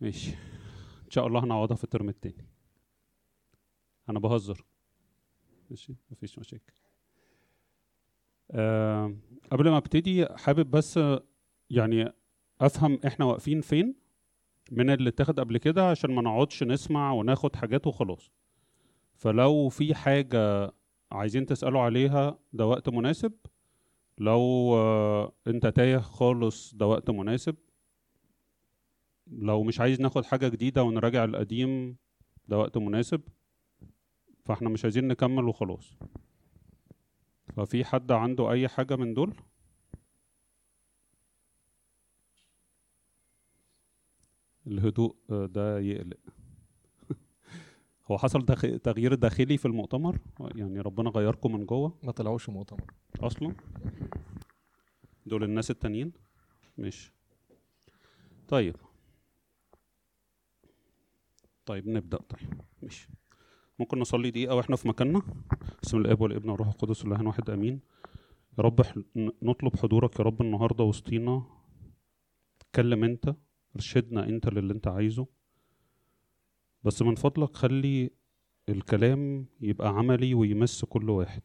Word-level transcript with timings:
ماشي. 0.00 0.30
إن 1.04 1.10
شاء 1.10 1.26
الله 1.26 1.44
هنعوضها 1.44 1.76
في 1.76 1.84
الترم 1.84 2.08
التاني. 2.08 2.46
أنا 4.08 4.18
بهزر. 4.18 4.64
ماشي؟ 5.70 5.96
مفيش 6.10 6.38
مشاكل. 6.38 6.72
أه 8.50 9.16
قبل 9.52 9.70
ما 9.70 9.76
أبتدي 9.76 10.26
حابب 10.26 10.70
بس 10.70 11.00
يعني 11.70 12.12
أفهم 12.60 13.00
إحنا 13.06 13.24
واقفين 13.24 13.60
فين 13.60 13.94
من 14.72 14.90
اللي 14.90 15.08
اتاخد 15.08 15.40
قبل 15.40 15.58
كده 15.58 15.90
عشان 15.90 16.10
ما 16.14 16.22
نقعدش 16.22 16.62
نسمع 16.62 17.12
وناخد 17.12 17.56
حاجات 17.56 17.86
وخلاص. 17.86 18.30
فلو 19.14 19.68
في 19.68 19.94
حاجة 19.94 20.72
عايزين 21.12 21.46
تسألوا 21.46 21.80
عليها 21.80 22.38
ده 22.52 22.66
وقت 22.66 22.88
مناسب. 22.88 23.32
لو 24.18 24.74
آه، 24.74 25.32
أنت 25.46 25.66
تايه 25.66 25.98
خالص 25.98 26.74
ده 26.74 26.86
وقت 26.86 27.10
مناسب. 27.10 27.56
لو 29.26 29.62
مش 29.62 29.80
عايز 29.80 30.00
ناخد 30.00 30.24
حاجة 30.24 30.48
جديدة 30.48 30.82
ونراجع 30.82 31.24
القديم 31.24 31.96
ده 32.48 32.58
وقت 32.58 32.76
مناسب 32.78 33.20
فاحنا 34.44 34.68
مش 34.68 34.84
عايزين 34.84 35.08
نكمل 35.08 35.44
وخلاص. 35.44 35.92
ففي 37.56 37.84
حد 37.84 38.12
عنده 38.12 38.50
أي 38.50 38.68
حاجة 38.68 38.96
من 38.96 39.14
دول؟ 39.14 39.34
الهدوء 44.66 45.16
آه، 45.30 45.46
ده 45.46 45.78
يقلق. 45.78 46.16
هو 48.10 48.18
حصل 48.18 48.46
تغيير 48.82 49.14
داخلي 49.14 49.58
في 49.58 49.66
المؤتمر؟ 49.66 50.18
يعني 50.54 50.80
ربنا 50.80 51.10
غيركم 51.10 51.52
من 51.52 51.66
جوه؟ 51.66 51.98
ما 52.02 52.12
طلعوش 52.12 52.48
مؤتمر 52.48 52.94
أصلا؟ 53.20 53.54
دول 55.26 55.44
الناس 55.44 55.70
التانيين؟ 55.70 56.12
ماشي. 56.78 57.12
طيب. 58.48 58.76
طيب 61.66 61.88
نبدأ. 61.88 62.16
طيب 62.16 62.60
ماشي. 62.82 63.08
ممكن 63.78 63.98
نصلي 63.98 64.30
دقيقة 64.30 64.54
وإحنا 64.54 64.76
في 64.76 64.88
مكاننا؟ 64.88 65.22
بسم 65.82 65.98
الاب 65.98 66.20
والابن 66.20 66.50
والروح 66.50 66.68
القدس 66.68 67.04
الاله 67.04 67.26
واحد 67.26 67.50
آمين. 67.50 67.80
يا 68.58 68.62
رب 68.64 68.80
نطلب 69.42 69.76
حضورك 69.76 70.18
يا 70.18 70.24
رب 70.24 70.42
النهارده 70.42 70.84
وسطينا. 70.84 71.42
اتكلم 72.60 73.04
أنت 73.04 73.34
ارشدنا 73.76 74.28
أنت 74.28 74.48
للي 74.48 74.72
أنت 74.72 74.88
عايزه. 74.88 75.26
بس 76.84 77.02
من 77.02 77.14
فضلك 77.14 77.56
خلي 77.56 78.10
الكلام 78.68 79.46
يبقى 79.60 79.88
عملي 79.88 80.34
ويمس 80.34 80.84
كل 80.84 81.10
واحد. 81.10 81.42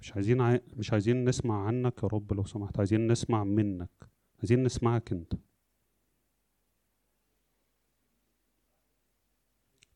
مش 0.00 0.12
عايزين 0.12 0.40
عاي... 0.40 0.60
مش 0.76 0.92
عايزين 0.92 1.24
نسمع 1.24 1.66
عنك 1.66 2.02
يا 2.02 2.08
رب 2.08 2.32
لو 2.32 2.44
سمحت 2.44 2.78
عايزين 2.78 3.06
نسمع 3.06 3.44
منك 3.44 3.90
عايزين 4.38 4.62
نسمعك 4.62 5.12
انت. 5.12 5.32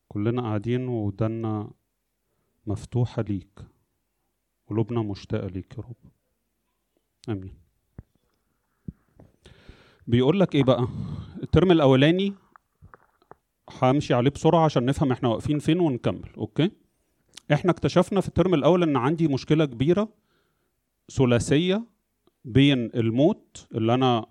كلنا 0.07 0.41
قاعدين 0.41 0.87
ودنا 0.87 1.71
مفتوحة 2.67 3.21
ليك 3.21 3.59
قلوبنا 4.67 5.01
مشتاقة 5.01 5.47
ليك 5.47 5.73
يا 5.77 5.83
رب. 5.83 6.11
آمين. 7.29 7.57
بيقول 10.07 10.39
لك 10.39 10.55
إيه 10.55 10.63
بقى؟ 10.63 10.87
ال 11.43 11.49
term 11.49 11.71
الأولاني 11.71 12.33
همشي 13.81 14.13
عليه 14.13 14.29
بسرعة 14.31 14.65
عشان 14.65 14.85
نفهم 14.85 15.11
إحنا 15.11 15.29
واقفين 15.29 15.59
فين 15.59 15.79
ونكمل 15.79 16.29
okay؟ 16.37 16.71
إحنا 17.53 17.71
اكتشفنا 17.71 18.21
في 18.21 18.27
الترم 18.27 18.53
الأول 18.53 18.83
إن 18.83 18.97
عندي 18.97 19.27
مشكلة 19.27 19.65
كبيرة 19.65 20.09
ثلاثية 21.11 21.85
بين 22.45 22.89
الموت 22.95 23.67
اللي 23.75 23.93
أنا 23.93 24.25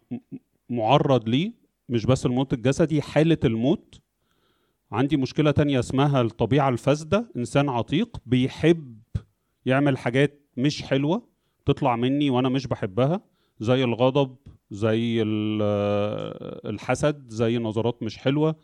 معرض 0.70 1.28
ليه 1.28 1.52
مش 1.88 2.06
بس 2.06 2.26
الموت 2.26 2.52
الجسدي 2.52 3.02
حالة 3.02 3.38
الموت. 3.44 4.00
عندي 4.92 5.16
مشكلة 5.16 5.50
تانية 5.50 5.78
اسمها 5.78 6.20
الطبيعة 6.20 6.68
الفاسدة 6.68 7.30
إنسان 7.36 7.68
عتيق 7.68 8.16
بيحب 8.26 9.02
يعمل 9.66 9.98
حاجات 9.98 10.40
مش 10.56 10.82
حلوة 10.82 11.28
تطلع 11.66 11.96
مني 11.96 12.30
وأنا 12.30 12.48
مش 12.48 12.66
بحبها 12.66 13.20
زي 13.60 13.84
الغضب 13.84 14.36
زي 14.70 15.22
ال- 15.22 15.62
الحسد 16.70 17.24
زي 17.28 17.58
نظرات 17.58 18.02
مش 18.02 18.18
حلوة 18.18 18.56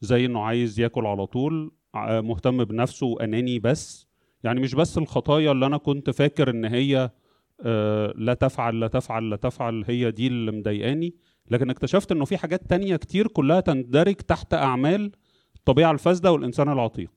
زي 0.00 0.26
إنه 0.26 0.40
عايز 0.40 0.80
ياكل 0.80 1.06
على 1.06 1.26
طول. 1.26 1.72
مهتم 1.96 2.64
بنفسه 2.64 3.06
وأناني 3.06 3.58
بس. 3.58 4.06
يعني 4.44 4.60
مش 4.60 4.74
بس 4.74 4.98
الخطايا 4.98 5.52
اللي 5.52 5.66
أنا 5.66 5.76
كنت 5.76 6.10
فاكر 6.10 6.50
إن 6.50 6.64
هي 6.64 7.10
آه، 7.60 8.12
لا 8.16 8.34
تفعل 8.34 8.80
لا 8.80 8.88
تفعل 8.88 9.30
لا 9.30 9.36
تفعل 9.36 9.84
هي 9.86 10.10
دي 10.10 10.26
اللي 10.26 10.52
مضايقاني. 10.52 11.14
لكن 11.50 11.70
اكتشفت 11.70 12.12
إنه 12.12 12.24
في 12.24 12.36
حاجات 12.36 12.70
تانية 12.70 12.96
كتير 12.96 13.28
كلها 13.28 13.60
تندرج 13.60 14.14
تحت 14.14 14.54
أعمال 14.54 15.12
الطبيعة 15.56 15.90
الفاسدة 15.90 16.32
والإنسان 16.32 16.72
العتيق. 16.72 17.10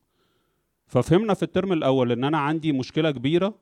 ففهمنا 0.86 1.34
في 1.34 1.42
الترم 1.42 1.72
الأول 1.72 2.12
إن 2.12 2.24
أنا 2.24 2.38
عندي 2.38 2.72
مشكلة 2.72 3.10
كبيرة 3.10 3.54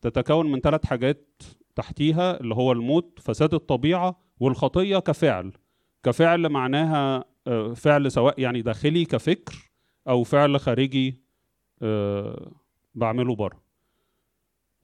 تتكون 0.00 0.52
من 0.52 0.60
ثلاث 0.60 0.86
حاجات 0.86 1.42
تحتيها 1.76 2.40
اللي 2.40 2.54
هو 2.54 2.72
الموت 2.72 3.18
فساد 3.22 3.54
الطبيعة 3.54 4.20
والخطية 4.40 4.98
كفعل. 4.98 5.52
كفعل 6.02 6.48
معناها 6.48 7.24
آه، 7.46 7.74
فعل 7.74 8.12
سواء 8.12 8.40
يعني 8.40 8.62
داخلي 8.62 9.04
كفكر 9.04 9.69
أو 10.10 10.22
فعل 10.22 10.60
خارجي 10.60 11.18
آه، 11.82 12.52
بعمله 12.94 13.34
بره. 13.34 13.60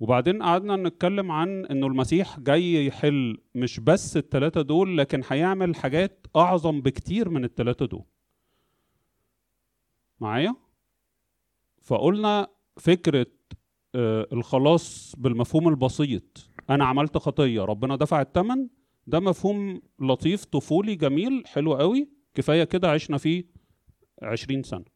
وبعدين 0.00 0.42
قعدنا 0.42 0.76
نتكلم 0.76 1.30
عن 1.32 1.66
إنه 1.66 1.86
المسيح 1.86 2.40
جاي 2.40 2.86
يحل 2.86 3.38
مش 3.54 3.80
بس 3.80 4.16
التلاتة 4.16 4.62
دول 4.62 4.98
لكن 4.98 5.22
هيعمل 5.28 5.76
حاجات 5.76 6.26
أعظم 6.36 6.80
بكتير 6.80 7.28
من 7.28 7.44
التلاتة 7.44 7.86
دول. 7.86 8.04
معايا؟ 10.20 10.54
فقلنا 11.82 12.48
فكرة 12.76 13.26
آه، 13.94 14.26
الخلاص 14.32 15.14
بالمفهوم 15.18 15.68
البسيط. 15.68 16.50
أنا 16.70 16.84
عملت 16.84 17.18
خطية 17.18 17.62
ربنا 17.64 17.96
دفع 17.96 18.20
الثمن 18.20 18.68
ده 19.06 19.20
مفهوم 19.20 19.82
لطيف 20.00 20.44
طفولي 20.44 20.94
جميل 20.94 21.46
حلو 21.46 21.74
قوي 21.74 22.08
كفاية 22.34 22.64
كده 22.64 22.90
عشنا 22.90 23.18
فيه 23.18 23.44
عشرين 24.22 24.62
سنة. 24.62 24.95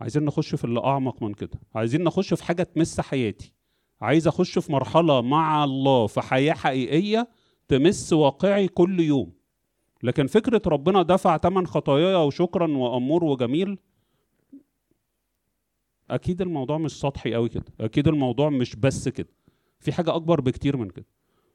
عايزين 0.00 0.24
نخش 0.24 0.54
في 0.54 0.64
اللي 0.64 0.80
أعمق 0.84 1.22
من 1.22 1.34
كده. 1.34 1.60
عايزين 1.74 2.04
نخش 2.04 2.34
في 2.34 2.44
حاجة 2.44 2.62
تمس 2.62 3.00
حياتي. 3.00 3.52
عايز 4.00 4.26
أخش 4.28 4.58
في 4.58 4.72
مرحلة 4.72 5.20
مع 5.20 5.64
الله 5.64 6.06
في 6.06 6.20
حياة 6.20 6.52
حقيقية 6.54 7.28
تمس 7.68 8.12
واقعي 8.12 8.68
كل 8.68 9.00
يوم. 9.00 9.32
لكن 10.02 10.26
فكرة 10.26 10.62
ربنا 10.66 11.02
دفع 11.02 11.36
تمن 11.36 11.66
خطاياي 11.66 12.14
وشكرا 12.14 12.76
وأمور 12.76 13.24
وجميل 13.24 13.78
أكيد 16.10 16.40
الموضوع 16.42 16.78
مش 16.78 17.00
سطحي 17.00 17.34
قوي 17.34 17.48
كده. 17.48 17.64
أكيد 17.80 18.08
الموضوع 18.08 18.50
مش 18.50 18.76
بس 18.76 19.08
كده. 19.08 19.28
في 19.80 19.92
حاجة 19.92 20.14
أكبر 20.14 20.40
بكتير 20.40 20.76
من 20.76 20.90
كده. 20.90 21.06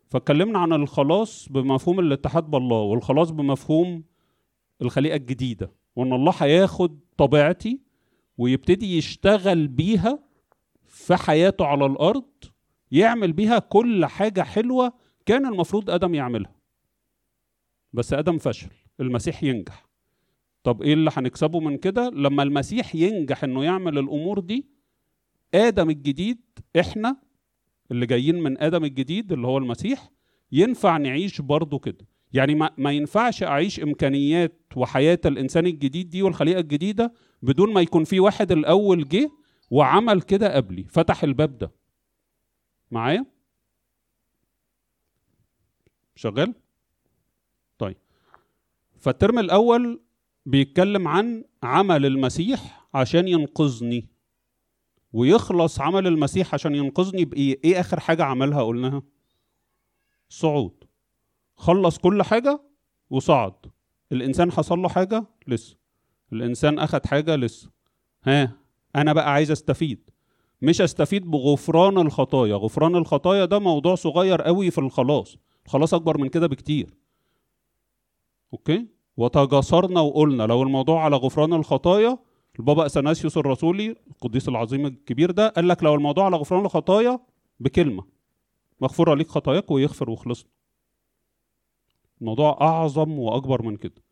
فاتكلمنا 0.09 0.59
عن 0.59 0.73
الخلاص 0.73 1.49
بمفهوم 1.49 1.99
الاتحاد 1.99 2.43
بالله 2.43 2.77
والخلاص 2.81 3.31
بمفهوم 3.31 4.03
الخليقة 4.81 5.15
الجديدة 5.15 5.71
وإن 5.95 6.13
الله 6.13 6.33
هياخد 6.39 6.99
طبيعتي 7.17 7.79
ويبتدي 8.37 8.97
يشتغل 8.97 9.67
بيها 9.67 10.19
في 10.87 11.15
حياته 11.15 11.65
على 11.65 11.85
الأرض 11.85 12.25
يعمل 12.91 13.33
بيها 13.33 13.59
كل 13.59 14.05
حاجة 14.05 14.41
حلوة 14.41 14.93
كان 15.25 15.45
المفروض 15.45 15.89
آدم 15.89 16.15
يعملها. 16.15 16.55
بس 17.93 18.13
آدم 18.13 18.37
فشل 18.37 18.67
المسيح 18.99 19.43
ينجح. 19.43 19.85
طب 20.63 20.81
إيه 20.81 20.93
اللي 20.93 21.11
هنكسبه 21.13 21.59
من 21.59 21.77
كده؟ 21.77 22.09
لما 22.09 22.43
المسيح 22.43 22.95
ينجح 22.95 23.43
إنه 23.43 23.63
يعمل 23.63 23.97
الأمور 23.97 24.39
دي 24.39 24.65
آدم 25.53 25.89
الجديد 25.89 26.41
إحنا 26.79 27.17
اللي 27.91 28.05
جايين 28.05 28.43
من 28.43 28.61
آدم 28.61 28.83
الجديد 28.85 29.31
اللي 29.31 29.47
هو 29.47 29.57
المسيح 29.57 30.09
ينفع 30.51 30.97
نعيش 30.97 31.41
برضه 31.41 31.79
كده. 31.79 32.07
يعني 32.33 32.55
ما, 32.55 32.69
ما 32.77 32.91
ينفعش 32.91 33.43
أعيش 33.43 33.79
إمكانيات 33.79 34.61
وحياة 34.75 35.19
الإنسان 35.25 35.65
الجديد 35.65 36.09
دي 36.09 36.21
والخليقة 36.23 36.59
الجديدة 36.59 37.13
بدون 37.45 37.73
ما 37.73 37.81
يكون 37.81 38.03
في 38.03 38.19
واحد 38.19 38.51
الأول 38.51 39.07
جه 39.07 39.31
وعمل 39.71 40.21
كده 40.21 40.55
قبلي 40.55 40.83
فتح 40.83 41.23
الباب 41.23 41.57
ده. 41.57 41.71
معايا؟ 42.91 43.25
شغال؟ 46.15 46.53
طيب. 47.77 47.97
فالترم 48.99 49.39
الأول 49.39 50.01
بيتكلم 50.45 51.07
عن 51.07 51.43
عمل 51.63 52.05
المسيح 52.05 52.87
عشان 52.93 53.27
ينقذني. 53.27 54.07
ويخلص 55.13 55.79
عمل 55.81 56.07
المسيح 56.07 56.53
عشان 56.53 56.75
ينقذني 56.75 57.25
بإيه؟ 57.25 57.59
إيه 57.63 57.79
آخر 57.79 57.99
حاجة 57.99 58.23
عملها؟ 58.23 58.63
قلناها. 58.63 59.01
صعود. 60.29 60.83
خلص 61.55 61.97
كل 61.97 62.23
حاجة 62.23 62.61
وصعد. 63.09 63.55
الإنسان 64.11 64.51
حصل 64.51 64.79
له 64.79 64.89
حاجة؟ 64.89 65.25
لسه. 65.47 65.84
الإنسان 66.35 66.79
أخد 66.79 67.05
حاجة 67.05 67.35
لسه. 67.35 67.69
ها 68.23 68.51
أنا 68.95 69.13
بقى 69.13 69.33
عايز 69.33 69.51
أستفيد. 69.51 70.09
مش 70.61 70.81
أستفيد 70.81 71.31
بغفران 71.31 71.97
الخطايا. 71.97 72.55
غفران 72.55 72.95
الخطايا 72.95 73.45
ده 73.45 73.59
موضوع 73.59 73.95
صغير 73.95 74.41
قوي 74.41 74.71
في 74.71 74.77
الخلاص. 74.77 75.37
خلاص 75.67 75.93
أكبر 75.93 76.17
من 76.17 76.29
كده 76.29 76.47
بكتير. 76.47 76.93
أوكي؟ 78.53 78.87
وتجاسرنا 79.17 80.01
وقلنا 80.01 80.43
لو 80.43 80.63
الموضوع 80.63 81.03
على 81.03 81.15
غفران 81.15 81.53
الخطايا 81.53 82.17
البابا 82.59 82.85
أثناسيوس 82.85 83.37
الرسولي 83.37 83.95
القديس 84.07 84.49
العظيم 84.49 84.85
الكبير 84.85 85.31
ده 85.31 85.47
قال 85.47 85.67
لك 85.67 85.83
لو 85.83 85.95
الموضوع 85.95 86.25
على 86.25 86.37
غفران 86.37 86.65
الخطايا 86.65 87.19
بكلمة. 87.59 88.03
مغفورة 88.81 89.15
ليك 89.15 89.27
خطاياك 89.27 89.71
ويغفر 89.71 90.09
وخلصنا. 90.09 90.49
الموضوع 92.21 92.57
أعظم 92.61 93.19
وأكبر 93.19 93.61
من 93.61 93.77
كده. 93.77 94.04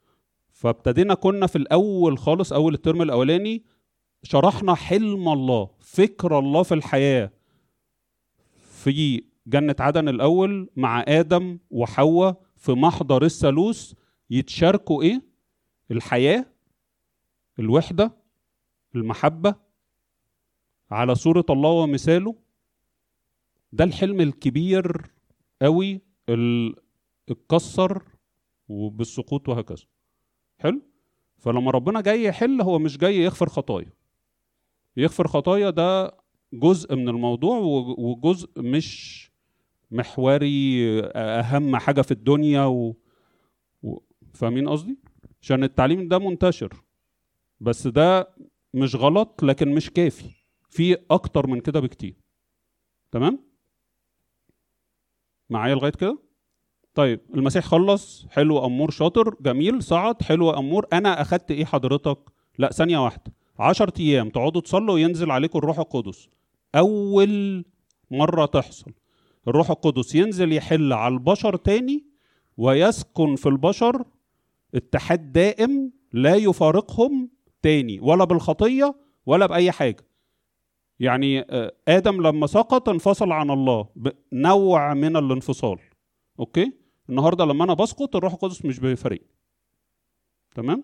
فابتدينا 0.53 1.13
كنا 1.13 1.47
في 1.47 1.55
الأول 1.57 2.17
خالص 2.17 2.53
أول 2.53 2.73
الترم 2.73 3.01
الأولاني 3.01 3.63
شرحنا 4.23 4.73
حلم 4.75 5.29
الله 5.29 5.69
فكر 5.79 6.39
الله 6.39 6.63
في 6.63 6.73
الحياة. 6.73 7.31
في 8.55 9.23
جنة 9.47 9.75
عدن 9.79 10.09
الأول 10.09 10.69
مع 10.75 11.03
آدم 11.07 11.59
وحواء 11.69 12.41
في 12.55 12.71
محضر 12.71 13.23
الثالوث 13.23 13.93
يتشاركوا 14.29 15.03
إيه؟ 15.03 15.21
الحياة 15.91 16.45
الوحدة 17.59 18.11
المحبة 18.95 19.55
على 20.91 21.15
صورة 21.15 21.45
الله 21.49 21.69
ومثاله. 21.69 22.35
ده 23.71 23.83
الحلم 23.83 24.21
الكبير 24.21 25.11
قوي 25.61 26.01
اتكسر 27.29 28.03
وبالسقوط 28.67 29.49
وهكذا. 29.49 29.85
حلو؟ 30.63 30.81
فلما 31.37 31.71
ربنا 31.71 32.01
جاي 32.01 32.23
يحل 32.23 32.61
هو 32.61 32.79
مش 32.79 32.97
جاي 32.97 33.17
يغفر 33.17 33.49
خطايا. 33.49 33.93
يغفر 34.97 35.27
خطايا 35.27 35.69
ده 35.69 36.17
جزء 36.53 36.95
من 36.95 37.09
الموضوع 37.09 37.57
وجزء 37.97 38.49
مش 38.61 39.31
محوري 39.91 40.99
أهم 41.15 41.75
حاجة 41.77 42.01
في 42.01 42.11
الدنيا 42.11 42.65
و... 42.65 42.95
و... 43.83 43.97
فاهمين 44.33 44.69
قصدي؟ 44.69 44.97
عشان 45.41 45.63
التعليم 45.63 46.07
ده 46.07 46.19
منتشر. 46.19 46.83
بس 47.59 47.87
ده 47.87 48.35
مش 48.73 48.95
غلط 48.95 49.43
لكن 49.43 49.75
مش 49.75 49.89
كافي. 49.89 50.29
في 50.69 50.97
أكتر 51.11 51.47
من 51.47 51.59
كده 51.61 51.79
بكتير. 51.79 52.15
تمام؟ 53.11 53.39
معايا 55.49 55.75
لغاية 55.75 55.91
كده؟ 55.91 56.17
طيب 56.95 57.19
المسيح 57.33 57.65
خلص 57.65 58.25
حلو 58.29 58.65
أمور 58.65 58.91
شاطر 58.91 59.35
جميل 59.41 59.83
صعد 59.83 60.21
حلو 60.21 60.49
أمور 60.49 60.85
أنا 60.93 61.21
أخدت 61.21 61.51
إيه 61.51 61.65
حضرتك؟ 61.65 62.17
لا 62.57 62.71
ثانية 62.71 63.03
واحدة. 63.03 63.33
عشرة 63.59 63.93
أيام 63.99 64.29
تقعدوا 64.29 64.61
تصلوا 64.61 64.93
وينزل 64.93 65.31
عليكم 65.31 65.59
الروح 65.59 65.79
القدس. 65.79 66.29
أول 66.75 67.65
مرة 68.11 68.45
تحصل. 68.45 68.91
الروح 69.47 69.69
القدس 69.69 70.15
ينزل 70.15 70.53
يحل 70.53 70.93
على 70.93 71.13
البشر 71.13 71.55
تاني 71.55 72.03
ويسكن 72.57 73.35
في 73.35 73.49
البشر. 73.49 74.05
اتحاد 74.75 75.31
دائم 75.31 75.91
لا 76.13 76.35
يفارقهم 76.35 77.29
تاني 77.61 77.99
ولا 77.99 78.23
بالخطية 78.23 78.95
ولا 79.25 79.45
بأي 79.45 79.71
حاجة. 79.71 80.05
يعني 80.99 81.45
آدم 81.87 82.21
لما 82.21 82.47
سقط 82.47 82.89
انفصل 82.89 83.31
عن 83.31 83.49
الله 83.49 83.87
نوع 84.33 84.93
من 84.93 85.17
الانفصال. 85.17 85.77
أوكي؟ 86.39 86.82
النهارده 87.09 87.45
لما 87.45 87.63
أنا 87.63 87.73
بسقط 87.73 88.15
الروح 88.15 88.33
القدس 88.33 88.65
مش 88.65 88.79
بيفارقني 88.79 89.27
تمام؟ 90.55 90.83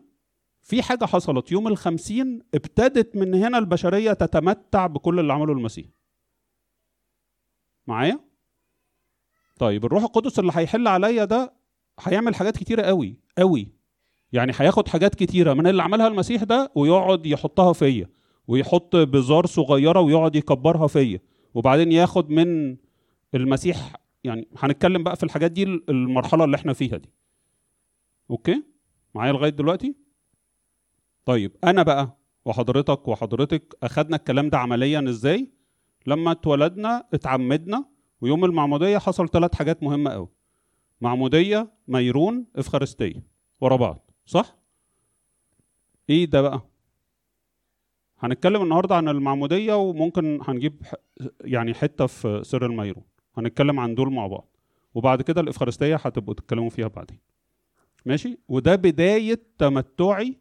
في 0.61 0.81
حاجة 0.81 1.05
حصلت. 1.05 1.51
يوم 1.51 1.67
الخمسين 1.67 2.41
ابتدت 2.53 3.15
من 3.15 3.33
هنا 3.33 3.57
البشرية 3.57 4.13
تتمتع 4.13 4.87
بكل 4.87 5.19
اللي 5.19 5.33
عمله 5.33 5.53
المسيح. 5.53 5.85
معايا؟ 7.87 8.19
طيب 9.59 9.85
الروح 9.85 10.03
القدس 10.03 10.39
اللي 10.39 10.51
هيحل 10.55 10.87
عليا 10.87 11.25
ده 11.25 11.53
هيعمل 11.99 12.35
حاجات 12.35 12.57
كتيرة 12.57 12.81
قوي 12.81 13.15
قوي. 13.37 13.67
يعني 14.33 14.53
هياخد 14.55 14.87
حاجات 14.87 15.15
كتيرة. 15.15 15.53
من 15.53 15.67
اللي 15.67 15.83
عملها 15.83 16.07
المسيح 16.07 16.43
ده 16.43 16.71
ويقعد 16.75 17.25
يحطها 17.25 17.73
فيا 17.73 18.09
ويحط 18.47 18.95
بزار 18.95 19.45
صغيرة 19.45 19.99
ويقعد 19.99 20.35
يكبرها 20.35 20.87
فيا 20.87 21.19
وبعدين 21.53 21.91
ياخد 21.91 22.29
من 22.29 22.77
المسيح 23.35 23.95
يعني 24.23 24.47
هنتكلم 24.57 25.03
بقى 25.03 25.15
في 25.15 25.23
الحاجات 25.23 25.51
دي 25.51 25.63
المرحلة 25.63 26.43
اللي 26.45 26.55
إحنا 26.55 26.73
فيها 26.73 26.97
دي. 26.97 27.09
أوكي؟ 28.29 28.63
معايا 29.15 29.31
لغاية 29.33 29.49
دلوقتي؟ 29.49 29.95
طيب 31.25 31.55
أنا 31.63 31.83
بقى 31.83 32.17
وحضرتك 32.45 33.07
وحضرتك 33.07 33.75
أخدنا 33.83 34.15
الكلام 34.15 34.49
ده 34.49 34.57
عمليا 34.57 35.05
إزاي؟ 35.09 35.51
لما 36.07 36.31
اتولدنا 36.31 37.07
اتعمدنا 37.13 37.85
ويوم 38.21 38.45
المعمودية 38.45 38.97
حصل 38.97 39.29
ثلاث 39.29 39.55
حاجات 39.55 39.83
مهمة 39.83 40.11
قوي 40.11 40.27
معمودية 41.01 41.71
ميرون 41.87 42.45
إفخارستية. 42.55 43.23
ورا 43.61 43.75
بعض 43.75 44.11
صح؟ 44.25 44.55
إيه 46.09 46.25
ده 46.25 46.41
بقى؟ 46.41 46.61
هنتكلم 48.19 48.61
النهارده 48.61 48.95
عن 48.95 49.09
المعمودية 49.09 49.73
وممكن 49.73 50.39
هنجيب 50.43 50.85
يعني 51.41 51.73
حتة 51.73 52.05
في 52.07 52.41
سر 52.43 52.65
الميرون. 52.65 53.03
هنتكلم 53.39 53.79
عن 53.79 53.95
دول 53.95 54.13
مع 54.13 54.27
بعض 54.27 54.55
وبعد 54.95 55.21
كده 55.21 55.41
الإفخارستية 55.41 55.95
هتبقوا 55.95 56.33
تتكلموا 56.33 56.69
فيها 56.69 56.87
بعدين. 56.87 57.19
ماشي؟ 58.05 58.39
وده 58.47 58.75
بداية 58.75 59.39
تمتعي 59.57 60.37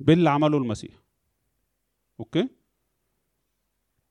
باللي 0.00 0.30
عمله 0.30 0.58
المسيح. 0.58 0.94
أوكي؟ 2.20 2.48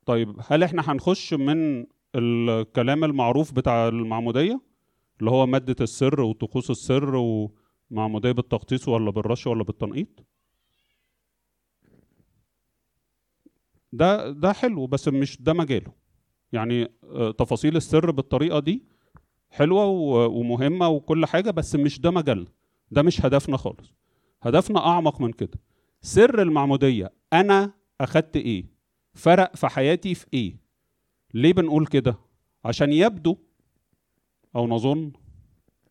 طيب 0.05 0.35
هل 0.47 0.63
إحنا 0.63 0.91
هنخش 0.91 1.33
من 1.33 1.85
الكلام 2.15 3.03
المعروف 3.03 3.51
بتاع 3.53 3.87
المعمودية 3.87 4.61
اللي 5.19 5.31
هو 5.31 5.45
مادة 5.45 5.75
السر 5.81 6.21
وطقوس 6.21 6.71
السر 6.71 7.15
ومعمودية 7.15 8.31
بالتغطيس 8.31 8.87
ولا 8.87 9.11
بالرش 9.11 9.47
ولا 9.47 9.63
بالتنقيط؟ 9.63 10.25
ده 13.93 14.31
ده 14.31 14.53
حلو 14.53 14.87
بس 14.87 15.07
مش 15.07 15.41
ده 15.41 15.53
مجاله. 15.53 16.00
يعني 16.53 16.87
تفاصيل 17.37 17.75
السر 17.77 18.11
بالطريقة 18.11 18.59
دي 18.59 18.83
حلوة 19.49 19.85
ومهمة 20.27 20.87
وكل 20.89 21.25
حاجة 21.25 21.51
بس 21.51 21.75
مش 21.75 21.99
ده 22.01 22.11
مجالنا. 22.11 22.47
ده 22.91 23.01
مش 23.01 23.25
هدفنا 23.25 23.57
خالص. 23.57 23.93
هدفنا 24.41 24.87
أعمق 24.87 25.21
من 25.21 25.31
كده. 25.31 25.59
سر 26.01 26.41
المعمودية 26.41 27.11
أنا 27.33 27.73
أخدت 28.01 28.35
إيه؟ 28.37 28.65
فرق 29.13 29.55
في 29.55 29.67
حياتي 29.67 30.15
في 30.15 30.25
إيه؟ 30.33 30.55
ليه 31.33 31.53
بنقول 31.53 31.85
كده؟ 31.87 32.15
عشان 32.65 32.93
يبدو 32.93 33.37
أو 34.55 34.67
نظن 34.67 35.11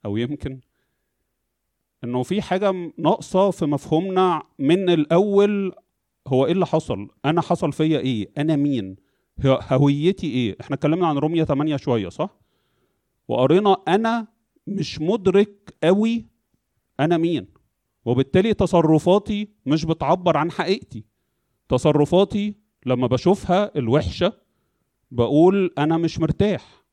أو 0.07 0.17
يمكن 0.17 0.61
إنه 2.05 2.23
في 2.23 2.43
حاجة 2.43 2.93
ناقصة 2.99 3.51
في 3.51 3.67
مفهومنا 3.67 4.43
من 4.59 4.91
الأول 4.91 5.73
هو 6.29 6.47
إيه 6.47 6.53
اللي 6.53 6.67
حصل؟ 6.67 7.09
أنا 7.25 7.41
حصل 7.41 7.73
فيا 7.73 7.99
إيه؟ 7.99 8.29
أنا 8.39 8.57
مين؟ 8.57 8.97
هويتي 9.47 10.27
إيه؟ 10.27 10.57
إحنا 10.61 10.77
اتكلمنا 10.77 11.07
عن 11.07 11.19
رومية 11.19 11.45
8 11.45 11.77
شوية 11.77 12.09
صح؟ 12.09 12.31
وقرينا 13.29 13.77
أنا 13.89 14.27
مش 14.67 15.01
مدرك 15.01 15.75
قوي 15.85 16.27
أنا 17.01 17.17
مين 17.17 17.47
وبالتالي 18.05 18.55
تصرفاتي 18.55 19.49
مش 19.67 19.85
بتعبر 19.85 20.37
عن 20.37 20.51
حقيقتي. 20.51 21.05
تصرفاتي 21.69 22.57
لما 22.87 23.07
بشوفها 23.07 23.79
الوحشة 23.79 24.33
بقول 25.11 25.75
أنا 25.79 25.97
مش 25.97 26.19
مرتاح. 26.19 26.85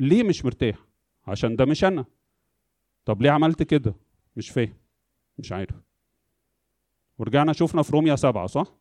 ليه 0.00 0.22
مش 0.22 0.44
مرتاح؟ 0.44 0.78
عشان 1.26 1.56
ده 1.56 1.64
مش 1.64 1.84
أنا. 1.84 2.04
طب 3.04 3.22
ليه 3.22 3.30
عملت 3.30 3.62
كده؟ 3.62 3.94
مش 4.36 4.50
فاهم 4.50 4.74
مش 5.38 5.52
عارف. 5.52 5.76
ورجعنا 7.18 7.52
شفنا 7.52 7.82
في 7.82 7.92
روميا 7.92 8.16
سبعة 8.16 8.46
صح؟ 8.46 8.74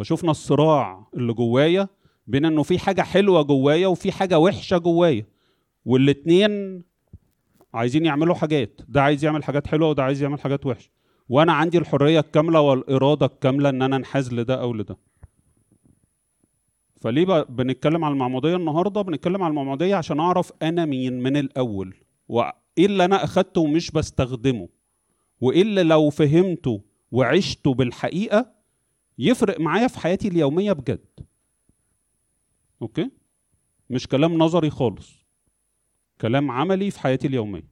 فشفنا 0.00 0.30
الصراع 0.30 1.06
اللي 1.14 1.32
جوايا 1.32 1.88
بين 2.26 2.44
إنه 2.44 2.62
في 2.62 2.78
حاجة 2.78 3.02
حلوة 3.02 3.42
جوايا 3.42 3.86
وفي 3.86 4.12
حاجة 4.12 4.38
وحشة 4.38 4.78
جوايا 4.78 5.26
والاتنين 5.84 6.82
عايزين 7.74 8.06
يعملوا 8.06 8.34
حاجات 8.34 8.80
ده 8.88 9.02
عايز 9.02 9.24
يعمل 9.24 9.44
حاجات 9.44 9.66
حلوة 9.66 9.88
وده 9.88 10.02
عايز 10.02 10.22
يعمل 10.22 10.40
حاجات 10.40 10.66
وحشة. 10.66 10.90
وأنا 11.28 11.52
عندي 11.52 11.78
الحرية 11.78 12.20
الكاملة 12.20 12.60
والإرادة 12.60 13.26
الكاملة 13.26 13.68
إن 13.68 13.82
أنا 13.82 13.96
أنحاز 13.96 14.34
لده 14.34 14.60
أو 14.60 14.74
لده. 14.74 14.96
فليه 17.00 17.42
بنتكلم 17.42 18.04
على 18.04 18.12
المعمودية 18.12 18.56
النهارده؟ 18.56 19.02
بنتكلم 19.02 19.42
على 19.42 19.50
المعمودية 19.50 19.94
عشان 19.96 20.20
أعرف 20.20 20.52
أنا 20.62 20.84
مين 20.84 21.22
من 21.22 21.36
الأول 21.36 21.94
وإيه 22.28 22.52
اللي 22.86 23.04
أنا 23.04 23.24
أخدته 23.24 23.60
ومش 23.60 23.90
بستخدمه 23.90 24.68
وإيه 25.40 25.62
اللي 25.62 25.82
لو 25.82 26.10
فهمته 26.10 26.80
وعشته 27.12 27.74
بالحقيقة 27.74 28.59
يفرق 29.22 29.60
معايا 29.60 29.88
في 29.88 29.98
حياتي 29.98 30.28
اليومية 30.28 30.72
بجد. 30.72 31.06
أوكي؟ 32.82 33.10
مش 33.90 34.06
كلام 34.06 34.38
نظري 34.38 34.70
خالص. 34.70 35.26
كلام 36.20 36.50
عملي 36.50 36.90
في 36.90 37.00
حياتي 37.00 37.26
اليومية. 37.26 37.70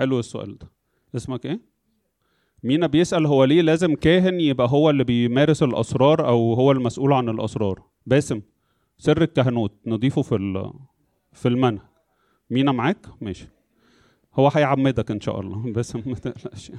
حلو 0.00 0.18
السؤال 0.18 0.58
ده. 0.58 0.70
اسمك 1.16 1.46
إيه؟ 1.46 1.60
مينا 2.62 2.86
بيسأل 2.86 3.26
هو 3.26 3.44
ليه 3.44 3.62
لازم 3.62 3.94
كاهن 3.94 4.40
يبقى 4.40 4.68
هو 4.70 4.90
اللي 4.90 5.04
بيمارس 5.04 5.62
الأسرار 5.62 6.28
أو 6.28 6.54
هو 6.54 6.72
المسؤول 6.72 7.12
عن 7.12 7.28
الأسرار؟ 7.28 7.82
باسم 8.06 8.42
سر 8.98 9.22
الكهنوت 9.22 9.72
نضيفه 9.86 10.22
في 10.22 10.70
في 11.32 11.48
المنهج. 11.48 11.80
مينا 12.50 12.72
معاك؟ 12.72 13.06
ماشي. 13.20 13.48
هو 14.34 14.48
هيعمدك 14.48 15.10
إن 15.10 15.20
شاء 15.20 15.40
الله. 15.40 15.72
بس 15.76 15.96
ما 15.96 16.14
تقلقش. 16.14 16.72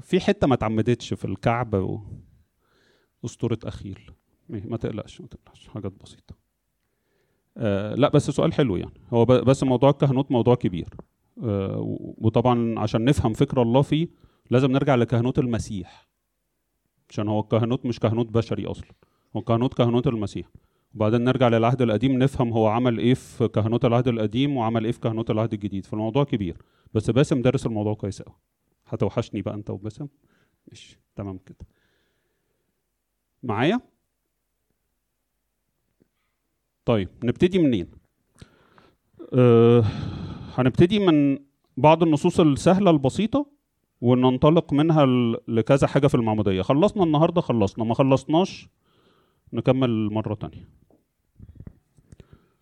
في 0.00 0.20
حتة 0.20 0.46
ما 0.46 0.54
اتعمدتش 0.54 1.14
في 1.14 1.24
الكعب 1.24 1.74
و... 1.74 2.00
أسطورة 3.24 3.58
أخيل. 3.64 4.10
ما 4.48 4.76
تقلقش 4.76 5.20
ما 5.20 5.26
تقلقش. 5.26 5.68
حاجات 5.68 5.92
بسيطة. 5.92 6.34
آه 7.56 7.94
لا 7.94 8.08
بس 8.08 8.30
سؤال 8.30 8.52
حلو 8.52 8.76
يعني. 8.76 9.00
هو 9.12 9.24
بس 9.24 9.62
موضوع 9.62 9.90
الكهنوت 9.90 10.30
موضوع 10.32 10.54
كبير. 10.54 10.88
وطبعا 12.18 12.78
عشان 12.78 13.04
نفهم 13.04 13.32
فكر 13.32 13.62
الله 13.62 13.82
فيه 13.82 14.08
لازم 14.50 14.72
نرجع 14.72 14.94
لكهنوت 14.94 15.38
المسيح 15.38 16.08
عشان 17.10 17.28
هو 17.28 17.40
الكهنوت 17.40 17.86
مش 17.86 18.00
كهنوت 18.00 18.26
بشري 18.26 18.66
أصلا 18.66 18.92
هو 19.36 19.42
كهنوت 19.42 19.74
كهنوت 19.74 20.06
المسيح. 20.06 20.46
وبعدين 20.94 21.24
نرجع 21.24 21.48
للعهد 21.48 21.82
القديم 21.82 22.18
نفهم 22.18 22.52
هو 22.52 22.66
عمل 22.66 22.98
إيه 22.98 23.14
في 23.14 23.48
كهنوت 23.48 23.84
العهد 23.84 24.08
القديم 24.08 24.56
وعمل 24.56 24.84
إيه 24.84 24.92
في 24.92 25.00
كهنوت 25.00 25.30
العهد 25.30 25.52
الجديد. 25.52 25.86
فالموضوع 25.86 26.24
كبير. 26.24 26.56
بس 26.94 27.10
باسم 27.10 27.42
دارس 27.42 27.66
الموضوع 27.66 27.94
كويس 27.94 28.22
قوي 28.22 28.34
هتوحشني 28.86 29.42
بقى 29.42 29.54
أنت 29.54 29.70
وباسم؟ 29.70 30.08
ماشي 30.68 31.00
تمام 31.16 31.38
كده. 31.38 31.66
معايا؟ 33.42 33.80
طيب 36.84 37.08
نبتدي 37.24 37.58
منين؟ 37.58 37.90
أه 39.34 39.84
هنبتدي 40.54 40.98
من 40.98 41.38
بعض 41.76 42.02
النصوص 42.02 42.40
السهلة 42.40 42.90
البسيطة 42.90 43.46
وننطلق 44.00 44.72
منها 44.72 45.06
لكذا 45.48 45.86
حاجة 45.86 46.06
في 46.06 46.14
المعمودية. 46.14 46.62
خلصنا 46.62 47.04
النهاردة 47.04 47.40
خلصنا. 47.40 47.84
ما 47.84 47.94
خلصناش 47.94 48.68
نكمل 49.52 50.10
مرة 50.12 50.34
تانية. 50.34 50.68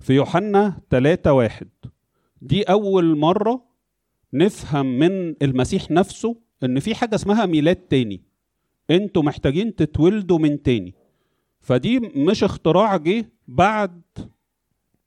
في 0.01 0.13
يوحنا 0.13 0.81
3 0.91 1.33
واحد. 1.33 1.69
دي 2.43 2.63
أول 2.63 3.19
مرة 3.19 3.65
نفهم 4.33 4.99
من 4.99 5.35
المسيح 5.43 5.91
نفسه 5.91 6.37
إن 6.65 6.81
في 6.81 6.95
حاجة 6.95 7.15
اسمها 7.15 7.47
ميلاد 7.47 7.77
تاني. 7.77 8.23
أنتوا 8.91 9.23
محتاجين 9.23 9.75
تتولدوا 9.75 10.39
من 10.39 10.63
تاني. 10.63 10.95
فدي 11.61 12.01
مش 12.01 12.45
اختراع 12.45 12.97
جه 12.97 13.33
بعد 13.49 14.03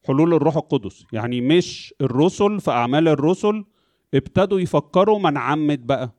حلول 0.08 0.34
الروح 0.34 0.58
القدس. 0.58 1.06
يعني 1.14 1.42
مش 1.42 1.94
الرسل 2.02 2.60
في 2.60 2.72
أعمال 2.72 3.08
الرسل 3.08 3.66
ابتدوا 4.14 4.60
يفكروا 4.60 5.20
ما 5.20 5.30
نعمد 5.30 5.88
بقى. 5.88 6.12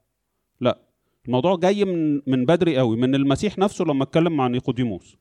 لا 0.60 0.78
الموضوع 1.26 1.56
جاي 1.56 1.84
من 1.84 2.14
من 2.26 2.44
بدري 2.46 2.78
قوي 2.78 2.96
من 2.96 3.14
المسيح 3.14 3.58
نفسه 3.58 3.84
لما 3.84 4.02
اتكلم 4.02 4.36
مع 4.36 4.46
نيقوديموس. 4.46 5.16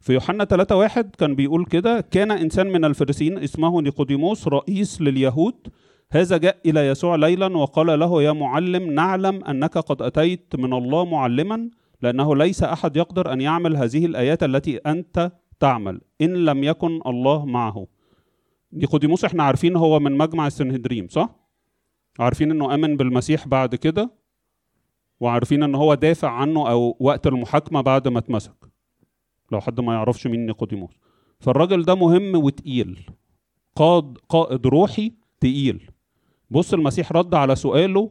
في 0.00 0.12
يوحنا 0.12 0.44
3 0.44 0.76
واحد 0.76 1.16
كان 1.16 1.34
بيقول 1.34 1.64
كده 1.64 2.00
كان 2.00 2.30
إنسان 2.30 2.66
من 2.66 2.84
الفريسيين 2.84 3.38
اسمه 3.38 3.80
نيقوديموس 3.82 4.48
رئيس 4.48 5.00
لليهود. 5.00 5.54
هذا 6.12 6.36
جاء 6.36 6.56
إلى 6.66 6.86
يسوع 6.86 7.14
ليلا 7.16 7.56
وقال 7.56 7.98
له 7.98 8.22
يا 8.22 8.32
معلم 8.32 8.90
نعلم 8.92 9.44
أنك 9.44 9.78
قد 9.78 10.02
أتيت 10.02 10.56
من 10.56 10.72
الله 10.72 11.04
معلما 11.04 11.70
لأنه 12.02 12.36
ليس 12.36 12.62
أحد 12.62 12.96
يقدر 12.96 13.32
أن 13.32 13.40
يعمل 13.40 13.76
هذه 13.76 14.06
الآيات 14.06 14.42
التي 14.42 14.76
أنت 14.76 15.32
تعمل 15.60 16.00
إن 16.20 16.34
لم 16.44 16.64
يكن 16.64 17.00
الله 17.06 17.46
معه. 17.46 17.86
نيقوديموس 18.72 19.24
إحنا 19.24 19.42
عارفين 19.42 19.76
هو 19.76 20.00
من 20.00 20.18
مجمع 20.18 20.46
السنهدريم 20.46 21.08
صح؟ 21.08 21.30
عارفين 22.18 22.50
إنه 22.50 22.74
آمن 22.74 22.96
بالمسيح 22.96 23.48
بعد 23.48 23.74
كده؟ 23.74 24.10
وعارفين 25.20 25.62
إن 25.62 25.74
هو 25.74 25.94
دافع 25.94 26.30
عنه 26.30 26.70
أو 26.70 26.96
وقت 27.00 27.26
المحاكمة 27.26 27.80
بعد 27.80 28.08
ما 28.08 28.18
اتمسك. 28.18 28.70
لو 29.52 29.60
حد 29.60 29.80
ما 29.80 29.94
يعرفش 29.94 30.26
مين 30.26 30.46
نيقوديموس 30.46 30.90
فالراجل 31.40 31.82
ده 31.84 31.94
مهم 31.94 32.36
وتقيل. 32.36 33.06
قاد 33.76 34.18
قائد 34.28 34.66
روحي 34.66 35.12
تقيل. 35.40 35.90
بص 36.50 36.74
المسيح 36.74 37.12
رد 37.12 37.34
على 37.34 37.56
سؤاله 37.56 38.10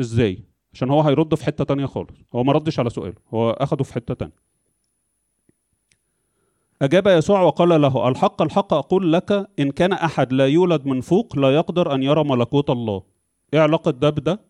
إزاي؟ 0.00 0.44
عشان 0.72 0.90
هو 0.90 1.00
هيرد 1.00 1.34
في 1.34 1.44
حتة 1.44 1.64
تانية 1.64 1.86
خالص. 1.86 2.16
هو 2.34 2.44
ما 2.44 2.52
ردش 2.52 2.78
على 2.78 2.90
سؤاله 2.90 3.14
هو 3.34 3.50
أخده 3.50 3.84
في 3.84 3.94
حتة 3.94 4.14
تانية. 4.14 4.49
أجاب 6.82 7.06
يسوع 7.06 7.40
وقال 7.42 7.68
له 7.82 8.08
الحق 8.08 8.42
الحق 8.42 8.74
أقول 8.74 9.12
لك 9.12 9.48
إن 9.58 9.70
كان 9.70 9.92
أحد 9.92 10.32
لا 10.32 10.46
يولد 10.46 10.86
من 10.86 11.00
فوق 11.00 11.38
لا 11.38 11.54
يقدر 11.54 11.94
أن 11.94 12.02
يرى 12.02 12.24
ملكوت 12.24 12.70
الله. 12.70 13.02
إيه 13.54 13.60
علاقة 13.60 13.90
ده؟ 13.90 14.10
بده؟ 14.10 14.40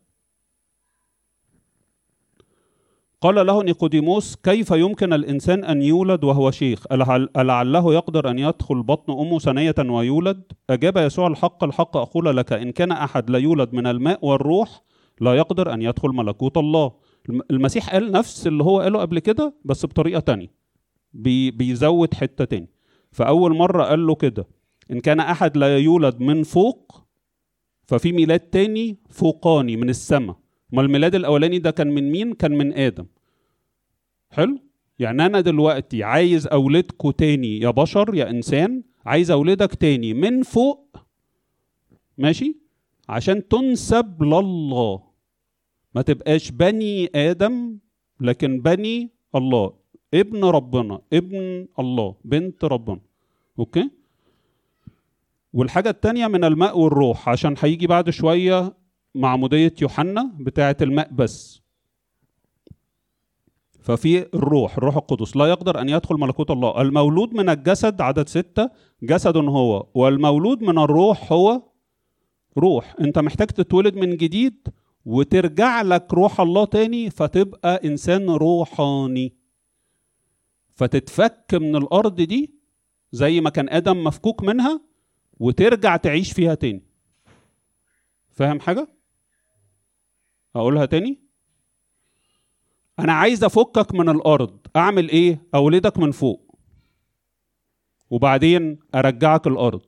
قال 3.21 3.47
له 3.47 3.63
نيقوديموس 3.63 4.37
كيف 4.37 4.71
يمكن 4.71 5.13
الإنسان 5.13 5.65
أن 5.65 5.83
يولد 5.83 6.25
وهو 6.25 6.51
شيخ؟ 6.51 6.85
ألعل- 6.85 7.29
ألعله 7.37 7.95
يقدر 7.95 8.31
أن 8.31 8.39
يدخل 8.39 8.83
بطن 8.83 9.13
أمه 9.13 9.39
ثنية 9.39 9.75
ويولد؟ 9.79 10.43
أجاب 10.71 10.97
يسوع 10.97 11.27
الحق 11.27 11.65
الحق 11.65 11.97
أقول 11.97 12.37
لك 12.37 12.53
إن 12.53 12.73
كان 12.73 12.93
أحد 12.93 13.31
لا 13.31 13.39
يولد 13.39 13.73
من 13.75 13.87
الماء 13.87 14.27
والروح 14.27 14.83
لا 15.21 15.35
يقدر 15.35 15.75
أن 15.75 15.83
يدخل 15.83 16.09
ملكوت 16.09 16.57
الله. 16.57 16.93
الم- 17.29 17.43
المسيح 17.51 17.93
قال 17.93 18.13
نفس 18.13 18.47
اللي 18.47 18.65
هو 18.65 18.81
قاله 18.81 19.01
قبل 19.01 19.19
كده 19.19 19.55
بس 19.65 19.87
بطريقة 19.87 20.21
تانية. 20.21 20.60
بي 21.13 21.51
بيزود 21.51 22.15
حتة 22.15 22.45
تاني 22.45 22.69
فأول 23.13 23.57
مرة 23.57 23.85
قال 23.85 24.07
له 24.07 24.15
كده 24.15 24.47
إن 24.91 25.01
كان 25.01 25.21
أحد 25.21 25.57
لا 25.57 25.79
يولد 25.79 26.21
من 26.21 26.43
فوق 26.43 27.05
ففي 27.87 28.13
ميلاد 28.13 28.41
تاني 28.41 28.97
فوقاني 29.11 29.77
من 29.77 29.89
السماء 29.91 30.37
ما 30.73 30.83
الميلاد 30.83 31.15
الأولاني 31.15 31.59
ده 31.59 31.71
كان 31.71 31.89
من 31.89 32.11
مين؟ 32.13 32.33
كان 32.33 32.53
من 32.53 32.73
آدم 32.73 33.07
حلو؟ 34.31 34.59
يعني 34.99 35.27
أنا 35.27 35.41
دلوقتي 35.41 36.03
عايز 36.05 36.47
أولدكوا 36.47 37.13
تاني 37.13 37.59
يا 37.61 37.71
بشر 37.71 38.15
يا 38.15 38.31
إنسان 38.31 38.83
عايز 39.07 39.31
أولدك 39.31 39.75
تاني 39.75 40.15
من 40.15 40.43
فوق 40.43 40.97
ماشي؟ 42.19 42.57
عشان 43.09 43.49
تنسب 43.49 44.23
لله 44.23 45.03
ما 45.95 46.03
تبقاش 46.03 46.51
بني 46.51 47.11
آدم 47.15 47.79
لكن 48.21 48.61
بني 48.61 49.11
الله 49.35 49.80
ابن 50.15 50.45
ربنا 50.45 51.01
ابن 51.13 51.67
الله 51.79 52.15
بنت 52.25 52.65
ربنا. 52.65 53.01
أوكي؟ 53.59 53.91
والحاجة 55.53 55.91
التانية 55.91 56.27
من 56.27 56.45
الماء 56.45 56.79
والروح 56.79 57.29
عشان 57.29 57.55
هيجي 57.59 57.87
بعد 57.87 58.11
شوية 58.11 58.75
معمودية 59.15 59.75
يوحنا 59.83 60.33
بتاعة 60.41 60.77
الماء 60.83 61.13
بس. 61.13 61.61
ففي 63.81 64.27
الروح 64.35 64.77
الروح 64.77 64.97
القدس. 64.97 65.37
لا 65.37 65.47
يقدر 65.47 65.81
أن 65.81 65.89
يدخل 65.89 66.15
ملكوت 66.15 66.51
الله. 66.51 66.81
المولود 66.81 67.35
من 67.35 67.49
الجسد 67.49 68.01
عدد 68.01 68.29
ستة 68.29 68.71
جسد 69.03 69.37
هو. 69.37 69.87
والمولود 69.95 70.63
من 70.63 70.79
الروح 70.79 71.33
هو 71.33 71.63
روح. 72.59 72.95
أنت 73.01 73.19
محتاج 73.19 73.47
تتولد 73.47 73.95
من 73.95 74.17
جديد 74.17 74.69
وترجع 75.05 75.83
لك 75.83 76.15
روح 76.15 76.41
الله 76.41 76.65
تاني 76.65 77.11
فتبقى 77.11 77.81
إنسان 77.85 78.31
روحاني. 78.31 79.40
فتتفك 80.81 81.55
من 81.55 81.77
الأرض 81.77 82.21
دي 82.21 82.55
زي 83.13 83.41
ما 83.41 83.51
كان 83.51 83.69
آدم 83.69 84.05
مفكوك 84.05 84.43
منها 84.43 84.81
وترجع 85.41 85.97
تعيش 85.97 86.33
فيها 86.33 86.55
تاني. 86.55 86.83
فاهم 88.31 88.61
حاجة؟ 88.61 88.89
أقولها 90.57 90.87
تاني؟ 90.87 91.19
أنا 92.99 93.13
عايز 93.13 93.45
أفكك 93.45 93.95
من 93.95 94.09
الأرض. 94.09 94.59
أعمل 94.77 95.09
إيه؟ 95.09 95.43
أولدك 95.55 95.99
من 95.99 96.11
فوق. 96.11 96.59
وبعدين 98.11 98.79
أرجعك 98.95 99.47
الأرض. 99.47 99.87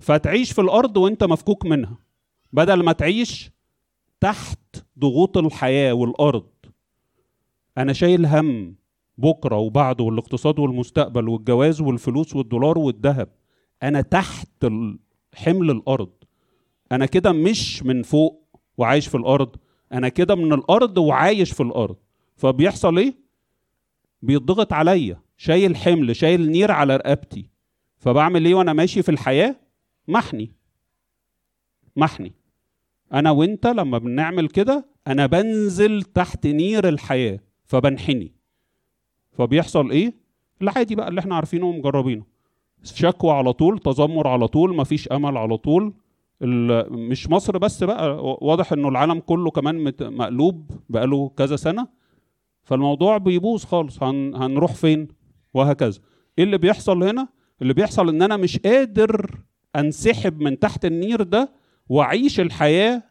فتعيش 0.00 0.52
في 0.52 0.60
الأرض 0.60 0.96
وأنت 0.96 1.24
مفكوك 1.24 1.66
منها. 1.66 1.98
بدل 2.52 2.84
ما 2.84 2.92
تعيش 2.92 3.50
تحت 4.20 4.58
ضغوط 4.98 5.36
الحياة 5.36 5.92
والأرض. 5.92 6.50
أنا 7.78 7.92
شايل 7.92 8.26
هم. 8.26 8.83
بكرة 9.18 9.56
وبعده 9.56 10.04
والاقتصاد 10.04 10.58
والمستقبل 10.58 11.28
والجواز 11.28 11.80
والفلوس 11.80 12.36
والدولار 12.36 12.78
والذهب. 12.78 13.28
أنا 13.82 14.00
تحت 14.00 14.66
حمل 15.34 15.70
الأرض. 15.70 16.10
أنا 16.92 17.06
كده 17.06 17.32
مش 17.32 17.82
من 17.82 18.02
فوق 18.02 18.48
وعايش 18.78 19.08
في 19.08 19.16
الأرض. 19.16 19.56
أنا 19.92 20.08
كده 20.08 20.34
من 20.34 20.52
الأرض 20.52 20.98
وعايش 20.98 21.52
في 21.52 21.62
الأرض. 21.62 21.96
فبيحصل 22.36 22.98
إيه؟ 22.98 23.14
بيضغط 24.22 24.72
عليا. 24.72 25.20
شايل 25.36 25.76
حمل 25.76 26.16
شايل 26.16 26.50
نير 26.50 26.70
على 26.70 26.96
رقبتي. 26.96 27.50
فبعمل 27.98 28.44
إيه 28.44 28.54
وأنا 28.54 28.72
ماشي 28.72 29.02
في 29.02 29.08
الحياة؟ 29.08 29.56
محني. 30.08 30.52
محني. 31.96 32.32
أنا 33.12 33.30
وأنت 33.30 33.66
لما 33.66 33.98
بنعمل 33.98 34.48
كده 34.48 34.86
أنا 35.06 35.26
بنزل 35.26 36.02
تحت 36.02 36.46
نير 36.46 36.88
الحياة. 36.88 37.40
فبنحني. 37.64 38.33
فبيحصل 39.38 39.90
إيه؟ 39.90 40.14
العادي 40.62 40.94
بقى 40.94 41.08
اللي 41.08 41.20
إحنا 41.20 41.34
عارفينه 41.36 41.66
ومجربينه. 41.66 42.24
شكوى 42.82 43.30
على 43.30 43.52
طول 43.52 43.78
تذمر 43.78 44.28
على 44.28 44.48
طول 44.48 44.76
مفيش 44.76 45.08
أمل 45.08 45.36
على 45.36 45.56
طول. 45.56 45.94
مش 46.90 47.30
مصر 47.30 47.58
بس 47.58 47.84
بقى 47.84 48.16
واضح 48.40 48.72
إنه 48.72 48.88
العالم 48.88 49.18
كله 49.20 49.50
كمان 49.50 49.92
مقلوب 50.00 50.70
بقاله 50.88 51.28
كذا 51.28 51.56
سنة. 51.56 51.88
فالموضوع 52.62 53.18
بيبوظ 53.18 53.64
خالص. 53.64 54.02
هن 54.02 54.34
هنروح 54.34 54.74
فين؟ 54.74 55.08
وهكذا. 55.54 56.00
إيه 56.38 56.44
اللي 56.44 56.58
بيحصل 56.58 57.02
هنا؟ 57.02 57.28
اللي 57.62 57.74
بيحصل 57.74 58.08
إن 58.08 58.22
أنا 58.22 58.36
مش 58.36 58.58
قادر 58.58 59.38
أنسحب 59.76 60.40
من 60.40 60.58
تحت 60.58 60.84
النير 60.84 61.22
ده 61.22 61.52
وأعيش 61.88 62.40
الحياة 62.40 63.02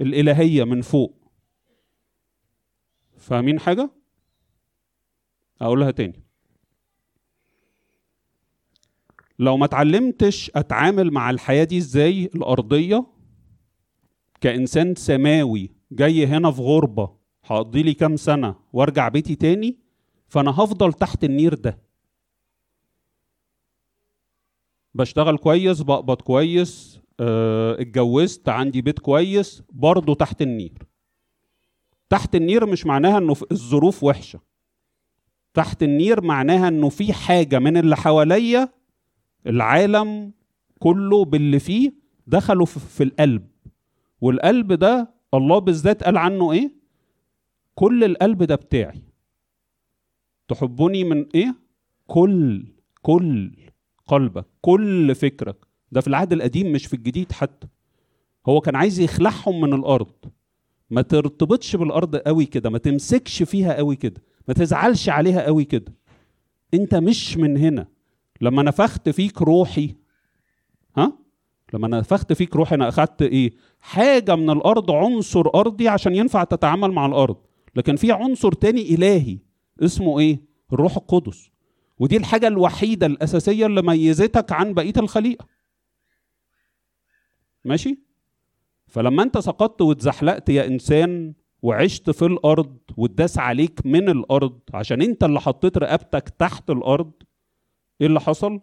الإلهية 0.00 0.64
من 0.64 0.82
فوق. 0.82 1.14
فاهمين 3.16 3.60
حاجة؟ 3.60 3.90
أقولها 5.60 5.90
تاني. 5.90 6.22
لو 9.38 9.56
ما 9.56 9.64
اتعلمتش 9.64 10.50
أتعامل 10.54 11.10
مع 11.10 11.30
الحياة 11.30 11.64
دي 11.64 11.78
إزاي؟ 11.78 12.24
الأرضية. 12.24 13.06
كإنسان 14.40 14.94
سماوي 14.94 15.70
جاي 15.92 16.26
هنا 16.26 16.50
في 16.50 16.62
غربة 16.62 17.16
هقضي 17.44 17.82
لي 17.82 17.94
كام 17.94 18.16
سنة 18.16 18.54
وأرجع 18.72 19.08
بيتي 19.08 19.34
تاني؟ 19.34 19.78
فأنا 20.28 20.50
هفضل 20.50 20.92
تحت 20.92 21.24
النير 21.24 21.54
ده. 21.54 21.78
بشتغل 24.94 25.38
كويس 25.38 25.82
بقبض 25.82 26.20
كويس 26.20 27.00
آه 27.20 27.80
اتجوزت 27.80 28.48
عندي 28.48 28.82
بيت 28.82 28.98
كويس 28.98 29.62
برضه 29.72 30.14
تحت 30.14 30.42
النير. 30.42 30.78
تحت 32.10 32.34
النير 32.34 32.66
مش 32.66 32.86
معناها 32.86 33.18
إنه 33.18 33.36
الظروف 33.52 34.04
وحشة. 34.04 34.47
تحت 35.58 35.82
النير 35.82 36.20
معناها 36.20 36.68
إنه 36.68 36.88
في 36.88 37.12
حاجة 37.12 37.58
من 37.58 37.76
اللي 37.76 37.96
حواليا 37.96 38.68
العالم 39.46 40.32
كله 40.78 41.24
باللي 41.24 41.58
فيه 41.58 41.92
دخلوا 42.26 42.66
في 42.66 43.02
القلب. 43.04 43.48
والقلب 44.20 44.72
ده 44.72 45.10
الله 45.34 45.58
بالذات 45.58 46.02
قال 46.02 46.16
عنه 46.16 46.52
إيه؟ 46.52 46.70
كل 47.74 48.04
القلب 48.04 48.42
ده 48.42 48.54
بتاعي. 48.54 49.02
تحبني 50.48 51.04
من 51.04 51.26
إيه؟ 51.34 51.54
كل 52.06 52.66
كل 53.02 53.52
قلبك 54.06 54.46
كل 54.60 55.14
فكرك. 55.14 55.56
ده 55.92 56.00
في 56.00 56.08
العهد 56.08 56.32
القديم 56.32 56.72
مش 56.72 56.86
في 56.86 56.94
الجديد 56.94 57.32
حتى. 57.32 57.66
هو 58.46 58.60
كان 58.60 58.76
عايز 58.76 59.00
يخلعهم 59.00 59.60
من 59.60 59.74
الأرض. 59.74 60.14
ما 60.90 61.02
ترتبطش 61.02 61.76
بالأرض 61.76 62.16
قوي 62.16 62.46
كده 62.46 62.70
ما 62.70 62.78
تمسكش 62.78 63.42
فيها 63.42 63.74
قوي 63.74 63.96
كده. 63.96 64.22
ما 64.48 64.54
تزعلش 64.54 65.08
عليها 65.08 65.42
قوي 65.42 65.64
كده. 65.64 65.94
انت 66.74 66.94
مش 66.94 67.36
من 67.36 67.56
هنا. 67.56 67.86
لما 68.40 68.62
نفخت 68.62 69.08
فيك 69.08 69.42
روحي 69.42 69.94
ها؟ 70.96 71.18
لما 71.74 71.88
نفخت 71.88 72.32
فيك 72.32 72.56
روحي 72.56 72.74
أنا 72.74 72.88
اخدت 72.88 73.22
إيه؟ 73.22 73.52
حاجة 73.80 74.36
من 74.36 74.50
الأرض 74.50 74.90
عنصر 74.90 75.48
أرضي 75.54 75.88
عشان 75.88 76.14
ينفع 76.14 76.44
تتعامل 76.44 76.90
مع 76.92 77.06
الأرض. 77.06 77.36
لكن 77.76 77.96
في 77.96 78.12
عنصر 78.12 78.52
تاني 78.52 78.94
إلهي 78.94 79.38
اسمه 79.82 80.18
إيه؟ 80.20 80.40
الروح 80.72 80.96
القدس. 80.96 81.50
ودي 81.98 82.16
الحاجة 82.16 82.46
الوحيدة 82.48 83.06
الأساسية 83.06 83.66
اللي 83.66 83.82
ميزتك 83.82 84.52
عن 84.52 84.74
بقية 84.74 84.92
الخليقة. 84.96 85.46
ماشي؟ 87.64 87.98
فلما 88.86 89.22
انت 89.22 89.38
سقطت 89.38 89.82
واتزحلقت 89.82 90.48
يا 90.48 90.66
إنسان 90.66 91.34
وعشت 91.62 92.10
في 92.10 92.24
الأرض 92.24 92.76
واتداس 92.96 93.38
عليك 93.38 93.80
من 93.86 94.08
الأرض 94.08 94.58
عشان 94.74 95.02
أنت 95.02 95.24
اللي 95.24 95.40
حطيت 95.40 95.78
رقبتك 95.78 96.28
تحت 96.28 96.70
الأرض 96.70 97.12
إيه 98.00 98.06
اللي 98.06 98.20
حصل؟ 98.20 98.60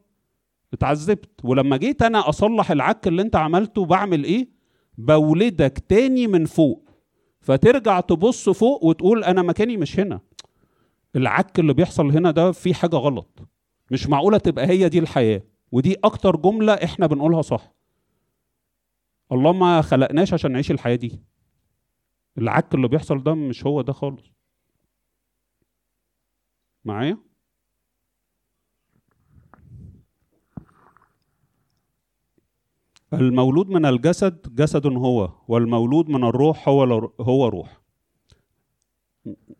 اتعذبت. 0.74 1.30
ولما 1.44 1.78
جيت 1.78 2.02
أنا 2.02 2.30
أصلح 2.30 2.72
العك 2.72 3.08
اللي 3.08 3.22
أنت 3.22 3.36
عملته 3.36 3.86
بعمل 3.86 4.24
إيه؟ 4.24 4.48
بولدك 4.98 5.84
تاني 5.90 6.28
من 6.28 6.46
فوق. 6.46 6.90
فترجع 7.42 8.00
تبص 8.00 8.50
فوق 8.50 8.84
وتقول 8.84 9.24
أنا 9.24 9.42
مكاني 9.42 9.78
مش 9.78 10.00
هنا. 10.00 10.20
العك 11.16 11.60
اللي 11.60 11.74
بيحصل 11.74 12.12
هنا 12.12 12.32
ده 12.32 12.52
في 12.52 12.74
حاجة 12.74 12.96
غلط. 12.96 13.40
مش 13.92 14.08
معقولة 14.08 14.38
تبقى 14.38 14.68
هي 14.68 14.90
دي 14.90 15.00
الحياة. 15.00 15.42
ودي 15.72 15.96
أكتر 16.04 16.36
جملة 16.36 16.74
إحنا 16.74 17.08
بنقولها 17.08 17.42
صح. 17.42 17.72
الله 19.32 19.54
ما 19.54 19.82
خلقناش 19.82 20.34
عشان 20.34 20.52
نعيش 20.52 20.72
الحياة 20.72 20.96
دي. 20.96 21.20
العك 22.38 22.76
اللي 22.76 22.88
بيحصل 22.88 23.24
ده 23.24 23.34
مش 23.34 23.66
هو 23.66 23.82
ده 23.82 23.94
خالص. 23.94 24.32
معايا؟ 26.86 27.18
المولود 33.14 33.70
من 33.70 33.86
الجسد 33.86 34.56
جسد 34.56 34.88
هو 34.88 35.32
والمولود 35.48 36.10
من 36.10 36.24
الروح 36.24 36.70
هو 36.70 36.84
هو 37.22 37.48
روح. 37.48 37.82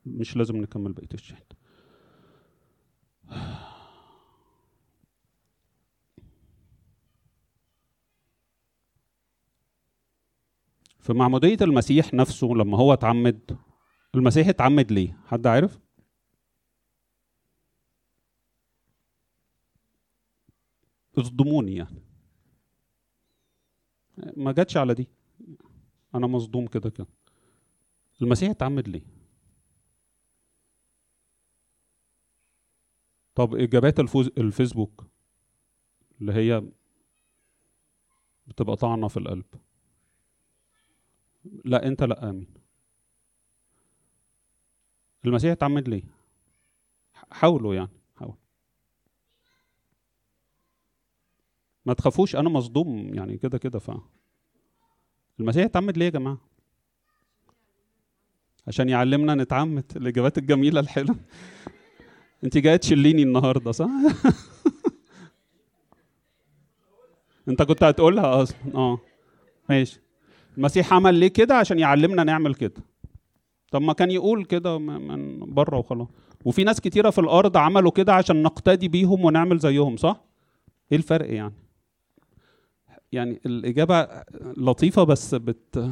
مش 0.06 0.38
لازم 0.38 0.56
نكمل 0.58 0.94
بقية 0.94 1.08
الشهد 1.14 1.54
في 11.06 11.14
معمودية 11.14 11.58
المسيح 11.62 12.14
نفسه 12.14 12.48
لما 12.48 12.78
هو 12.78 12.94
اتعمد 12.94 13.58
المسيح 14.16 14.48
اتعمد 14.48 14.92
ليه؟ 14.92 15.18
حد 15.26 15.48
عارف؟ 15.48 15.80
اصدموني 21.18 21.76
يعني. 21.76 22.02
ما 24.38 24.52
جاتش 24.52 24.78
على 24.78 24.94
دي. 24.94 25.08
أنا 26.16 26.28
مصدوم 26.28 26.68
كده 26.68 26.90
كده. 26.90 27.08
المسيح 28.22 28.50
اتعمد 28.50 28.88
ليه؟ 28.88 29.06
طب 33.36 33.56
إجابات 33.56 34.00
الفوز 34.00 34.30
الفيسبوك 34.38 35.06
اللي 36.22 36.34
هي 36.34 36.64
بتبقى 38.48 38.76
طعنة 38.76 39.08
في 39.08 39.18
القلب. 39.18 39.46
لا 41.66 41.88
انت 41.88 42.04
لا 42.04 42.30
آمين. 42.30 42.48
المسيح 45.26 45.52
اتعمد 45.52 45.88
ليه؟ 45.90 46.04
حاولوا 47.32 47.76
يعني 47.76 47.90
حاول 48.16 48.36
ما 51.86 51.94
تخافوش 51.94 52.36
أنا 52.36 52.50
مصدوم 52.50 53.14
يعني 53.16 53.38
كده 53.38 53.58
كده 53.58 53.80
ف 53.80 53.92
المسيح 55.40 55.66
اتعمد 55.66 55.98
ليه 55.98 56.06
يا 56.06 56.10
جماعة؟ 56.10 56.38
عشان 58.68 58.90
يعلمنا 58.90 59.36
نتعمد 59.36 59.92
الإجابات 59.96 60.38
الجميلة 60.38 60.80
الحلوة. 60.80 61.16
انت 62.44 62.58
جاية 62.58 62.76
تشليني 62.76 63.24
النهارده 63.24 63.72
صح؟ 63.72 63.90
انت 67.50 67.62
كنت 67.62 67.84
هتقولها 67.84 68.44
أصلا. 68.44 68.58
آه 68.76 69.00
ماشي. 69.70 70.00
المسيح 70.58 70.94
عمل 70.94 71.14
ليه 71.16 71.28
كده 71.28 71.56
عشان 71.56 71.80
يعلمنا 71.80 72.24
نعمل 72.24 72.56
كده. 72.56 72.84
طب 73.72 73.82
ما 73.82 73.94
كان 73.94 74.12
يقول 74.12 74.46
كده 74.46 74.78
من 74.78 75.40
بره 75.54 75.78
وخلاص. 75.78 76.08
وفي 76.46 76.64
ناس 76.64 76.82
كتيرة 76.82 77.10
في 77.10 77.22
الأرض 77.22 77.58
عملوا 77.58 77.92
كده 77.92 78.14
عشان 78.14 78.44
نقتدي 78.44 78.88
بيهم 78.88 79.26
ونعمل 79.26 79.58
زيهم 79.58 79.98
صح؟ 79.98 80.22
إيه 80.92 80.98
الفرق 80.98 81.34
يعني؟ 81.34 81.54
يعني 83.12 83.42
الإجابة 83.46 84.08
لطيفة 84.58 85.04
بس 85.04 85.36
بت 85.36 85.92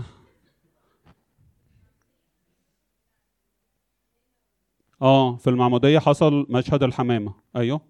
آه 5.01 5.35
في 5.35 5.49
المعمودية 5.49 5.99
حصل 5.99 6.45
مشهد 6.49 6.83
الحمامة. 6.83 7.33
أيوه. 7.55 7.81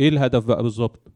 إيه 0.00 0.08
الهدف 0.08 0.44
بقى 0.44 0.62
بالظبط؟ 0.62 1.12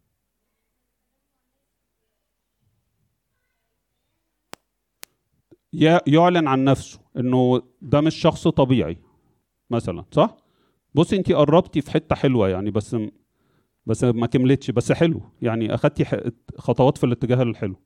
يعلن 6.06 6.48
عن 6.48 6.64
نفسه 6.64 7.00
إنه 7.16 7.62
ده 7.82 8.00
مش 8.00 8.14
شخص 8.14 8.48
طبيعي 8.48 8.98
مثلا 9.70 10.04
صح؟ 10.12 10.36
بصي 10.94 11.16
أنت 11.16 11.32
قربتي 11.32 11.80
في 11.80 11.90
حتة 11.90 12.16
حلوة 12.16 12.48
يعني 12.48 12.70
بس 12.70 12.96
بس 13.86 14.04
ما 14.04 14.26
كملتش 14.26 14.70
بس 14.70 14.92
حلو 14.92 15.22
يعني 15.42 15.74
أخدتي 15.74 16.04
خطوات 16.58 16.98
في 16.98 17.04
الاتجاه 17.04 17.42
الحلو. 17.42 17.76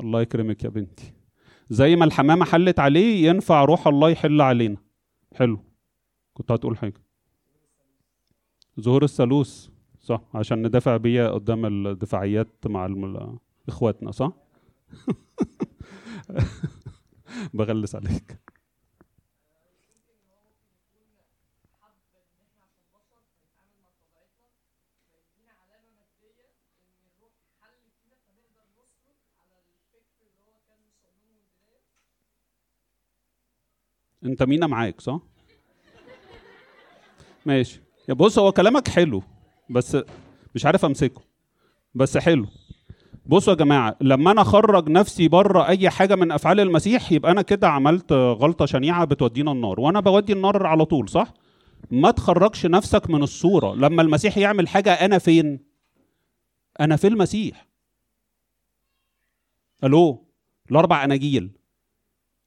الله 0.00 0.22
يكرمك 0.22 0.64
يا 0.64 0.68
بنتي. 0.68 1.12
زي 1.70 1.96
ما 1.96 2.04
الحمامة 2.04 2.44
حلت 2.44 2.78
عليه 2.78 3.28
ينفع 3.28 3.64
روح 3.64 3.86
الله 3.88 4.10
يحل 4.10 4.40
علينا. 4.40 4.76
حلو. 5.34 5.58
كنت 6.34 6.52
هتقول 6.52 6.78
حاجة؟ 6.78 7.11
ظهور 8.80 9.04
الثالوث 9.04 9.68
صح؟ 10.00 10.20
عشان 10.34 10.66
ندافع 10.66 10.96
بيه 10.96 11.28
قدام 11.28 11.86
الدفاعيات 11.86 12.66
مع 12.66 12.86
إخواتنا 13.68 14.10
صح؟ 14.10 14.32
بغلس 17.54 17.94
عليك. 17.94 18.38
انت 34.24 34.42
مينا 34.42 34.66
معاك 34.66 35.00
صح؟ 35.00 35.20
ماشي. 37.46 37.81
يا 38.08 38.14
بص 38.14 38.38
هو 38.38 38.52
كلامك 38.52 38.88
حلو 38.88 39.22
بس 39.70 39.96
مش 40.54 40.66
عارف 40.66 40.84
أمسكه 40.84 41.20
بس 41.94 42.18
حلو. 42.18 42.46
بصوا 43.26 43.52
يا 43.52 43.58
جماعة 43.58 43.96
لما 44.00 44.30
أنا 44.30 44.40
أخرج 44.42 44.88
نفسي 44.88 45.28
بره 45.28 45.68
أي 45.68 45.90
حاجة 45.90 46.14
من 46.14 46.32
أفعال 46.32 46.60
المسيح 46.60 47.12
يبقى 47.12 47.32
أنا 47.32 47.42
كده 47.42 47.68
عملت 47.68 48.12
غلطة 48.12 48.66
شنيعة 48.66 49.04
بتودينا 49.04 49.52
النار 49.52 49.80
وأنا 49.80 50.00
بودي 50.00 50.32
النار 50.32 50.66
على 50.66 50.84
طول 50.84 51.08
صح؟ 51.08 51.32
ما 51.90 52.10
تخرجش 52.10 52.66
نفسك 52.66 53.10
من 53.10 53.22
الصورة. 53.22 53.74
لما 53.74 54.02
المسيح 54.02 54.38
يعمل 54.38 54.68
حاجة 54.68 54.92
أنا 54.92 55.18
فين؟ 55.18 55.60
أنا 56.80 56.96
في 56.96 57.06
المسيح. 57.08 57.66
ألو؟ 59.84 60.24
الأربع 60.70 61.04
أناجيل. 61.04 61.50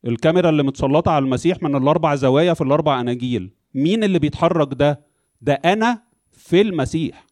الكاميرا 0.08 0.50
اللي 0.50 0.63
متسلطة 0.63 1.12
على 1.12 1.26
المسيح 1.26 1.63
من 1.63 1.76
الأربع 1.76 2.15
زوايا 2.15 2.54
في 2.54 2.62
الأربع 2.62 3.02
أناجيل. 3.02 3.52
مين 3.74 4.04
اللي 4.04 4.20
بيتحرك 4.20 4.74
ده؟ 4.74 5.05
ده 5.45 5.53
أنا 5.53 6.03
في 6.31 6.62
المسيح. 6.62 7.25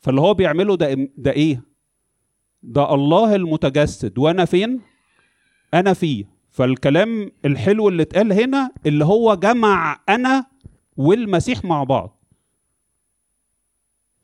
فاللي 0.00 0.20
هو 0.20 0.34
بيعمله 0.34 0.76
ده 0.76 0.94
ده 1.16 1.30
إيه؟ 1.30 1.62
ده 2.62 2.94
الله 2.94 3.34
المتجسد. 3.34 4.18
وأنا 4.18 4.44
فين؟ 4.44 4.80
أنا 5.74 5.92
فيه. 5.92 6.24
فالكلام 6.50 7.32
الحلو 7.44 7.88
اللي 7.88 8.02
اتقال 8.02 8.32
هنا 8.32 8.70
اللي 8.86 9.04
هو 9.04 9.34
جمع 9.34 10.00
أنا 10.08 10.46
والمسيح 10.96 11.64
مع 11.64 11.84
بعض. 11.84 12.24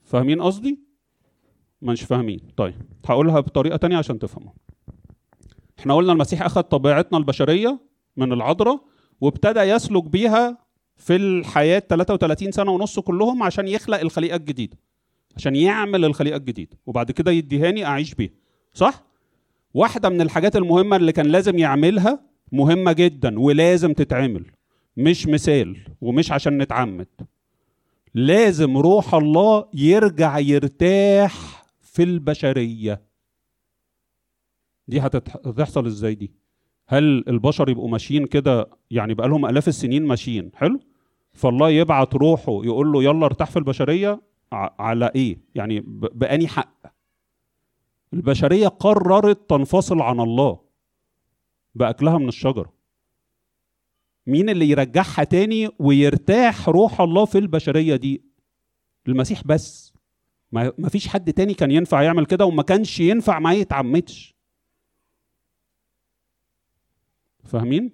فاهمين 0.03 0.41
قصدي؟ 0.41 0.79
مش 1.81 2.01
فاهمين. 2.01 2.39
طيب 2.57 2.75
هقولها 3.05 3.39
بطريقة 3.39 3.77
تانية 3.77 3.97
عشان 3.97 4.19
تفهموا. 4.19 4.51
إحنا 5.79 5.93
قلنا 5.95 6.11
المسيح 6.13 6.41
أخذ 6.41 6.61
طبيعتنا 6.61 7.17
البشرية 7.17 7.79
من 8.17 8.33
العذراء 8.33 8.83
وابتدى 9.21 9.59
يسلك 9.59 10.03
بيها 10.03 10.66
في 10.97 11.15
الحياة 11.15 11.79
33 11.79 12.51
سنة 12.51 12.71
ونص 12.71 12.99
كلهم 12.99 13.43
عشان 13.43 13.67
يخلق 13.67 13.99
الخليقة 13.99 14.35
الجديدة 14.35 14.77
عشان 15.35 15.55
يعمل 15.55 16.05
الخليقة 16.05 16.37
الجديدة 16.37 16.77
وبعد 16.85 17.11
كده 17.11 17.31
يديهاني 17.31 17.85
أعيش 17.85 18.15
بيها 18.15 18.31
صح؟ 18.73 19.03
واحدة 19.73 20.09
من 20.09 20.21
الحاجات 20.21 20.55
المهمة 20.55 20.95
اللي 20.95 21.11
كان 21.11 21.25
لازم 21.25 21.57
يعملها 21.59 22.19
مهمة 22.51 22.91
جدا 22.91 23.39
ولازم 23.39 23.93
تتعمل 23.93 24.45
مش 24.97 25.27
مثال 25.27 25.77
ومش 26.01 26.31
عشان 26.31 26.57
نتعمد 26.57 27.07
لازم 28.15 28.77
روح 28.77 29.15
الله 29.15 29.65
يرجع 29.73 30.39
يرتاح 30.39 31.65
في 31.81 32.03
البشرية. 32.03 33.01
دي 34.87 34.99
هتحصل 34.99 35.85
إزاي 35.85 36.15
دي؟ 36.15 36.31
هل 36.87 37.23
البشر 37.27 37.69
يبقوا 37.69 37.89
ماشيين 37.89 38.25
كده؟ 38.25 38.69
يعني 38.91 39.13
بقى 39.13 39.27
لهم 39.27 39.45
آلاف 39.45 39.67
السنين 39.67 40.05
ماشيين. 40.05 40.51
حلو. 40.55 40.79
فالله 41.33 41.69
يبعت 41.69 42.15
روحه 42.15 42.51
يقول 42.65 42.91
له 42.91 43.03
يلا 43.03 43.25
ارتاح 43.25 43.51
في 43.51 43.59
البشرية 43.59 44.21
على 44.51 45.11
إيه؟ 45.15 45.39
يعني 45.55 45.83
بأني 45.87 46.47
حق. 46.47 46.73
البشرية 48.13 48.67
قررت 48.67 49.49
تنفصل 49.49 50.01
عن 50.01 50.19
الله 50.19 50.59
بأكلها 51.75 52.17
من 52.17 52.27
الشجرة. 52.27 52.73
مين 54.27 54.49
اللي 54.49 54.69
يرجعها 54.69 55.23
تاني 55.23 55.69
ويرتاح 55.79 56.69
روح 56.69 57.01
الله 57.01 57.25
في 57.25 57.37
البشرية 57.37 57.95
دي؟ 57.95 58.21
المسيح 59.07 59.41
بس. 59.45 59.93
ما 60.51 60.89
فيش 60.89 61.07
حد 61.07 61.33
تاني 61.33 61.53
كان 61.53 61.71
ينفع 61.71 62.01
يعمل 62.01 62.25
كده 62.25 62.45
وما 62.45 62.63
كانش 62.63 62.99
ينفع 62.99 63.39
ما 63.39 63.53
يتعمدش. 63.53 64.36
فاهمين؟ 67.47 67.91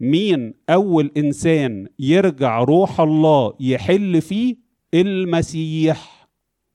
مين 0.00 0.54
أول 0.70 1.10
إنسان 1.16 1.88
يرجع 1.98 2.58
روح 2.58 3.00
الله 3.00 3.54
يحل 3.60 4.20
فيه؟ 4.22 4.56
المسيح. 4.94 6.28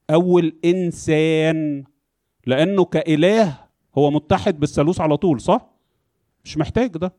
أول 0.10 0.56
إنسان 0.66 1.84
لأنه 2.46 2.86
كإله 2.86 3.60
هو 3.98 4.12
متحد 4.12 4.60
بالثالوث 4.60 5.02
على 5.02 5.18
طول 5.18 5.42
صح؟ 5.42 5.70
مش 6.46 6.58
محتاج 6.58 6.90
ده. 6.90 7.14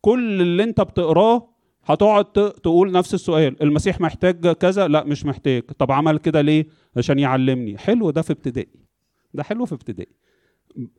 كل 0.00 0.40
اللي 0.40 0.62
أنت 0.62 0.80
بتقراه 0.80 1.48
هتقعد 1.84 2.24
تقول 2.52 2.92
نفس 2.92 3.14
السؤال. 3.14 3.62
المسيح 3.62 4.00
محتاج 4.00 4.52
كذا؟ 4.52 4.88
لا 4.88 5.04
مش 5.04 5.26
محتاج. 5.26 5.62
طب 5.62 5.92
عمل 5.92 6.18
كده 6.18 6.40
ليه؟ 6.40 6.66
عشان 6.96 7.18
يعلمني. 7.18 7.78
حلو 7.78 8.10
ده 8.10 8.22
في 8.22 8.32
ابتدائي. 8.32 8.84
ده 9.34 9.42
حلو 9.42 9.66
في 9.66 9.72
ابتدائي. 9.74 10.12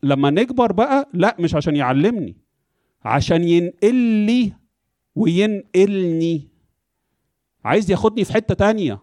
لما 0.04 0.30
نكبر 0.30 0.72
بقى 0.72 1.10
لا 1.14 1.36
مش 1.40 1.56
عشان 1.56 1.76
يعلمني. 1.76 2.38
عشان 3.06 3.44
ينقل 3.44 3.96
لي 3.96 4.54
وينقلني. 5.16 6.50
عايز 7.64 7.92
ياخدني 7.92 8.24
في 8.26 8.34
حتة 8.34 8.54
تانية. 8.54 9.02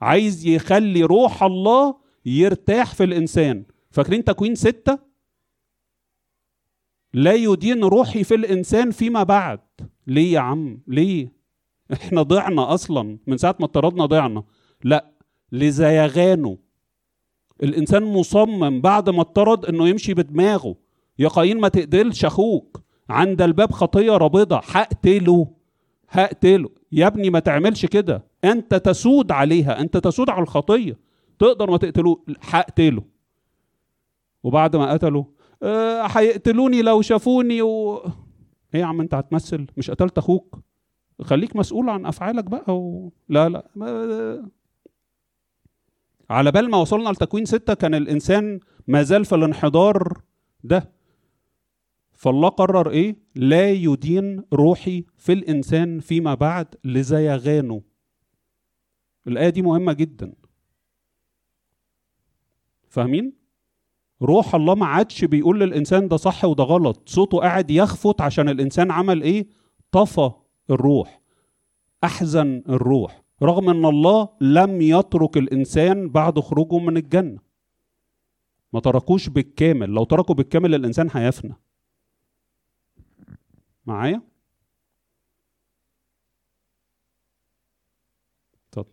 عايز 0.00 0.46
يخلي 0.46 1.02
روح 1.02 1.42
الله 1.42 1.96
يرتاح 2.26 2.94
في 2.94 3.04
الإنسان. 3.04 3.64
فاكرين 3.90 4.24
تكوين 4.24 4.54
ستة؟ 4.54 4.98
لا 7.12 7.34
يدين 7.34 7.84
روحي 7.84 8.24
في 8.24 8.34
الإنسان 8.34 8.90
فيما 8.90 9.22
بعد. 9.22 9.60
ليه 10.06 10.32
يا 10.32 10.40
عم؟ 10.40 10.82
ليه؟ 10.86 11.32
إحنا 11.92 12.22
ضعنا 12.22 12.74
أصلا. 12.74 13.18
من 13.26 13.36
ساعة 13.36 13.56
ما 13.60 13.66
اضطردنا 13.66 14.06
ضعنا. 14.06 14.44
لا 14.84 15.12
لزيغانه 15.52 16.58
الإنسان 17.62 18.02
مصمم 18.02 18.80
بعد 18.80 19.10
ما 19.10 19.20
اضطرد 19.20 19.64
إنه 19.64 19.88
يمشي 19.88 20.14
بدماغه. 20.14 20.76
يا 21.18 21.28
قايين 21.28 21.60
ما 21.60 21.68
تقتلش 21.68 22.24
أخوك. 22.24 22.85
عند 23.10 23.42
الباب 23.42 23.72
خطية 23.72 24.12
رابضة. 24.12 24.60
هقتله. 24.64 25.48
هقتله. 26.10 26.70
يا 26.92 27.06
ابني 27.06 27.30
ما 27.30 27.38
تعملش 27.38 27.86
كده. 27.86 28.24
أنت 28.44 28.74
تسود 28.74 29.32
عليها. 29.32 29.80
أنت 29.80 29.96
تسود 29.96 30.30
على 30.30 30.42
الخطية. 30.42 30.96
تقدر 31.38 31.70
ما 31.70 31.76
تقتلوه 31.76 32.22
هقتله. 32.40 33.02
وبعد 34.42 34.76
ما 34.76 34.92
قتله 34.92 35.26
أه 35.62 36.02
هيقتلوني 36.02 36.82
لو 36.82 37.02
شافوني 37.02 37.62
و... 37.62 37.96
إيه 38.74 38.80
يا 38.80 38.84
عم 38.84 39.00
أنت 39.00 39.14
هتمثل؟ 39.14 39.66
مش 39.76 39.90
قتلت 39.90 40.18
أخوك؟ 40.18 40.58
خليك 41.22 41.56
مسؤول 41.56 41.88
عن 41.88 42.06
أفعالك 42.06 42.44
بقى 42.44 42.76
و... 42.78 43.12
لا 43.28 43.48
لا. 43.48 43.66
ما... 43.76 44.50
على 46.30 46.52
بال 46.52 46.70
ما 46.70 46.78
وصلنا 46.78 47.08
لتكوين 47.08 47.44
ستة 47.44 47.74
كان 47.74 47.94
الإنسان 47.94 48.60
ما 48.86 49.02
زال 49.02 49.24
في 49.24 49.34
الانحدار 49.34 50.20
ده. 50.64 50.90
فالله 52.16 52.48
قرر 52.48 52.90
إيه؟ 52.90 53.16
لا 53.34 53.70
يدين 53.70 54.42
روحي 54.52 55.04
في 55.16 55.32
الإنسان 55.32 56.00
فيما 56.00 56.34
بعد 56.34 56.74
لزيغانه. 56.84 57.82
الآية 59.26 59.48
دي 59.48 59.62
مهمة 59.62 59.92
جدا. 59.92 60.32
فاهمين؟ 62.88 63.32
روح 64.22 64.54
الله 64.54 64.74
ما 64.74 64.86
عادش 64.86 65.24
بيقول 65.24 65.60
للإنسان 65.60 66.08
ده 66.08 66.16
صح 66.16 66.44
وده 66.44 66.64
غلط. 66.64 67.08
صوته 67.08 67.38
قاعد 67.38 67.70
يخفت 67.70 68.20
عشان 68.20 68.48
الإنسان 68.48 68.90
عمل 68.90 69.22
إيه؟ 69.22 69.46
طفى 69.90 70.30
الروح 70.70 71.20
أحزن 72.04 72.62
الروح. 72.68 73.22
رغم 73.42 73.70
إن 73.70 73.84
الله 73.84 74.28
لم 74.40 74.80
يترك 74.82 75.36
الإنسان 75.36 76.08
بعد 76.08 76.40
خروجه 76.40 76.78
من 76.78 76.96
الجنة. 76.96 77.38
ما 78.72 78.80
تركوش 78.80 79.28
بالكامل. 79.28 79.90
لو 79.90 80.04
تركوا 80.04 80.34
بالكامل 80.34 80.74
الإنسان 80.74 81.08
هيفنى. 81.12 81.54
معايا؟ 83.86 84.22
اتفضل. 88.68 88.90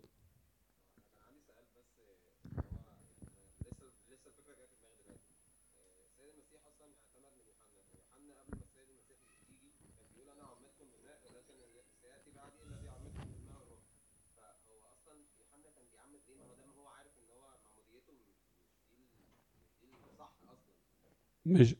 مش 21.46 21.74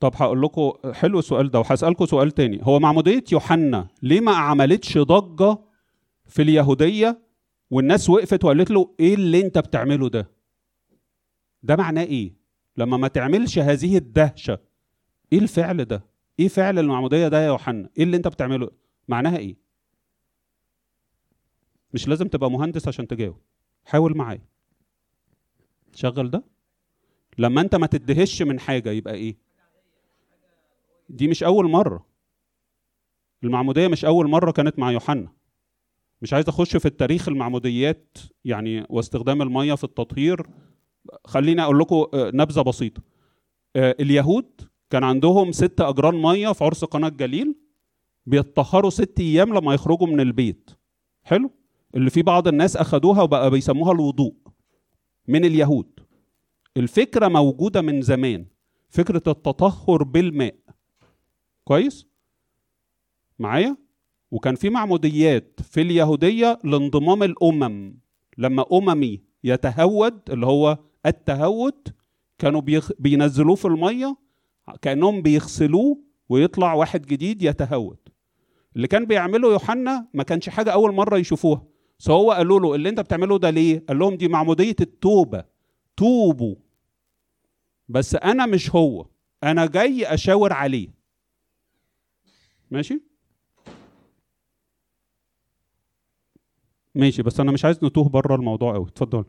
طب 0.00 0.12
هقول 0.16 0.42
لكم 0.42 0.72
حلو 0.92 1.18
السؤال 1.18 1.50
ده 1.50 1.58
وهسألكم 1.58 2.06
سؤال 2.06 2.30
تاني. 2.30 2.60
هو 2.62 2.78
معمودية 2.80 3.24
يوحنا 3.32 3.88
ليه 4.02 4.20
ما 4.20 4.32
عملتش 4.32 4.98
ضجة 4.98 5.58
في 6.26 6.42
اليهودية 6.42 7.18
والناس 7.70 8.10
وقفت 8.10 8.44
وقالت 8.44 8.70
له 8.70 8.94
إيه 9.00 9.14
اللي 9.14 9.40
أنت 9.40 9.58
بتعمله 9.58 10.08
ده؟ 10.08 10.30
ده 11.62 11.76
معناه 11.76 12.02
إيه؟ 12.02 12.34
لما 12.76 12.96
ما 12.96 13.08
تعملش 13.08 13.58
هذه 13.58 13.96
الدهشة 13.96 14.58
إيه 15.32 15.38
الفعل 15.38 15.84
ده؟ 15.84 16.04
إيه 16.40 16.48
فعل 16.48 16.78
المعمودية 16.78 17.28
ده 17.28 17.40
يا 17.42 17.46
يوحنا؟ 17.46 17.90
إيه 17.98 18.04
اللي 18.04 18.16
أنت 18.16 18.28
بتعمله؟ 18.28 18.70
معناها 19.08 19.36
إيه؟ 19.38 19.56
مش 21.94 22.08
لازم 22.08 22.28
تبقى 22.28 22.50
مهندس 22.50 22.88
عشان 22.88 23.06
تجاوب. 23.08 23.36
حاول 23.84 24.16
معايا. 24.16 24.42
شغل 25.94 26.30
ده؟ 26.30 26.44
لما 27.38 27.60
أنت 27.60 27.74
ما 27.74 27.86
تدهش 27.86 28.42
من 28.42 28.60
حاجة 28.60 28.90
يبقى 28.90 29.14
إيه؟ 29.14 29.36
دي 31.08 31.28
مش 31.28 31.42
أول 31.42 31.70
مرة. 31.70 32.06
المعمودية 33.44 33.88
مش 33.88 34.04
أول 34.04 34.28
مرة 34.30 34.50
كانت 34.50 34.78
مع 34.78 34.92
يوحنا. 34.92 35.32
مش 36.22 36.32
عايز 36.32 36.48
أخش 36.48 36.76
في 36.76 36.86
التاريخ 36.86 37.28
المعموديات 37.28 38.18
يعني 38.44 38.86
واستخدام 38.88 39.42
المية 39.42 39.74
في 39.74 39.84
التطهير. 39.84 40.46
خليني 41.24 41.62
أقول 41.62 41.78
لكم 41.78 42.06
آه، 42.14 42.30
نبذة 42.34 42.60
بسيطة. 42.60 43.02
آه، 43.76 43.96
اليهود 44.00 44.60
كان 44.90 45.04
عندهم 45.04 45.52
ست 45.52 45.80
أجران 45.80 46.22
مية 46.22 46.52
في 46.52 46.64
عرس 46.64 46.84
قناة 46.84 47.08
الجليل 47.08 47.54
بيتطهروا 48.26 48.90
ست 48.90 49.20
أيام 49.20 49.54
لما 49.54 49.74
يخرجوا 49.74 50.06
من 50.06 50.20
البيت. 50.20 50.70
حلو؟ 51.22 51.50
اللي 51.94 52.10
في 52.10 52.22
بعض 52.22 52.48
الناس 52.48 52.76
أخدوها 52.76 53.22
وبقى 53.22 53.50
بيسموها 53.50 53.92
الوضوء 53.92 54.34
من 55.28 55.44
اليهود. 55.44 56.00
الفكرة 56.76 57.28
موجودة 57.28 57.80
من 57.82 58.02
زمان 58.02 58.46
فكرة 58.88 59.22
التطهر 59.26 60.02
بالماء. 60.02 60.54
كويس؟ 61.68 62.06
معايا؟ 63.38 63.76
وكان 64.30 64.54
في 64.54 64.70
معموديات 64.70 65.60
في 65.62 65.80
اليهودية 65.80 66.58
لانضمام 66.64 67.22
الأمم. 67.22 67.98
لما 68.38 68.64
أممي 68.72 69.22
يتهود 69.44 70.30
اللي 70.30 70.46
هو 70.46 70.78
التهود 71.06 71.88
كانوا 72.38 72.60
بيخ... 72.60 72.90
بينزلوه 72.98 73.54
في 73.54 73.64
المية 73.64 74.16
كأنهم 74.82 75.22
بيغسلوه 75.22 75.98
ويطلع 76.28 76.74
واحد 76.74 77.06
جديد 77.06 77.42
يتهود. 77.42 77.98
اللي 78.76 78.86
كان 78.86 79.04
بيعمله 79.06 79.52
يوحنا 79.52 80.08
ما 80.14 80.22
كانش 80.22 80.48
حاجة 80.48 80.72
أول 80.72 80.94
مرة 80.94 81.18
يشوفوها. 81.18 81.62
فهو 81.98 82.32
قالوا 82.32 82.60
له 82.60 82.74
اللي 82.74 82.88
أنت 82.88 83.00
بتعمله 83.00 83.38
ده 83.38 83.50
ليه؟ 83.50 83.84
قال 83.88 83.98
لهم 83.98 84.14
دي 84.14 84.28
معمودية 84.28 84.76
التوبة. 84.80 85.44
توبوا. 85.96 86.54
بس 87.88 88.14
أنا 88.14 88.46
مش 88.46 88.70
هو. 88.70 89.06
أنا 89.44 89.66
جاي 89.66 90.14
أشاور 90.14 90.52
عليه. 90.52 90.97
ماشي؟ 92.70 93.00
ماشي 96.94 97.22
بس 97.22 97.40
أنا 97.40 97.52
مش 97.52 97.64
عايز 97.64 97.84
نتوه 97.84 98.08
بره 98.08 98.34
الموضوع 98.34 98.74
قوي 98.74 98.86
اتفضل. 98.88 99.24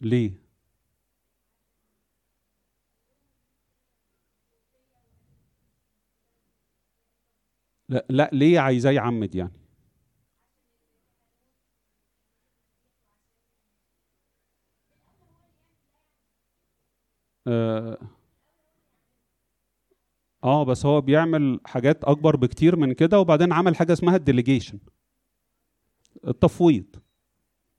ليه؟ 0.00 0.49
لا 7.90 8.06
لا 8.10 8.30
ليه 8.32 8.60
عايزاه 8.60 8.90
يعمد 8.90 9.34
يعني. 9.34 9.52
آه, 17.46 17.98
آه 20.44 20.64
بس 20.64 20.86
هو 20.86 21.00
بيعمل 21.00 21.60
حاجات 21.64 22.04
أكبر 22.04 22.36
بكتير 22.36 22.76
من 22.76 22.92
كده 22.92 23.20
وبعدين 23.20 23.52
عمل 23.52 23.76
حاجة 23.76 23.92
اسمها 23.92 24.16
الديليجيشن 24.16 24.78
التفويض. 26.28 26.84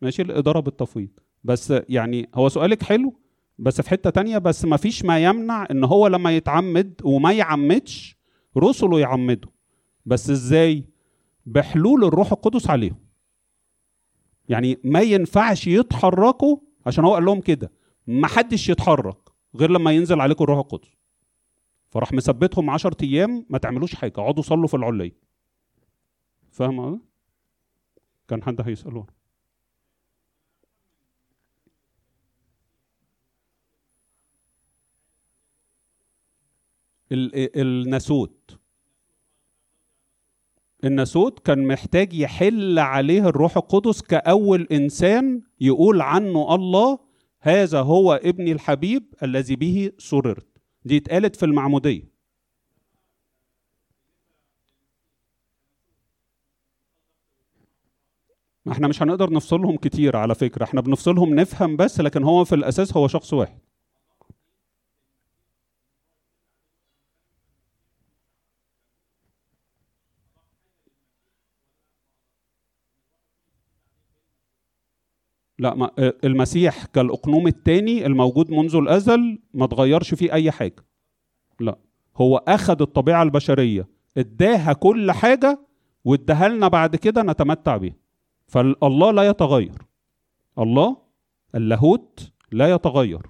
ماشي؟ 0.02 0.22
الإدارة 0.22 0.60
بالتفويض. 0.60 1.10
بس 1.44 1.74
يعني 1.90 2.30
هو 2.36 2.50
سؤالك 2.50 2.84
حلو 2.84 3.20
بس 3.60 3.82
في 3.82 3.90
حتة 3.90 4.10
تانية 4.10 4.38
بس 4.38 4.66
ما 4.66 4.78
فيش 4.78 5.06
ما 5.06 5.20
يمنع 5.24 5.68
إن 5.72 5.84
هو 5.84 6.08
لما 6.08 6.32
يتعمد 6.38 7.02
وما 7.04 7.34
يعمدش 7.34 8.18
رسله 8.58 9.00
يعمدوا 9.00 9.52
بس 10.06 10.30
إزاي 10.30 10.86
بحلول 11.46 12.04
الروح 12.06 12.32
القدس 12.32 12.70
عليهم؟ 12.70 13.00
يعني 14.50 14.80
ما 14.84 15.02
ينفعش 15.02 15.68
يتحركوا 15.68 16.58
عشان 16.86 17.06
هو 17.06 17.14
قال 17.14 17.26
لهم 17.26 17.42
كده. 17.42 17.72
ما 18.08 18.28
حدش 18.28 18.70
يتحرك 18.70 19.18
غير 19.56 19.72
لما 19.72 19.92
ينزل 19.92 20.22
عليكم 20.22 20.44
الروح 20.44 20.58
القدس. 20.60 20.90
فراح 21.90 22.14
مثبتهم 22.14 22.70
10 22.70 22.98
أيام 23.04 23.46
ما 23.50 23.58
تعملوش 23.58 23.96
حاجة 23.96 24.14
اقعدوا 24.18 24.44
صلوا 24.44 24.68
في 24.68 24.74
العليه 24.74 25.18
فاهم 26.52 27.02
كان 28.28 28.44
حد 28.44 28.62
هيساله 28.62 29.06
الناسوت. 37.12 38.61
الناسوت 40.84 41.40
كان 41.40 41.68
محتاج 41.68 42.14
يحل 42.14 42.80
عليه 42.80 43.28
الروح 43.28 43.58
القدس 43.58 44.02
كأول 44.02 44.68
إنسان 44.72 45.42
يقول 45.62 46.02
عنه 46.02 46.56
الله 46.56 47.00
هذا 47.40 47.82
هو 47.82 48.14
ابني 48.14 48.52
الحبيب 48.52 49.04
الذي 49.24 49.56
به 49.56 49.92
سررت. 49.98 50.48
دي 50.86 50.98
اتقالت 50.98 51.36
في 51.36 51.46
المعمودية. 51.46 52.12
ما 58.66 58.72
إحنا 58.74 58.88
مش 58.88 59.02
هنقدر 59.02 59.34
نفصلهم 59.34 59.78
كتير 59.78 60.18
على 60.18 60.36
فكرة 60.36 60.64
إحنا 60.64 60.82
بنفصلهم 60.82 61.36
نفهم 61.36 61.76
بس 61.78 62.00
لكن 62.00 62.24
هو 62.24 62.46
في 62.46 62.56
الأساس 62.56 62.98
هو 62.98 63.08
شخص 63.08 63.34
واحد. 63.34 63.60
لا 75.62 75.76
ما 75.76 75.92
آه، 76.00 76.14
المسيح 76.24 76.86
كالأقنوم 76.86 77.48
الثاني 77.48 78.06
الموجود 78.06 78.52
منذ 78.52 78.76
الأزل 78.76 79.40
ما 79.54 79.66
تغيرش 79.66 80.14
فيه 80.14 80.34
أي 80.34 80.52
حاجة. 80.52 80.86
لا 81.60 81.78
هو 82.18 82.38
أخذ 82.38 82.82
الطبيعة 82.82 83.24
البشرية 83.24 83.88
اداها 84.18 84.74
كل 84.74 85.12
حاجة 85.12 85.60
واداها 86.06 86.48
لنا 86.50 86.68
بعد 86.68 86.96
كده 86.96 87.22
نتمتع 87.24 87.78
بيها. 87.78 87.96
فالله 88.48 89.12
لا 89.12 89.24
يتغير. 89.24 89.88
الله 90.60 90.98
اللاهوت 91.56 92.32
لا 92.52 92.72
يتغير. 92.74 93.22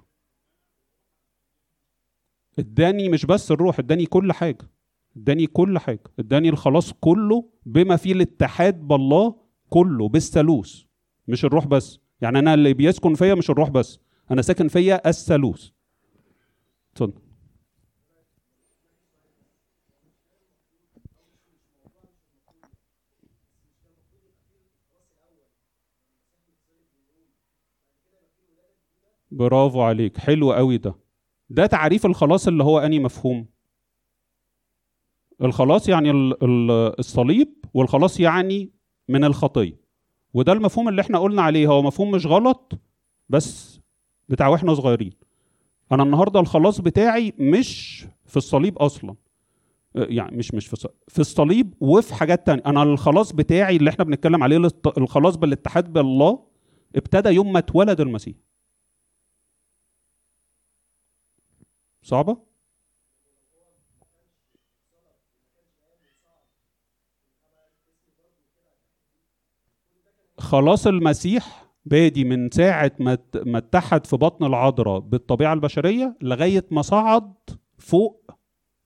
اداني 2.58 3.08
مش 3.08 3.26
بس 3.26 3.50
الروح 3.50 3.78
اداني 3.78 4.06
كل 4.06 4.32
حاجة 4.32 4.70
اداني 5.16 5.46
كل 5.46 5.78
حاجة 5.78 6.02
اداني 6.18 6.48
الخلاص 6.48 6.92
كله 6.92 7.44
بما 7.66 7.96
فيه 7.96 8.12
الاتحاد 8.12 8.88
بالله 8.88 9.34
كله 9.68 10.08
بالثالوث 10.08 10.82
مش 11.28 11.44
الروح 11.44 11.66
بس. 11.66 12.02
يعني 12.22 12.38
أنا 12.38 12.54
اللي 12.54 12.74
بيسكن 12.74 13.14
فيا 13.14 13.34
مش 13.34 13.50
الروح 13.50 13.70
بس 13.70 13.98
أنا 14.30 14.42
ساكن 14.42 14.68
فيا 14.68 15.08
الثالوث. 15.08 15.68
اتفضل. 16.92 17.12
برافو 29.30 29.82
عليك 29.82 30.18
حلو 30.18 30.52
قوي 30.52 30.76
ده. 30.78 30.94
ده 31.50 31.66
تعريف 31.66 32.06
الخلاص 32.06 32.48
اللي 32.48 32.64
هو 32.64 32.78
اني 32.78 32.98
مفهوم؟ 32.98 33.46
الخلاص 35.42 35.88
يعني 35.88 36.10
الصليب 36.98 37.64
والخلاص 37.74 38.20
يعني 38.20 38.72
من 39.08 39.24
الخطية. 39.24 39.81
وده 40.34 40.52
المفهوم 40.52 40.88
اللي 40.88 41.02
إحنا 41.02 41.18
قلنا 41.18 41.42
عليه. 41.42 41.66
هو 41.66 41.82
مفهوم 41.82 42.10
مش 42.10 42.26
غلط 42.26 42.72
بس 43.28 43.80
بتاع 44.28 44.48
وإحنا 44.48 44.74
صغيرين. 44.74 45.12
أنا 45.92 46.02
النهارده 46.02 46.40
الخلاص 46.40 46.80
بتاعي 46.80 47.32
مش 47.38 48.04
في 48.26 48.36
الصليب 48.36 48.78
أصلا. 48.78 49.14
آه، 49.96 50.06
يعني 50.10 50.36
مش 50.36 50.54
مش 50.54 50.66
في 50.66 50.88
في 51.08 51.18
الصليب 51.18 51.74
وفي 51.80 52.14
حاجات 52.14 52.46
تانية. 52.46 52.62
أنا 52.66 52.82
الخلاص 52.82 53.32
بتاعي 53.32 53.76
اللي 53.76 53.90
إحنا 53.90 54.04
بنتكلم 54.04 54.42
عليه 54.42 54.70
الخلاص 54.98 55.36
بالاتحاد 55.36 55.92
بالله 55.92 56.38
ابتدى 56.96 57.28
يوم 57.28 57.52
ما 57.52 57.58
اتولد 57.58 58.00
المسيح. 58.00 58.34
صعبة؟ 62.02 62.51
خلاص 70.52 70.86
المسيح 70.86 71.66
بادي 71.84 72.24
من 72.24 72.50
ساعة 72.50 72.92
ما 73.46 73.58
اتحد 73.58 74.06
في 74.06 74.16
بطن 74.16 74.44
العذراء 74.44 74.98
بالطبيعة 75.00 75.52
البشرية 75.52 76.16
لغاية 76.22 76.64
ما 76.70 76.82
صعد 76.82 77.32
فوق 77.78 78.30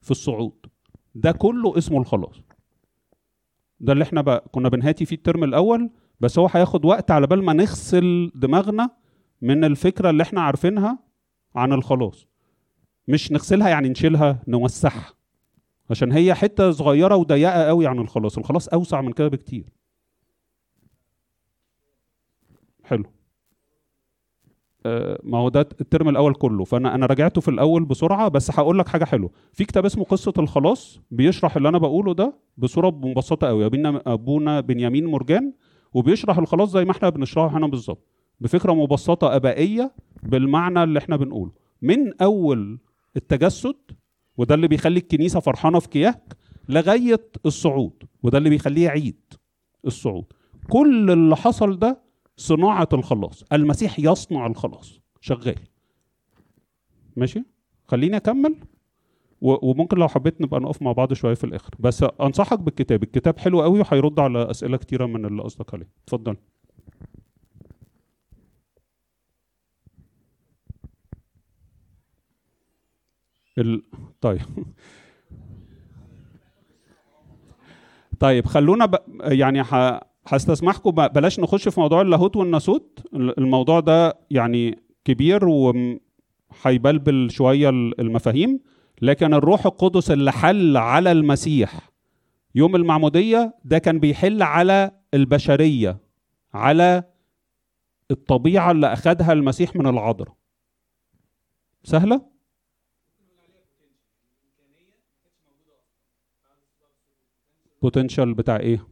في 0.00 0.10
الصعود. 0.10 0.66
ده 1.14 1.32
كله 1.32 1.78
اسمه 1.78 1.98
الخلاص. 2.00 2.40
ده 3.80 3.92
اللي 3.92 4.04
إحنا 4.04 4.20
بقى 4.20 4.44
كنا 4.52 4.68
بنهاتي 4.68 5.04
فيه 5.04 5.16
الترم 5.16 5.44
الأول 5.44 5.90
بس 6.20 6.38
هو 6.38 6.48
هياخد 6.52 6.84
وقت 6.84 7.10
على 7.10 7.26
بال 7.26 7.44
ما 7.44 7.52
نغسل 7.52 8.32
دماغنا 8.34 8.90
من 9.42 9.64
الفكرة 9.64 10.10
اللي 10.10 10.22
إحنا 10.22 10.40
عارفينها 10.40 10.98
عن 11.54 11.72
الخلاص. 11.72 12.26
مش 13.08 13.32
نغسلها 13.32 13.68
يعني 13.68 13.88
نشيلها 13.88 14.42
نوسعها 14.48 15.12
عشان 15.90 16.12
هي 16.12 16.34
حتة 16.34 16.70
صغيرة 16.70 17.16
وضيقة 17.16 17.64
قوي 17.66 17.86
عن 17.86 17.98
الخلاص. 17.98 18.38
الخلاص 18.38 18.68
أوسع 18.68 19.00
من 19.00 19.12
كده 19.12 19.28
بكتير. 19.28 19.72
حلو. 22.86 23.04
آه، 24.86 25.20
ما 25.22 25.38
هو 25.38 25.48
ده 25.48 25.60
الترم 25.60 26.08
الأول 26.08 26.34
كله. 26.34 26.64
فأنا 26.64 26.94
أنا 26.94 27.06
راجعته 27.06 27.40
في 27.40 27.48
الأول 27.48 27.84
بسرعة 27.84 28.28
بس 28.28 28.50
هقول 28.50 28.78
لك 28.78 28.88
حاجة 28.88 29.04
حلوة. 29.04 29.30
في 29.52 29.64
كتاب 29.64 29.84
اسمه 29.84 30.04
قصة 30.04 30.32
الخلاص 30.38 31.00
بيشرح 31.10 31.56
اللي 31.56 31.68
أنا 31.68 31.78
بقوله 31.78 32.14
ده 32.14 32.34
بصورة 32.56 32.90
مبسطة 32.90 33.46
قوي. 33.46 33.66
ابونا 33.66 34.02
أبونا 34.06 34.60
بنيامين 34.60 35.06
مرجان 35.06 35.52
وبيشرح 35.94 36.38
الخلاص 36.38 36.70
زي 36.70 36.84
ما 36.84 36.90
إحنا 36.90 37.08
بنشرحه 37.08 37.58
هنا 37.58 37.66
بالظبط 37.66 38.06
بفكرة 38.40 38.72
مبسطة 38.72 39.36
أبائية 39.36 39.92
بالمعنى 40.22 40.82
اللي 40.82 40.98
إحنا 40.98 41.16
بنقوله. 41.16 41.52
من 41.82 42.22
أول 42.22 42.78
التجسد 43.16 43.76
وده 44.36 44.54
اللي 44.54 44.68
بيخلي 44.68 44.98
الكنيسة 44.98 45.40
فرحانة 45.40 45.78
في 45.78 45.88
كياك 45.88 46.36
لغاية 46.68 47.28
الصعود 47.46 47.92
وده 48.22 48.38
اللي 48.38 48.50
بيخليه 48.50 48.88
عيد 48.88 49.20
الصعود. 49.86 50.24
كل 50.68 51.10
اللي 51.10 51.36
حصل 51.36 51.78
ده 51.78 52.05
صناعة 52.36 52.88
الخلاص. 52.92 53.44
المسيح 53.52 53.98
يصنع 53.98 54.46
الخلاص. 54.46 55.00
شغال. 55.20 55.58
ماشي؟ 57.16 57.44
خليني 57.84 58.16
أكمل. 58.16 58.56
و- 59.40 59.70
وممكن 59.70 59.96
لو 59.98 60.08
حبيت 60.08 60.40
نبقى 60.40 60.60
نقف 60.60 60.82
مع 60.82 60.92
بعض 60.92 61.12
شوية 61.12 61.34
في 61.34 61.44
الآخر. 61.44 61.70
بس 61.78 62.04
أنصحك 62.20 62.58
بالكتاب. 62.58 63.02
الكتاب 63.02 63.38
حلو 63.38 63.62
قوي 63.62 63.80
وهيرد 63.80 64.20
على 64.20 64.50
أسئلة 64.50 64.76
كتيرة 64.76 65.06
من 65.06 65.24
اللي 65.24 65.42
قصدك 65.42 65.74
عليه 65.74 65.88
اتفضل. 66.04 66.36
ال... 73.58 73.82
طيب. 74.20 74.40
طيب 78.20 78.46
خلونا 78.46 78.86
ب... 78.86 78.96
يعني 79.20 79.64
ح... 79.64 80.00
هستسمحكم 80.26 80.90
بلاش 80.90 81.40
نخش 81.40 81.68
في 81.68 81.80
موضوع 81.80 82.00
اللاهوت 82.00 82.36
والناسوت. 82.36 83.00
ال- 83.14 83.38
الموضوع 83.38 83.80
ده 83.80 84.18
يعني 84.30 84.78
كبير 85.04 85.44
وهيبلبل 85.48 87.30
شوية 87.30 87.68
ال- 87.68 88.00
المفاهيم 88.00 88.60
لكن 89.02 89.34
الروح 89.34 89.66
القدس 89.66 90.10
اللي 90.10 90.32
حل 90.32 90.76
على 90.76 91.12
المسيح 91.12 91.90
يوم 92.54 92.76
المعمودية 92.76 93.54
ده 93.64 93.78
كان 93.78 93.98
بيحل 93.98 94.42
على 94.42 94.90
البشرية 95.14 95.98
على 96.54 97.04
الطبيعة 98.10 98.70
اللي 98.70 98.92
اخذها 98.92 99.32
المسيح 99.32 99.76
من 99.76 99.86
العذراء. 99.86 100.34
سهلة؟ 101.84 102.22
بوتنشال 107.82 108.34
بتاع 108.34 108.56
إيه؟ 108.56 108.86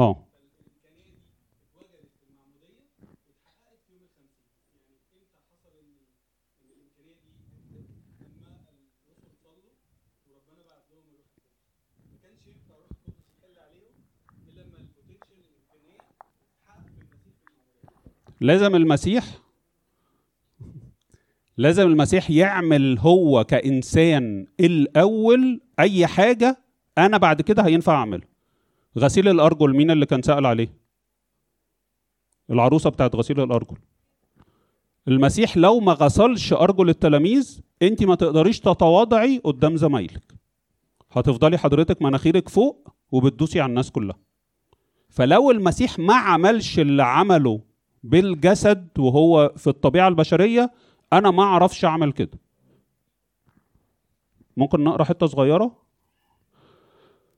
آه. 0.00 0.26
لازم 18.40 18.74
المسيح 18.74 19.24
لازم 21.56 21.86
المسيح 21.86 22.30
يعمل 22.30 22.98
هو 22.98 23.44
كإنسان 23.44 24.46
الأول 24.60 25.60
أي 25.78 26.06
حاجة 26.06 26.56
أنا 26.98 27.16
بعد 27.16 27.42
كده 27.42 27.62
هينفع 27.66 27.94
أعملها 27.94 28.29
غسيل 28.98 29.28
الأرجل 29.28 29.76
مين 29.76 29.90
اللي 29.90 30.06
كان 30.06 30.22
سأل 30.22 30.46
عليه؟ 30.46 30.68
العروسة 32.50 32.90
بتاعت 32.90 33.16
غسيل 33.16 33.40
الأرجل. 33.40 33.76
المسيح 35.08 35.56
لو 35.56 35.80
ما 35.80 35.92
غسلش 35.92 36.52
أرجل 36.52 36.88
التلاميذ 36.88 37.60
أنت 37.82 38.04
ما 38.04 38.14
تقدريش 38.14 38.60
تتواضعي 38.60 39.38
قدام 39.44 39.76
زمايلك. 39.76 40.34
هتفضلي 41.12 41.58
حضرتك 41.58 42.02
مناخيرك 42.02 42.48
فوق 42.48 42.88
وبتدوسي 43.12 43.60
على 43.60 43.70
الناس 43.70 43.90
كلها. 43.90 44.16
فلو 45.08 45.50
المسيح 45.50 45.98
ما 45.98 46.14
عملش 46.14 46.78
اللي 46.78 47.02
عمله 47.02 47.60
بالجسد 48.02 48.88
وهو 48.98 49.52
في 49.56 49.66
الطبيعة 49.66 50.08
البشرية 50.08 50.72
أنا 51.12 51.30
ما 51.30 51.42
أعرفش 51.42 51.84
أعمل 51.84 52.12
كده. 52.12 52.38
ممكن 54.56 54.84
نقرأ 54.84 55.04
حتة 55.04 55.26
صغيرة؟ 55.26 55.76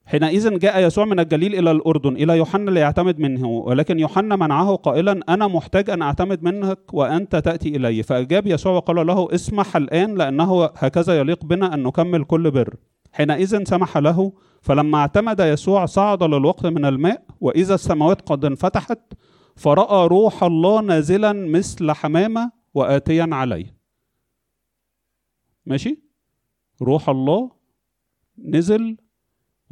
حينئذ 0.05 0.59
جاء 0.59 0.85
يسوع 0.87 1.05
من 1.05 1.19
الجليل 1.19 1.55
إلى 1.55 1.71
الأردن 1.71 2.15
إلى 2.15 2.37
يوحنا 2.37 2.71
ليعتمد 2.71 3.19
منه 3.19 3.47
ولكن 3.47 3.99
يوحنا 3.99 4.35
منعه 4.35 4.75
قائلا 4.75 5.19
أنا 5.29 5.47
محتاج 5.47 5.89
أن 5.89 6.01
أعتمد 6.01 6.43
منك 6.43 6.93
وأنت 6.93 7.35
تأتي 7.35 7.75
إلي. 7.75 8.03
فأجاب 8.03 8.47
يسوع 8.47 8.73
وقال 8.73 9.07
له 9.07 9.27
اسمح 9.35 9.75
الآن 9.75 10.15
لأنه 10.15 10.65
هكذا 10.65 11.19
يليق 11.19 11.45
بنا 11.45 11.73
أن 11.73 11.83
نكمل 11.83 12.23
كل 12.23 12.51
بر. 12.51 12.75
حينئذ 13.11 13.63
سمح 13.63 13.97
له 13.97 14.33
فلما 14.61 14.97
اعتمد 14.97 15.39
يسوع 15.39 15.85
صعد 15.85 16.23
للوقت 16.23 16.65
من 16.65 16.85
الماء 16.85 17.25
وإذا 17.41 17.75
السماوات 17.75 18.29
قد 18.29 18.45
انفتحت 18.45 18.99
فرأى 19.55 20.07
روح 20.07 20.43
الله 20.43 20.81
نازلا 20.81 21.33
مثل 21.33 21.91
حمامة 21.91 22.51
وآتيا 22.73 23.27
عليه. 23.31 23.77
ماشي؟ 25.65 26.03
روح 26.81 27.09
الله 27.09 27.51
نزل 28.37 28.97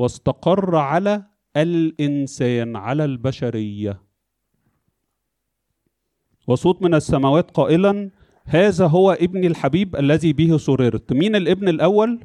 واستقر 0.05 0.75
على 0.75 1.23
الإنسان 1.57 2.75
على 2.75 3.05
البشرية 3.05 4.01
وصوت 6.47 6.81
من 6.81 6.93
السماوات 6.93 7.51
قائلا 7.51 8.11
هذا 8.45 8.87
هو 8.87 9.11
ابني 9.11 9.47
الحبيب 9.47 9.95
الذي 9.95 10.33
به 10.33 10.57
سررت 10.57 11.13
مين 11.13 11.35
الابن 11.35 11.69
الأول؟ 11.69 12.19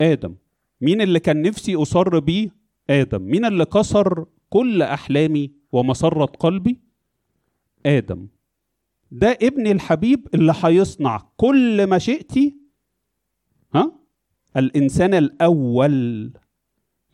آدم 0.00 0.34
مين 0.80 1.00
اللي 1.00 1.20
كان 1.20 1.42
نفسي 1.42 1.74
أصر 1.76 2.18
بيه؟ 2.18 2.48
آدم 2.90 3.22
مين 3.22 3.44
اللي 3.44 3.64
كسر 3.64 4.26
كل 4.50 4.82
أحلامي 4.82 5.52
ومسرة 5.72 6.24
قلبي؟ 6.24 6.80
آدم 7.86 8.28
ده 9.10 9.38
ابني 9.42 9.72
الحبيب 9.72 10.28
اللي 10.34 10.54
هيصنع 10.62 11.28
كل 11.36 11.90
مشيئتي 11.90 12.56
ها؟ 13.74 13.92
الإنسان 14.56 15.14
الأول 15.14 16.32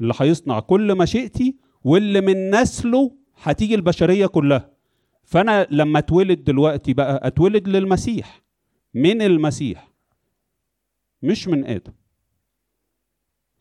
اللي 0.00 0.14
هيصنع 0.20 0.60
كل 0.60 0.94
مشيئتي 0.98 1.56
واللي 1.84 2.20
من 2.20 2.50
نسله 2.50 3.16
هتيجي 3.42 3.74
البشرية 3.74 4.26
كلها. 4.26 4.70
فأنا 5.24 5.66
لما 5.70 5.98
اتولد 5.98 6.44
دلوقتي 6.44 6.92
بقى 6.94 7.20
اتولد 7.26 7.68
للمسيح. 7.68 8.42
من 8.94 9.22
المسيح. 9.22 9.90
مش 11.22 11.48
من 11.48 11.64
آدم. 11.64 11.92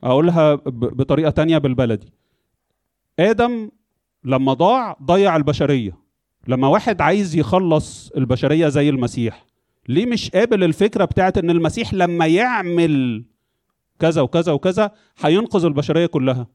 أقولها 0.03 0.55
ب- 0.55 0.69
بطريقة 0.97 1.29
تانية 1.29 1.57
بالبلدي. 1.57 2.13
آدم 3.19 3.69
لما 4.23 4.53
ضاع 4.53 4.97
ضيع 5.03 5.35
البشرية. 5.35 5.97
لما 6.47 6.67
واحد 6.67 7.01
عايز 7.01 7.35
يخلص 7.35 8.11
البشرية 8.17 8.67
زي 8.67 8.89
المسيح. 8.89 9.45
ليه 9.87 10.05
مش 10.05 10.29
قابل 10.31 10.63
الفكرة 10.63 11.05
بتاعت 11.05 11.37
إن 11.37 11.49
المسيح 11.49 11.93
لما 11.93 12.27
يعمل 12.27 13.23
كذا 13.99 14.21
وكذا 14.21 14.51
وكذا 14.51 14.91
هينقذ 15.19 15.65
البشرية 15.65 16.05
كلها. 16.05 16.47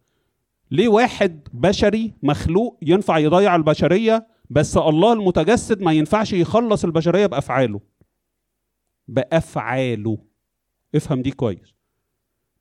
ليه 0.71 0.89
واحد 0.89 1.49
بشري 1.53 2.13
مخلوق 2.23 2.79
ينفع 2.83 3.19
يضيع 3.19 3.57
البشرية 3.57 4.27
بس 4.51 4.77
الله 4.77 5.13
المتجسد 5.13 5.83
ما 5.83 5.93
ينفعش 5.93 6.33
يخلص 6.33 6.85
البشرية 6.85 7.27
بأفعاله؟ 7.27 7.81
بأفعاله. 9.09 10.19
افهم 10.95 11.23
دي 11.23 11.31
كويس. 11.31 11.75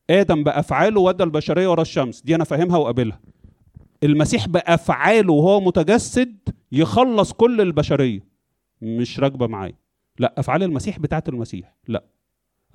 آدم 0.10 0.44
بأفعاله 0.44 1.02
ودى 1.02 1.24
البشرية 1.24 1.68
ورا 1.72 1.82
الشمس 1.82 2.22
دي 2.22 2.36
أنا 2.36 2.44
فاهمها 2.44 2.78
وقابلها. 2.78 3.22
المسيح 4.04 4.48
بأفعاله 4.48 5.34
وهو 5.34 5.62
متجسد 5.62 6.50
يخلص 6.72 7.34
كل 7.34 7.62
البشرية. 7.62 8.28
مش 8.82 9.20
راكبة 9.20 9.48
معايا. 9.48 9.78
لا 10.20 10.34
أفعال 10.38 10.64
المسيح 10.64 11.00
بتاعت 11.00 11.30
المسيح. 11.30 11.76
لا. 11.88 12.04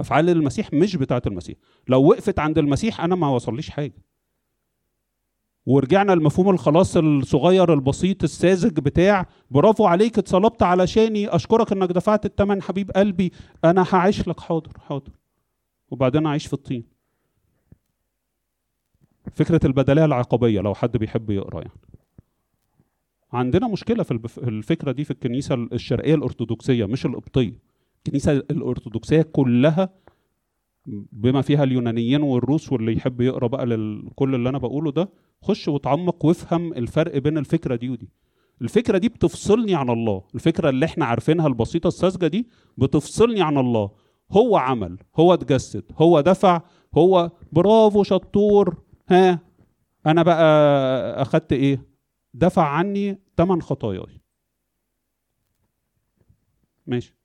أفعال 0.01 0.31
المسيح 0.31 0.73
مش 0.73 0.97
بتاعت 0.97 1.27
المسيح. 1.27 1.57
لو 1.89 2.09
وقفت 2.09 2.39
عند 2.39 2.59
المسيح 2.59 3.01
أنا 3.01 3.15
ما 3.15 3.29
وصليش 3.29 3.71
حاجة. 3.71 3.95
ورجعنا 5.67 6.13
لمفهوم 6.13 6.51
الخلاص 6.51 6.97
الصغير 6.97 7.75
البسيط 7.75 8.23
الساذج 8.23 8.81
بتاع 8.81 9.27
برافو 9.51 9.87
عليك 9.87 10.19
اتصلبت 10.19 10.63
علشاني 10.63 11.29
أشكرك 11.29 11.73
إنك 11.73 11.89
دفعت 11.93 12.27
الثمن 12.27 12.63
حبيب 12.63 12.91
قلبي. 12.91 13.33
أنا 13.65 13.87
هعيش 13.91 14.29
لك. 14.29 14.41
حاضر 14.41 14.73
حاضر. 14.79 15.13
وبعدين 15.91 16.27
أعيش 16.27 16.47
في 16.47 16.53
الطين. 16.53 16.85
فكرة 19.35 19.61
البدلية 19.65 20.05
العقابية 20.05 20.61
لو 20.61 20.75
حد 20.75 20.97
بيحب 20.97 21.31
يقرأ 21.31 21.61
يعني. 21.61 21.81
عندنا 23.33 23.69
مشكلة 23.69 24.03
في 24.03 24.39
الفكرة 24.39 24.93
دي 24.93 25.05
في 25.05 25.11
الكنيسة 25.11 25.55
الشرقية 25.55 26.15
الأرثوذكسية 26.15 26.85
مش 26.85 27.07
القبطية. 27.07 27.68
الكنيسة 27.99 28.33
الأرثوذكسية 28.33 29.23
كلها 29.23 29.89
بما 31.13 31.43
فيها 31.43 31.65
اليونانيين 31.65 32.23
والروس 32.23 32.73
واللي 32.73 32.93
يحب 32.97 33.21
يقرأ 33.21 33.47
بقى 33.47 33.67
لل- 33.67 34.11
كل 34.15 34.35
اللي 34.35 34.49
أنا 34.49 34.59
بقوله 34.59 34.93
ده 34.93 35.09
خش 35.43 35.69
وتعمق 35.69 36.25
وافهم 36.25 36.73
الفرق 36.73 37.19
بين 37.19 37.39
الفكرة 37.39 37.77
دي 37.77 37.91
ودي. 37.91 38.09
الفكرة 38.63 38.99
دي 38.99 39.09
بتفصلني 39.09 39.75
عن 39.75 39.91
الله. 39.91 40.23
الفكرة 40.35 40.69
اللي 40.71 40.87
إحنا 40.87 41.05
عارفينها 41.05 41.47
البسيطة 41.47 41.89
الساذجة 41.89 42.27
دي 42.27 42.49
بتفصلني 42.79 43.43
عن 43.43 43.59
الله. 43.59 43.91
هو 44.33 44.57
عمل 44.57 44.99
هو 45.17 45.35
اتجسد 45.35 45.85
هو 45.99 46.21
دفع 46.21 46.63
هو 46.95 47.31
برافو 47.53 48.03
شطور 48.03 48.77
ها 49.09 49.41
أنا 50.07 50.23
بقى 50.23 50.43
أخدت 51.23 51.53
إيه؟ 51.53 51.87
دفع 52.35 52.63
عني 52.69 53.19
ثمن 53.37 53.63
خطاياي. 53.63 54.21
ماشي. 56.87 57.18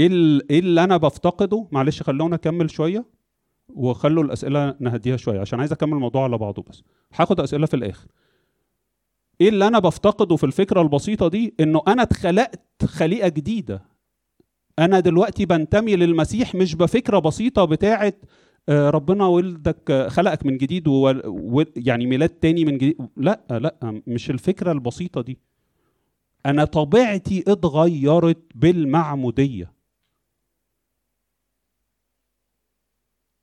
إيه 0.00 0.40
إيه 0.50 0.58
اللي 0.58 0.84
أنا 0.84 0.96
بفتقده؟ 0.96 1.66
معلش 1.72 2.02
خلونا 2.02 2.34
اكمل 2.34 2.70
شوية 2.70 3.04
وخلوا 3.74 4.24
الأسئلة 4.24 4.74
نهديها 4.80 5.16
شوية 5.16 5.40
عشان 5.40 5.60
عايز 5.60 5.72
أكمل 5.72 5.92
الموضوع 5.92 6.24
على 6.24 6.38
بعضه 6.38 6.64
بس. 6.70 6.82
هاخد 7.14 7.40
أسئلة 7.40 7.66
في 7.66 7.74
الآخر. 7.74 8.06
إيه 9.40 9.48
اللي 9.48 9.66
أنا 9.66 9.78
بفتقده 9.78 10.36
في 10.36 10.44
الفكرة 10.44 10.82
البسيطة 10.82 11.28
دي؟ 11.28 11.54
إنه 11.60 11.82
أنا 11.88 12.02
اتخلقت 12.02 12.84
خليقة 12.84 13.28
جديدة. 13.28 13.82
أنا 14.78 15.00
دلوقتي 15.00 15.46
بنتمي 15.46 15.96
للمسيح 15.96 16.54
مش 16.54 16.74
بفكرة 16.74 17.18
بسيطة 17.18 17.64
بتاعه 17.64 18.12
آه، 18.68 18.90
ربنا 18.90 19.26
ولدك 19.26 20.06
خلقك 20.08 20.46
من 20.46 20.56
جديد. 20.56 20.88
يعني 21.76 22.06
ميلاد 22.06 22.28
تاني 22.28 22.64
من 22.64 22.78
جديد. 22.78 22.96
لا 23.16 23.40
لا 23.50 24.02
مش 24.06 24.30
الفكرة 24.30 24.72
البسيطة 24.72 25.20
دي. 25.20 25.38
أنا 26.46 26.64
طبيعتي 26.64 27.44
اتغيرت 27.48 28.42
بالمعمودية. 28.54 29.79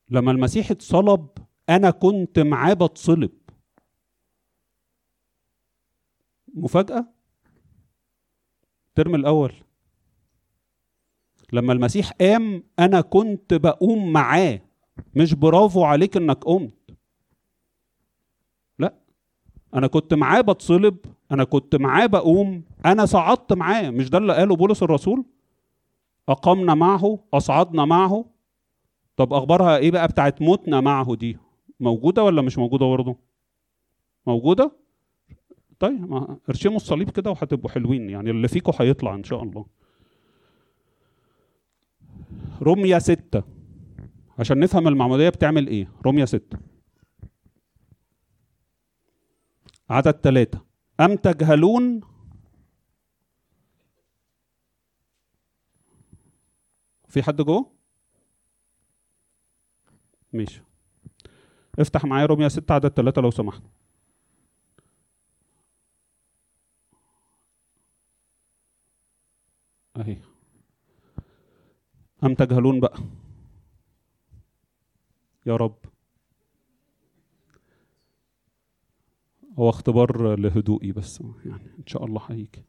لما 0.09 0.31
المسيح 0.31 0.71
اتصلب 0.71 1.27
أنا 1.69 1.89
كنت 1.91 2.39
معاه 2.39 2.73
بتصلب. 2.73 3.31
مفاجأة؟ 6.53 7.05
الترم 8.87 9.15
الأول. 9.15 9.53
لما 11.53 11.73
المسيح 11.73 12.11
قام 12.11 12.63
أنا 12.79 13.01
كنت 13.01 13.53
بقوم 13.53 14.13
معاه. 14.13 14.61
مش 15.15 15.33
برافو 15.33 15.83
عليك 15.83 16.17
إنك 16.17 16.43
قمت. 16.43 16.97
لا. 18.79 18.93
أنا 19.73 19.87
كنت 19.87 20.13
معاه 20.13 20.41
بتصلب 20.41 20.97
أنا 21.31 21.43
كنت 21.43 21.75
معاه 21.75 22.05
بقوم 22.05 22.63
أنا 22.85 23.05
صعدت 23.05 23.53
معاه. 23.53 23.89
مش 23.89 24.09
ده 24.09 24.17
اللي 24.17 24.33
قاله 24.33 24.55
بولس 24.55 24.83
الرسول؟ 24.83 25.25
أقمنا 26.29 26.75
معه 26.75 27.19
أصعدنا 27.33 27.85
معه. 27.85 28.25
طب 29.17 29.33
اخبارها 29.33 29.77
إيه 29.77 29.91
بقى 29.91 30.07
بتاعت 30.07 30.41
موتنا 30.41 30.81
معه 30.81 31.15
دي؟ 31.15 31.37
موجودة 31.79 32.23
ولا 32.23 32.41
مش 32.41 32.57
موجودة 32.57 32.85
برضه؟ 32.85 33.17
موجودة؟ 34.27 34.71
طيب 35.79 36.09
ما 36.11 36.39
ارشموا 36.49 36.75
الصليب 36.75 37.09
كده 37.09 37.31
وهتبقوا 37.31 37.69
حلوين 37.69 38.09
يعني 38.09 38.29
اللي 38.31 38.47
فيكم 38.47 38.71
هيطلع 38.79 39.15
إن 39.15 39.23
شاء 39.23 39.43
الله. 39.43 39.65
رمية 42.61 42.97
ستة. 42.99 43.43
عشان 44.39 44.59
نفهم 44.59 44.87
المعمودية 44.87 45.29
بتعمل 45.29 45.67
إيه. 45.67 45.91
رمية 46.05 46.25
ستة. 46.25 46.57
عدد 49.89 50.11
ثلاثة 50.11 50.61
أم 50.99 51.15
تجهلون؟ 51.15 52.01
في 57.09 57.23
حد 57.23 57.41
جوه؟ 57.41 57.76
ماشي. 60.33 60.61
افتح 61.79 62.05
معايا 62.05 62.25
رمية 62.25 62.47
ستة 62.47 62.73
عدد 62.73 62.89
ثلاثة 62.89 63.21
لو 63.21 63.31
سمحت. 63.31 63.63
أهي. 69.97 70.17
أم 72.23 72.33
تجهلون 72.33 72.79
بقى؟ 72.79 72.99
يا 75.45 75.55
رب. 75.55 75.77
هو 79.59 79.69
اختبار 79.69 80.35
لهدوئي 80.35 80.91
بس 80.91 81.23
يعني 81.45 81.69
إن 81.79 81.87
شاء 81.87 82.05
الله 82.05 82.21
هيجي. 82.29 82.65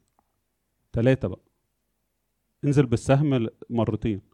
ثلاثة 0.93 1.27
بقى. 1.27 1.41
انزل 2.63 2.85
بالسهم 2.85 3.47
مرتين. 3.69 4.28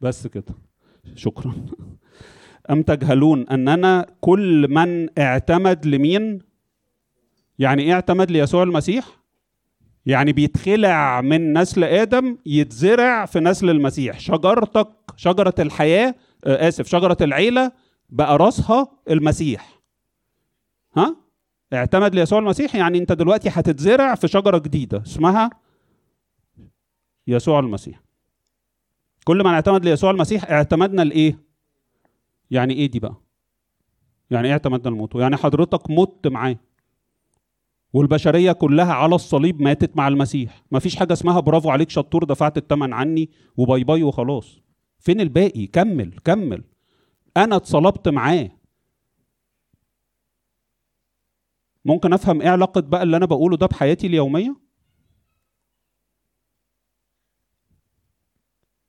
بس 0.00 0.26
كده. 0.26 0.54
شكرا. 1.14 1.54
أم 2.70 2.82
تجهلون 2.82 3.48
أننا 3.48 4.06
كل 4.20 4.66
من 4.70 5.18
اعتمد 5.18 5.86
لمين؟ 5.86 6.38
يعني 7.58 7.82
إيه 7.82 7.92
اعتمد 7.92 8.30
ليسوع 8.30 8.62
المسيح؟ 8.62 9.18
يعني 10.06 10.32
بيتخلع 10.32 11.20
من 11.20 11.58
نسل 11.58 11.84
آدم 11.84 12.38
يتزرع 12.46 13.26
في 13.26 13.40
نسل 13.40 13.70
المسيح. 13.70 14.20
شجرتك 14.20 14.88
شجرة 15.16 15.54
الحياة 15.58 16.14
آه 16.44 16.68
آسف 16.68 16.86
شجرة 16.88 17.16
العيلة 17.20 17.72
بقى 18.10 18.38
راسها 18.38 18.88
المسيح. 19.10 19.80
ها؟ 20.96 21.16
اعتمد 21.72 22.14
ليسوع 22.14 22.38
المسيح؟ 22.38 22.74
يعني 22.74 22.98
أنت 22.98 23.12
دلوقتي 23.12 23.48
هتتزرع 23.48 24.14
في 24.14 24.28
شجرة 24.28 24.58
جديدة 24.58 25.02
اسمها 25.02 25.50
يسوع 27.26 27.58
المسيح. 27.60 28.07
كل 29.28 29.38
من 29.44 29.46
اعتمد 29.46 29.84
ليسوع 29.84 30.10
المسيح 30.10 30.50
اعتمدنا 30.50 31.02
لإيه؟ 31.02 31.38
يعني 32.50 32.74
إيه 32.74 32.86
دي 32.90 33.00
بقى؟ 33.00 33.16
يعني 34.30 34.46
إيه 34.46 34.52
اعتمدنا 34.52 34.88
الموت 34.88 35.14
يعني 35.14 35.36
حضرتك 35.36 35.90
مت 35.90 36.26
معاه. 36.26 36.56
والبشرية 37.92 38.52
كلها 38.52 38.92
على 38.92 39.14
الصليب 39.14 39.62
ماتت 39.62 39.96
مع 39.96 40.08
المسيح. 40.08 40.64
مفيش 40.72 40.96
حاجة 40.96 41.12
اسمها 41.12 41.40
برافو 41.40 41.70
عليك 41.70 41.90
شطور 41.90 42.24
دفعت 42.24 42.56
الثمن 42.56 42.92
عني 42.92 43.30
وباي 43.56 43.84
باي 43.84 44.02
وخلاص. 44.02 44.60
فين 44.98 45.20
الباقي؟ 45.20 45.66
كمل 45.66 46.18
كمل. 46.24 46.64
أنا 47.36 47.56
اتصلبت 47.56 48.08
معاه. 48.08 48.50
ممكن 51.84 52.12
أفهم 52.12 52.40
إيه 52.42 52.48
علاقة 52.48 52.80
بقى 52.80 53.02
اللي 53.02 53.16
أنا 53.16 53.26
بقوله 53.26 53.56
ده 53.56 53.66
بحياتي 53.66 54.06
اليومية؟ 54.06 54.67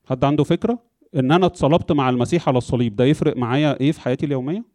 حد 0.10 0.24
عنده 0.26 0.44
فكرة 0.44 0.80
إن 1.16 1.32
أنا 1.32 1.46
اتصلبت 1.46 1.92
مع 1.92 2.10
المسيح 2.10 2.48
على 2.50 2.58
الصليب 2.58 2.96
ده 2.96 3.06
يفرق 3.06 3.38
معايا 3.38 3.80
إيه 3.80 3.92
في 3.92 4.02
حياتي 4.02 4.26
اليومية؟ 4.26 4.66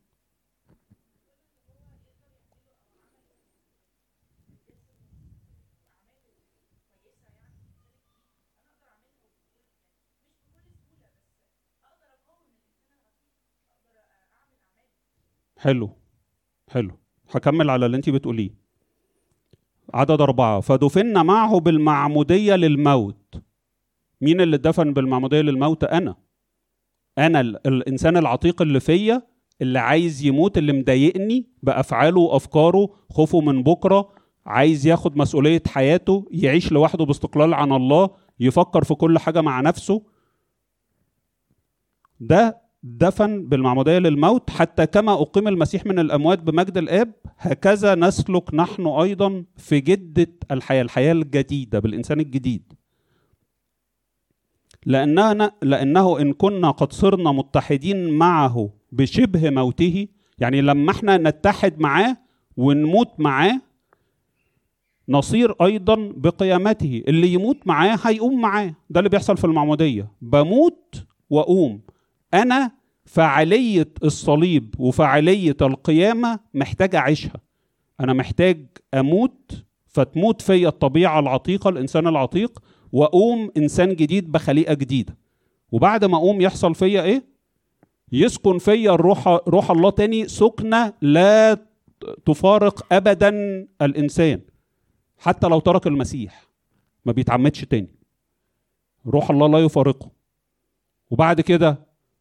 حلو 15.58 15.90
حلو. 16.68 16.98
هكمل 17.30 17.70
على 17.70 17.86
اللي 17.86 17.96
انت 17.96 18.10
بتقوليه. 18.10 18.50
عدد 19.94 20.20
أربعة. 20.20 20.60
فدفنا 20.60 21.22
معه 21.22 21.60
بالمعمودية 21.60 22.54
للموت. 22.54 23.42
مين 24.20 24.40
اللي 24.40 24.56
دفن 24.58 24.92
بالمعمودية 24.92 25.40
للموت؟ 25.40 25.84
أنا. 25.84 26.16
أنا 27.18 27.40
ال- 27.40 27.66
الإنسان 27.66 28.16
العتيق 28.16 28.62
اللي 28.62 28.80
فيا 28.80 29.22
اللي 29.62 29.78
عايز 29.78 30.24
يموت 30.24 30.58
اللي 30.58 30.72
مضايقني 30.72 31.46
بأفعاله 31.62 32.20
وأفكاره 32.20 32.88
خوفه 33.10 33.40
من 33.40 33.62
بكرة 33.62 34.12
عايز 34.46 34.86
ياخد 34.86 35.16
مسؤولية 35.16 35.62
حياته 35.66 36.28
يعيش 36.30 36.72
لوحده 36.72 37.04
باستقلال 37.04 37.54
عن 37.54 37.72
الله 37.72 38.10
يفكر 38.40 38.84
في 38.84 38.94
كل 38.94 39.18
حاجة 39.18 39.40
مع 39.40 39.60
نفسه. 39.60 40.02
ده 42.20 42.60
دفن 42.82 43.48
بالمعمودية 43.48 43.98
للموت. 43.98 44.50
حتى 44.50 44.86
كما 44.86 45.12
أقيم 45.12 45.48
المسيح 45.48 45.86
من 45.86 45.98
الأموات 45.98 46.38
بمجد 46.42 46.78
الآب 46.78 47.12
هكذا 47.38 47.94
نسلك 47.94 48.54
نحن 48.54 48.86
أيضا 48.86 49.44
في 49.56 49.80
جدة 49.80 50.32
الحياة 50.50 50.82
الحياة 50.82 51.12
الجديدة 51.12 51.78
بالإنسان 51.78 52.20
الجديد. 52.20 52.72
لأننا 54.86 55.52
لأنه 55.62 56.20
إن 56.20 56.32
كنا 56.32 56.70
قد 56.70 56.92
صرنا 56.92 57.32
متحدين 57.32 58.08
معه 58.10 58.70
بشبه 58.92 59.50
موته 59.50 60.08
يعني 60.38 60.60
لما 60.60 60.90
إحنا 60.92 61.16
نتحد 61.16 61.80
معاه 61.80 62.16
ونموت 62.56 63.08
معاه 63.18 63.60
نصير 65.08 65.52
أيضا 65.64 66.12
بقيامته. 66.16 67.02
اللي 67.08 67.32
يموت 67.32 67.66
معاه 67.66 67.98
هيقوم 68.04 68.40
معاه. 68.40 68.74
ده 68.90 69.00
اللي 69.00 69.10
بيحصل 69.10 69.36
في 69.36 69.44
المعمودية. 69.44 70.08
بموت 70.22 71.04
وأقوم. 71.30 71.80
أنا 72.34 72.70
فعالية 73.04 73.88
الصليب 74.04 74.74
وفعالية 74.78 75.56
القيامة 75.62 76.38
محتاج 76.54 76.94
أعيشها. 76.94 77.40
أنا 78.00 78.12
محتاج 78.12 78.66
أموت 78.94 79.64
فتموت 79.86 80.42
فيا 80.42 80.68
الطبيعة 80.68 81.20
العتيقة 81.20 81.70
الإنسان 81.70 82.06
العتيق 82.06 82.58
واقوم 82.94 83.50
انسان 83.56 83.96
جديد 83.96 84.32
بخليقة 84.32 84.74
جديدة. 84.74 85.16
وبعد 85.72 86.04
ما 86.04 86.16
اقوم 86.16 86.40
يحصل 86.40 86.74
فيا 86.74 87.02
إيه؟ 87.02 87.24
يسكن 88.12 88.58
فيا 88.58 88.90
الروح 88.94 89.28
روح 89.28 89.70
الله 89.70 89.90
تاني 89.90 90.28
سكنة 90.28 90.92
لا 91.00 91.58
تفارق 92.26 92.86
ابدا 92.92 93.28
الإنسان. 93.82 94.40
حتى 95.18 95.46
لو 95.48 95.60
ترك 95.60 95.86
المسيح 95.86 96.44
ما 97.04 97.12
بيتعمدش 97.12 97.64
تاني. 97.64 97.94
روح 99.06 99.30
الله 99.30 99.48
لا 99.48 99.58
يفارقه. 99.58 100.10
وبعد 101.10 101.40
كده 101.40 101.78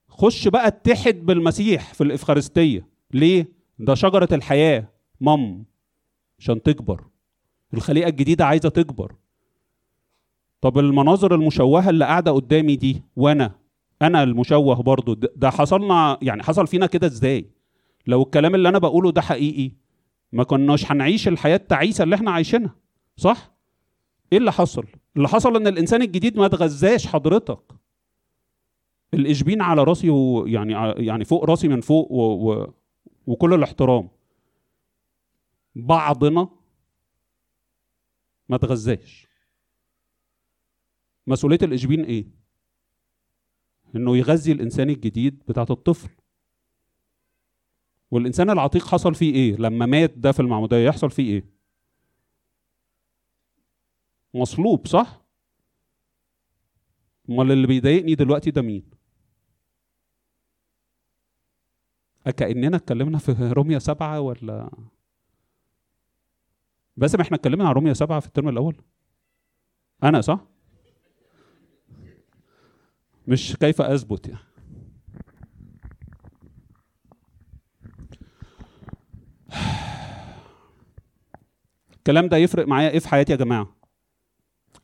خش 0.10 0.48
بقى 0.48 0.68
اتحد 0.68 1.16
بالمسيح 1.26 1.94
في 1.94 2.04
الإفخارستية. 2.04 2.88
ليه؟ 3.12 3.48
ده 3.80 3.96
شجرة 3.96 4.30
الحياة. 4.32 4.88
مم. 5.22 5.66
عشان 6.40 6.64
تكبر. 6.64 7.04
الخليقة 7.74 8.10
الجديدة 8.10 8.46
عايزة 8.46 8.70
تكبر. 8.70 9.16
طب 10.64 10.80
المناظر 10.80 11.36
المشوهة 11.36 11.90
اللي 11.90 12.06
قاعدة 12.06 12.32
قدامي 12.32 12.76
دي 12.76 13.04
وأنا 13.16 13.56
أنا 14.02 14.24
المشوه 14.24 14.76
برضو 14.76 15.14
ده 15.14 15.50
حصلنا 15.50 16.18
يعني 16.22 16.44
حصل 16.44 16.68
فينا 16.68 16.86
كده 16.86 17.08
إزاي؟ 17.08 17.46
لو 18.08 18.22
الكلام 18.22 18.56
اللي 18.56 18.70
أنا 18.70 18.78
بقوله 18.80 19.12
ده 19.12 19.22
حقيقي 19.22 19.72
ما 20.32 20.44
كناش 20.44 20.92
هنعيش 20.92 21.28
الحياة 21.28 21.56
التعيسة 21.56 22.04
اللي 22.04 22.16
إحنا 22.16 22.32
عايشينها 22.32 22.76
صح؟ 23.18 23.52
إيه 24.34 24.38
اللي 24.38 24.52
حصل؟ 24.52 24.86
اللي 25.18 25.28
حصل 25.28 25.56
إن 25.56 25.68
الإنسان 25.68 26.02
الجديد 26.02 26.38
ما 26.38 26.46
اتغذاش 26.46 27.08
حضرتك. 27.08 27.60
الإشبين 29.14 29.62
على 29.62 29.84
راسي 29.84 30.10
ويعني 30.10 30.74
يعني 31.08 31.26
فوق 31.26 31.46
راسي 31.46 31.68
من 31.68 31.82
فوق 31.82 32.12
و... 32.12 32.52
و... 32.52 32.74
وكل 33.28 33.54
الاحترام. 33.54 34.10
بعضنا 35.76 36.50
ما 38.50 38.58
تغذاش. 38.58 39.23
مسؤولية 41.28 41.60
الاشبين 41.64 42.04
إيه؟ 42.06 42.26
إنه 43.96 44.18
يغذي 44.18 44.52
الإنسان 44.52 44.90
الجديد 44.90 45.44
بتاعت 45.48 45.72
الطفل. 45.72 46.10
والإنسان 48.12 48.50
العتيق 48.50 48.88
حصل 48.88 49.16
فيه 49.16 49.34
إيه؟ 49.34 49.56
لما 49.56 49.86
مات 49.86 50.12
ده 50.18 50.32
في 50.32 50.40
المعمودية 50.40 50.78
يحصل 50.88 51.12
فيه 51.12 51.32
إيه؟ 51.34 51.46
مصلوب 54.34 54.88
صح؟ 54.88 55.22
أمال 57.30 57.52
اللي 57.52 57.68
بيضايقني 57.68 58.16
دلوقتي 58.16 58.52
ده 58.52 58.62
مين؟ 58.62 58.84
كأننا 62.38 62.78
اتكلمنا 62.78 63.18
في 63.18 63.32
روميا 63.32 63.80
سبعة 63.80 64.20
ولا؟ 64.20 64.70
باسم 66.98 67.22
إحنا 67.22 67.38
اتكلمنا 67.38 67.68
عن 67.68 67.74
روميا 67.74 67.94
سبعة 67.94 68.20
في 68.20 68.28
الترم 68.28 68.50
الأول. 68.50 68.76
أنا 70.04 70.22
صح؟ 70.22 70.53
مش 73.28 73.56
كيف 73.60 73.82
أثبت 73.82 74.28
يعني. 74.28 74.40
الكلام 81.98 82.28
ده 82.28 82.38
يفرق 82.38 82.68
معايا 82.68 82.90
إيه 82.90 83.00
في 83.00 83.08
حياتي 83.10 83.32
يا 83.32 83.38
جماعة؟ 83.38 83.76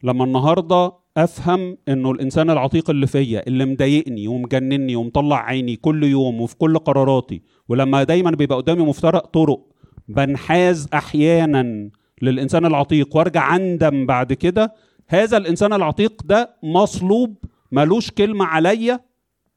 لما 0.04 0.24
النهارده 0.24 0.92
أفهم 1.18 1.78
إنه 1.90 2.12
الإنسان 2.12 2.50
العتيق 2.50 2.90
اللي 2.90 3.08
فيا 3.08 3.48
اللي 3.48 3.66
مضايقني 3.66 4.28
ومجنني 4.28 4.96
ومطلع 4.96 5.38
عيني 5.46 5.76
كل 5.76 6.04
يوم 6.04 6.42
وفي 6.42 6.56
كل 6.58 6.78
قراراتي 6.78 7.42
ولما 7.70 8.04
دايما 8.04 8.32
بيبقى 8.32 8.58
قدامي 8.58 8.84
مفترق 8.84 9.26
طرق 9.26 9.66
بنحاز 10.08 10.88
أحيانا 10.94 11.90
للإنسان 12.22 12.66
العتيق 12.66 13.16
وأرجع 13.16 13.56
أندم 13.56 14.06
بعد 14.06 14.34
كده 14.34 14.74
هذا 15.08 15.38
الإنسان 15.38 15.74
العتيق 15.74 16.22
ده 16.26 16.56
مصلوب 16.64 17.36
ملوش 17.72 18.12
كلمة 18.12 18.46
عليا؟ 18.46 19.00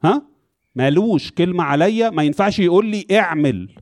ها؟ 0.05 0.23
ملوش 0.77 1.33
كلمة 1.33 1.65
عليا؟ 1.65 2.11
ما 2.11 2.23
ينفعش 2.23 2.59
يقول 2.59 2.87
لي 2.87 3.07
اعمل 3.13 3.75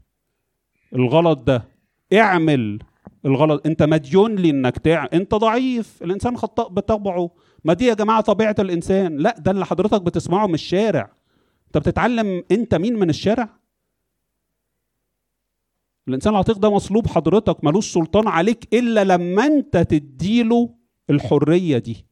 الغلط 0.94 1.38
ده. 1.38 1.68
اعمل 2.12 2.78
الغلط. 3.26 3.66
انت 3.66 3.82
مديون 3.82 4.36
لي 4.36 4.50
انك 4.50 4.78
تع... 4.78 5.06
انت 5.12 5.34
ضعيف. 5.34 6.02
الانسان 6.02 6.36
خطاء 6.36 6.68
بطبعه. 6.68 7.30
ما 7.64 7.72
دي 7.72 7.84
يا 7.84 7.94
جماعة 7.94 8.20
طبيعة 8.20 8.56
الانسان. 8.58 9.16
لا 9.16 9.36
ده 9.38 9.50
اللي 9.50 9.66
حضرتك 9.66 10.02
بتسمعه 10.02 10.46
من 10.46 10.54
الشارع. 10.54 11.10
انت 11.66 11.78
بتتعلم 11.78 12.44
انت 12.50 12.74
مين 12.74 12.98
من 12.98 13.10
الشارع؟ 13.10 13.48
الانسان 16.08 16.32
العتيق 16.32 16.58
ده 16.58 16.70
مصلوب 16.70 17.06
حضرتك. 17.06 17.64
ملوش 17.64 17.92
سلطان 17.92 18.28
عليك 18.28 18.74
إلا 18.74 19.04
لما 19.04 19.46
انت 19.46 19.76
تديله 19.76 20.74
الحرية 21.10 21.78
دي. 21.78 22.09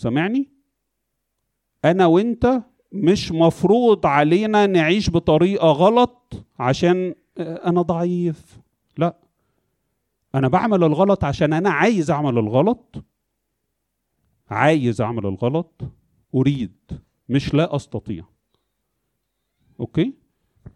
سامعني؟ 0.00 0.48
أنا 1.84 2.06
وأنت 2.06 2.62
مش 2.92 3.32
مفروض 3.32 4.06
علينا 4.06 4.66
نعيش 4.66 5.10
بطريقة 5.10 5.66
غلط 5.72 6.46
عشان 6.58 7.14
أنا 7.38 7.82
ضعيف. 7.82 8.58
لا. 8.98 9.16
أنا 10.34 10.48
بعمل 10.48 10.84
الغلط 10.84 11.24
عشان 11.24 11.52
أنا 11.52 11.70
عايز 11.70 12.10
أعمل 12.10 12.38
الغلط. 12.38 13.04
عايز 14.50 15.00
أعمل 15.00 15.26
الغلط. 15.26 15.82
أريد. 16.34 16.76
مش 17.28 17.54
لا 17.54 17.76
أستطيع. 17.76 18.24
أوكي؟ 19.80 20.14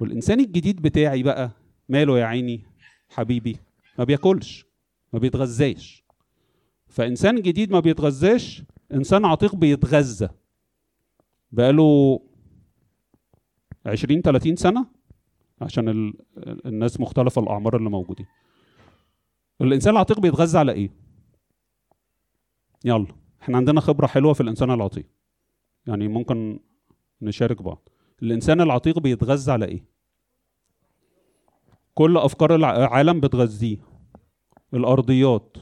والإنسان 0.00 0.40
الجديد 0.40 0.82
بتاعي 0.82 1.22
بقى 1.22 1.50
ماله 1.88 2.18
يا 2.18 2.24
عيني؟ 2.24 2.60
حبيبي 3.10 3.56
ما 3.98 4.04
بياكلش 4.04 4.66
ما 5.12 5.18
بيتغذاش. 5.18 6.04
فإنسان 6.88 7.42
جديد 7.42 7.72
ما 7.72 7.80
بيتغذاش 7.80 8.62
إنسان 8.94 9.24
عتيق 9.24 9.54
بيتغذى. 9.54 10.28
بقاله 11.52 12.20
20 13.86 14.22
30 14.22 14.56
سنة 14.56 14.86
عشان 15.60 15.88
ال... 15.88 16.14
الناس 16.66 17.00
مختلفة 17.00 17.42
الأعمار 17.42 17.76
اللي 17.76 17.90
موجودين 17.90 18.26
الإنسان 19.60 19.94
العتيق 19.94 20.20
بيتغذى 20.20 20.58
على 20.58 20.72
إيه؟ 20.72 20.90
يلا 22.84 23.06
إحنا 23.42 23.56
عندنا 23.56 23.80
خبرة 23.80 24.06
حلوة 24.06 24.32
في 24.32 24.40
الإنسان 24.40 24.70
العتيق. 24.70 25.06
يعني 25.86 26.08
ممكن 26.08 26.60
نشارك 27.22 27.62
بعض. 27.62 27.88
الإنسان 28.22 28.60
العتيق 28.60 28.98
بيتغذى 28.98 29.52
على 29.52 29.64
إيه؟ 29.64 29.84
كل 31.94 32.16
أفكار 32.16 32.54
العالم 32.54 33.20
بتغذيه. 33.20 33.76
الأرضيات 34.74 35.56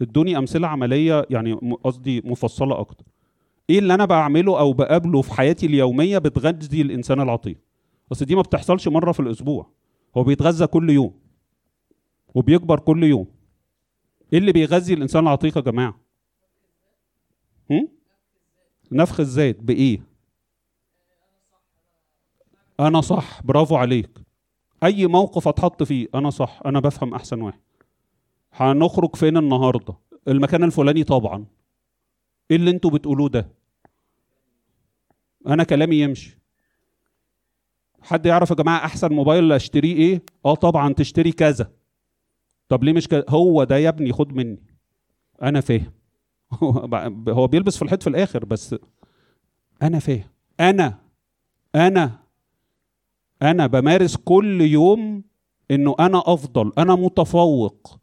ادوني 0.00 0.38
أمثلة 0.38 0.68
عملية 0.68 1.26
يعني 1.30 1.52
قصدي 1.84 2.22
مفصلة 2.24 2.80
أكتر. 2.80 3.04
إيه 3.70 3.78
اللي 3.78 3.94
أنا 3.94 4.04
بعمله 4.04 4.58
أو 4.58 4.72
بقابله 4.72 5.22
في 5.22 5.32
حياتي 5.32 5.66
اليومية 5.66 6.18
بتغذي 6.18 6.82
الإنسان 6.82 7.20
العتيق 7.20 7.58
بس 8.10 8.22
دي 8.22 8.34
ما 8.34 8.42
بتحصلش 8.42 8.88
مرة 8.88 9.12
في 9.12 9.20
الأسبوع. 9.20 9.70
هو 10.16 10.24
بيتغذى 10.24 10.66
كل 10.66 10.90
يوم 10.90 11.14
وبيكبر 12.34 12.78
كل 12.78 13.04
يوم. 13.04 13.26
إيه 14.32 14.38
اللي 14.38 14.52
بيغذي 14.52 14.94
الإنسان 14.94 15.22
العتيق 15.22 15.56
يا 15.56 15.62
جماعة؟ 15.62 16.00
هم؟ 17.70 17.88
نفخ 18.92 19.20
الذات 19.20 19.62
بإيه؟ 19.62 20.02
أنا 22.80 23.00
صح. 23.00 23.42
برافو 23.42 23.76
عليك. 23.76 24.10
أي 24.84 25.06
موقف 25.06 25.48
أتحط 25.48 25.82
فيه 25.82 26.08
أنا 26.14 26.30
صح. 26.30 26.60
أنا 26.66 26.80
بفهم 26.80 27.14
أحسن 27.14 27.42
واحد. 27.42 27.60
هنخرج 28.56 29.16
فين 29.16 29.36
النهارده؟ 29.36 29.94
المكان 30.28 30.64
الفلاني 30.64 31.04
طبعا. 31.04 31.46
إيه 32.50 32.56
اللي 32.56 32.70
أنتوا 32.70 32.90
بتقولوه 32.90 33.28
ده؟ 33.28 33.48
أنا 35.46 35.64
كلامي 35.64 35.96
يمشي. 36.00 36.38
حد 38.02 38.26
يعرف 38.26 38.50
يا 38.50 38.54
جماعة 38.56 38.84
أحسن 38.84 39.12
موبايل 39.12 39.52
أشتريه 39.52 39.94
إيه؟ 39.94 40.22
آه 40.44 40.54
طبعا 40.54 40.92
تشتري 40.92 41.32
كذا. 41.32 41.72
طب 42.68 42.84
ليه 42.84 42.92
مش 42.92 43.08
كذا 43.08 43.24
هو 43.28 43.64
ده 43.64 43.76
يا 43.76 43.88
ابني 43.88 44.12
خد 44.12 44.32
مني. 44.32 44.62
أنا 45.42 45.60
فاهم. 45.60 45.92
هو 47.28 47.46
بيلبس 47.46 47.76
في 47.76 47.82
الحيط 47.82 48.02
في 48.02 48.08
الآخر 48.08 48.44
بس 48.44 48.74
أنا 49.82 49.98
فاهم. 49.98 50.24
أنا 50.60 50.98
أنا 51.74 52.18
أنا 53.42 53.66
بمارس 53.66 54.16
كل 54.16 54.60
يوم 54.60 55.24
إنه 55.70 55.94
أنا 56.00 56.22
أفضل 56.26 56.72
أنا 56.78 56.94
متفوق. 56.94 58.00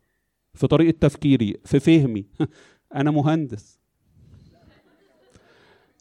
في 0.54 0.68
طريقة 0.68 0.97
تفكيري 0.99 1.58
في 1.66 1.80
فهمي. 1.80 2.26
أنا 2.95 3.12
مهندس. 3.12 3.80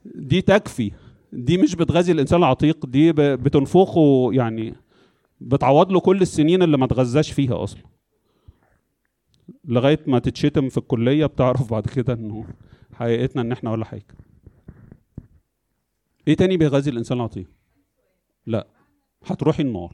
دي 0.04 0.40
تكفي. 0.40 0.92
دي 1.32 1.58
مش 1.58 1.74
بتغذي 1.74 2.12
الإنسان 2.12 2.38
العتيق 2.38 2.86
دي 2.86 3.12
بتنفخه 3.12 4.30
يعني 4.32 4.74
بتعوض 5.40 5.92
له 5.92 6.00
كل 6.00 6.22
السنين 6.22 6.62
اللي 6.62 6.76
ما 6.76 6.84
اتغذاش 6.84 7.32
فيها 7.32 7.62
أصلا. 7.64 7.82
لغاية 9.64 10.00
ما 10.06 10.18
تتشتم 10.18 10.68
في 10.68 10.78
الكلية 10.78 11.26
بتعرف 11.26 11.70
بعد 11.70 11.86
كده 11.86 12.12
إنه 12.12 12.46
حقيقتنا 12.92 13.42
إن 13.42 13.52
إحنا 13.52 13.70
ولا 13.70 13.84
حاجة. 13.84 14.06
إيه 16.28 16.34
تاني 16.36 16.56
بيغذي 16.56 16.90
الإنسان 16.90 17.18
العطيه 17.18 17.50
لا. 18.46 18.66
هتروحي 19.24 19.62
النار. 19.62 19.92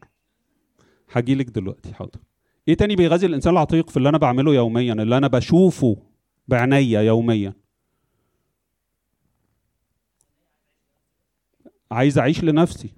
هجيلك 1.13 1.47
دلوقتي 1.47 1.95
حاضر. 1.95 2.21
إيه 2.69 2.75
تاني 2.75 2.97
بيغذي 2.97 3.27
الانسان 3.27 3.53
العتيق 3.53 3.91
في 3.91 3.97
اللي 3.97 4.09
أنا 4.09 4.19
بعمله 4.19 4.55
يوميا 4.55 4.93
اللي 4.93 5.17
أنا 5.17 5.27
بشوفه 5.29 5.97
بعينيا 6.49 7.01
يوميا؟ 7.01 7.53
عايز 11.91 12.19
اعيش 12.19 12.45
لنفسي. 12.45 12.91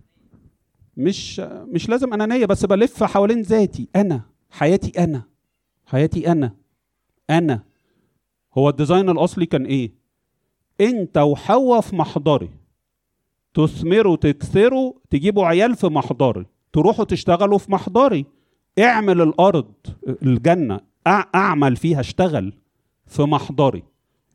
مش 0.96 1.40
مش 1.40 1.88
لازم 1.88 2.12
انانيه 2.14 2.46
بس 2.46 2.64
بلف 2.64 3.04
حوالين 3.04 3.42
ذاتي 3.42 3.88
أنا 3.96 4.22
حياتي 4.50 5.04
أنا 5.04 5.22
حياتي 5.86 6.32
أنا 6.32 6.54
أنا. 7.30 7.62
هو 8.58 8.68
الديزاين 8.68 9.08
الاصلي 9.10 9.46
كان 9.46 9.66
إيه؟ 9.66 9.92
انت 10.80 11.18
وحواء 11.18 11.80
في 11.80 11.96
محضري. 11.96 12.50
تثمروا 13.54 14.16
تكثروا 14.16 14.92
تجيبوا 15.10 15.46
عيال 15.46 15.76
في 15.76 15.86
محضري. 15.86 16.46
تروحوا 16.72 17.04
تشتغلوا 17.04 17.58
في 17.58 17.72
محضري. 17.72 18.26
اعمل 18.78 19.20
الأرض 19.20 19.72
الجنة 20.22 20.80
أعمل 21.34 21.76
فيها 21.76 22.00
اشتغل 22.00 22.52
في 23.06 23.22
محضري. 23.22 23.82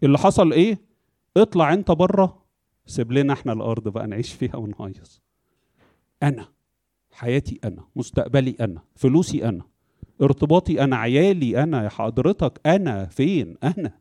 اللي 0.04 0.18
حصل 0.18 0.54
إيه؟ 0.54 0.78
اطلع 1.38 1.74
أنت 1.74 1.92
بره 1.92 2.42
سيب 2.86 3.12
لنا 3.12 3.34
إحنا 3.34 3.54
الأرض 3.54 3.88
بقى 3.88 4.08
نعيش 4.08 4.34
فيها 4.34 4.56
ونهيص. 4.56 5.22
أنا 6.24 6.46
حياتي 7.12 7.60
أنا 7.64 7.84
مستقبلي 7.96 8.56
أنا 8.62 8.82
فلوسي 8.96 9.50
أنا 9.50 9.62
ارتباطي 10.22 10.84
أنا 10.84 10.96
عيالي 10.96 11.64
أنا 11.64 11.84
يا 11.84 11.90
حضرتك 11.90 12.60
أنا 12.66 13.06
فين؟ 13.06 13.58
أنا. 13.64 13.92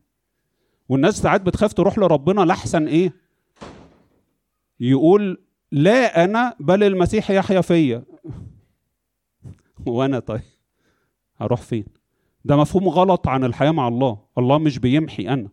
والناس 0.89 1.17
ساعات 1.21 1.41
بتخاف 1.41 1.73
تروح 1.73 1.97
لربنا 1.99 2.41
لاحسن 2.41 2.87
إيه؟ 2.87 3.13
يقول 4.79 5.41
لا 5.71 6.23
أنا 6.23 6.55
بل 6.59 6.83
المسيح 6.83 7.31
يحيا 7.31 7.61
فيا. 7.61 8.03
وأنا 9.87 10.19
طيب. 10.19 10.41
هروح 11.37 11.61
فين؟ 11.61 11.85
ده 12.45 12.57
مفهوم 12.57 12.89
غلط 12.89 13.27
عن 13.27 13.43
الحياة 13.43 13.71
مع 13.71 13.87
الله. 13.87 14.19
الله 14.37 14.57
مش 14.57 14.79
بيمحي 14.79 15.29
أنا 15.29 15.49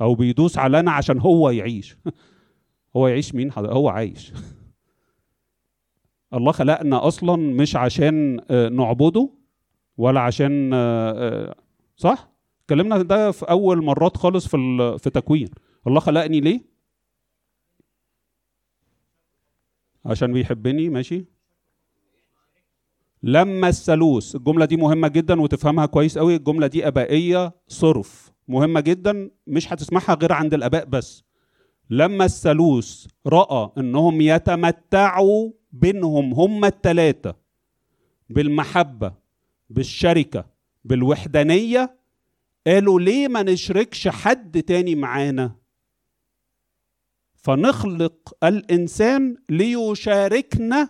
أو 0.00 0.14
بيدوس 0.14 0.58
على 0.58 0.80
أنا 0.80 0.90
عشان 0.90 1.20
هو 1.20 1.50
يعيش. 1.50 1.96
هو 2.96 3.08
يعيش 3.08 3.34
مين؟ 3.34 3.50
هو 3.56 3.88
عايش. 3.88 4.32
الله 6.34 6.52
خلقنا 6.52 7.08
أصلا 7.08 7.36
مش 7.36 7.76
عشان 7.76 8.40
آه، 8.50 8.68
نعبده 8.68 9.30
ولا 9.96 10.20
عشان 10.20 10.70
آه، 10.74 11.10
آه، 11.10 11.54
صح؟ 11.96 12.28
اتكلمنا 12.62 13.02
ده 13.02 13.30
في 13.30 13.44
أول 13.50 13.84
مرات 13.84 14.16
خالص 14.16 14.48
في 14.48 14.56
في 14.98 15.10
تكوين. 15.10 15.48
الله 15.86 16.00
خلقني 16.00 16.40
ليه؟ 16.40 16.60
عشان 20.04 20.32
بيحبني 20.32 20.88
ماشي. 20.88 21.24
لما 23.26 23.68
الثالوث 23.68 24.34
الجملة 24.36 24.64
دي 24.64 24.76
مهمة 24.76 25.08
جدا 25.08 25.40
وتفهمها 25.40 25.86
كويس 25.86 26.18
قوي 26.18 26.36
الجملة 26.36 26.66
دي 26.66 26.86
أبائية 26.88 27.52
صرف. 27.68 28.32
مهمة 28.48 28.80
جدا 28.80 29.30
مش 29.46 29.72
هتسمعها 29.72 30.14
غير 30.14 30.32
عند 30.32 30.54
الأباء 30.54 30.84
بس. 30.84 31.24
لما 31.90 32.24
الثالوث 32.24 33.06
رأى 33.26 33.70
إنهم 33.78 34.20
يتمتعوا 34.20 35.50
بينهم 35.72 36.34
هم 36.34 36.64
الثلاثه 36.64 37.34
بالمحبة 38.30 39.12
بالشركة 39.70 40.44
بالوحدانية 40.84 41.96
قالوا 42.66 43.00
ليه 43.00 43.28
ما 43.28 43.42
نشركش 43.42 44.08
حد 44.08 44.62
تاني 44.62 44.94
معانا؟ 44.94 45.54
فنخلق 47.34 48.36
الإنسان 48.44 49.36
ليشاركنا 49.48 50.88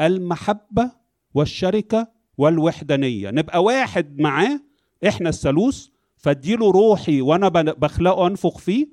المحبة 0.00 0.99
والشركة 1.34 2.08
والوحدانية. 2.38 3.30
نبقى 3.30 3.62
واحد 3.62 4.20
معاه 4.20 4.60
إحنا 5.08 5.28
الثالوث 5.28 5.88
فاديله 6.16 6.70
روحي 6.70 7.20
وأنا 7.20 7.48
بخلقه 7.48 8.26
أنفخ 8.26 8.58
فيه. 8.58 8.88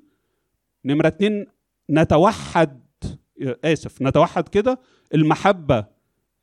نمرة 0.85 1.07
اتنين 1.07 1.45
نتوحد 1.89 2.87
آسف 3.41 4.01
نتوحد 4.01 4.47
كده. 4.47 4.79
المحبة 5.13 5.85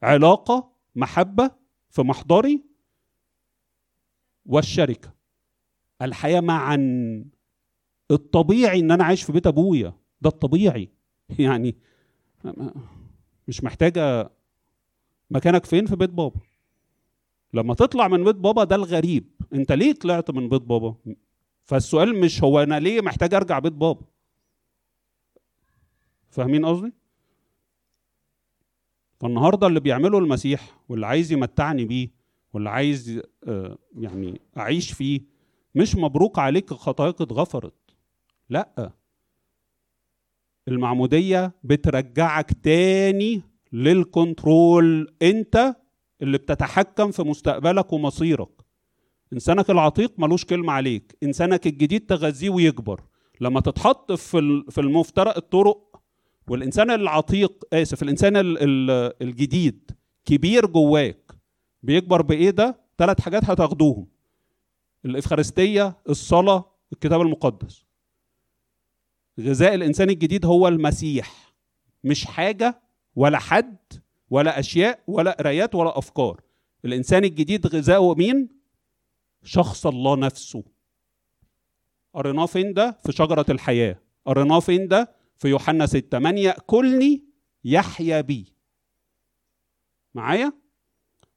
علاقة 0.03 0.73
محبة 0.95 1.51
في 1.91 2.03
محضري. 2.03 2.65
والشركة. 4.47 5.15
الحياة 6.03 6.41
معا. 6.41 6.77
الطبيعي 8.11 8.81
إن 8.81 8.91
أنا 8.91 9.05
عايش 9.05 9.23
في 9.23 9.33
بيت 9.33 9.47
أبويا. 9.47 9.95
ده 10.21 10.31
الطبيعي. 10.31 10.89
يعني 11.39 11.77
مش 13.49 13.65
محتاجة 13.65 14.31
مكانك 15.31 15.67
فين؟ 15.67 15.87
في 15.87 15.97
بيت 15.97 16.11
بابا. 16.11 16.41
لما 17.53 17.75
تطلع 17.75 18.09
من 18.09 18.25
بيت 18.25 18.37
بابا 18.37 18.65
ده 18.65 18.77
الغريب. 18.77 19.31
انت 19.53 19.73
ليه 19.73 19.93
طلعت 19.93 20.31
من 20.31 20.49
بيت 20.49 20.63
بابا؟ 20.63 20.95
فالسؤال 21.65 22.21
مش 22.21 22.43
هو 22.43 22.63
أنا 22.63 22.81
ليه 22.81 23.01
محتاج 23.01 23.35
ارجع 23.35 23.59
بيت 23.59 23.73
بابا؟ 23.73 24.05
فاهمين 26.31 26.67
قصدي؟ 26.67 26.93
فالنهارده 29.21 29.67
اللي 29.67 29.81
بيعمله 29.81 30.19
المسيح 30.19 30.79
واللي 30.89 31.07
عايز 31.07 31.33
يمتعني 31.33 31.85
بيه 31.85 32.09
واللي 32.53 32.71
عايز 32.71 33.21
آه، 33.49 33.79
يعني 33.99 34.41
اعيش 34.57 34.93
فيه 34.93 35.21
مش 35.75 35.97
مبروك 35.97 36.39
عليك 36.39 36.73
خطاياك 36.75 37.21
اتغفرت. 37.21 37.75
لا. 38.51 38.93
المعمودية 40.69 41.53
بترجعك 41.65 42.53
تاني 42.63 43.43
للكنترول. 43.75 45.15
انت 45.23 45.77
اللي 46.23 46.39
بتتحكم 46.39 47.11
في 47.11 47.23
مستقبلك 47.23 47.93
ومصيرك. 47.93 48.49
انسانك 49.33 49.71
العتيق 49.71 50.13
ملوش 50.19 50.45
كلمة 50.45 50.73
عليك. 50.73 51.17
انسانك 51.23 51.67
الجديد 51.67 52.07
تغذيه 52.07 52.51
ويكبر. 52.51 53.01
لما 53.41 53.61
تتحط 53.61 54.13
في 54.13 54.65
في 54.71 54.81
المفترق 54.81 55.37
الطرق 55.37 56.01
والانسان 56.49 56.91
العتيق 56.91 57.65
آسف 57.73 58.03
الانسان 58.03 58.33
الجديد 59.23 59.91
كبير 60.25 60.67
جواك 60.67 61.33
بيكبر 61.83 62.23
بإيه 62.23 62.51
ده؟ 62.51 62.81
ثلاث 62.99 63.21
حاجات 63.21 63.45
هتاخدوهم. 63.45 64.07
الإفخارستية 65.05 65.97
الصلاة 66.09 66.65
الكتاب 66.93 67.21
المقدس. 67.21 67.85
غذاء 69.41 69.75
الإنسان 69.75 70.11
الجديد 70.11 70.47
هو 70.47 70.69
المسيح 70.69 71.55
مش 72.05 72.25
حاجة 72.25 72.84
ولا 73.17 73.39
حد 73.39 73.77
ولا 74.31 74.59
أشياء 74.59 75.01
ولا 75.07 75.31
قرايات 75.31 75.75
ولا 75.75 75.99
أفكار. 75.99 76.41
الإنسان 76.85 77.25
الجديد 77.25 77.67
غذاؤه 77.67 78.15
مين؟ 78.15 78.49
شخص 79.45 79.87
الله 79.87 80.17
نفسه. 80.17 80.65
قريناه 82.15 82.47
فين 82.47 82.73
ده 82.73 82.99
في 83.05 83.13
شجرة 83.13 83.47
الحياة. 83.49 83.99
قريناه 84.27 84.61
فين 84.61 84.89
ده 84.89 85.13
في 85.37 85.49
يوحنا 85.49 85.87
6 85.87 86.19
من 86.19 86.39
ياكلني 86.39 87.25
يحيا 87.65 88.21
بي. 88.21 88.55
معايا؟ 90.15 90.53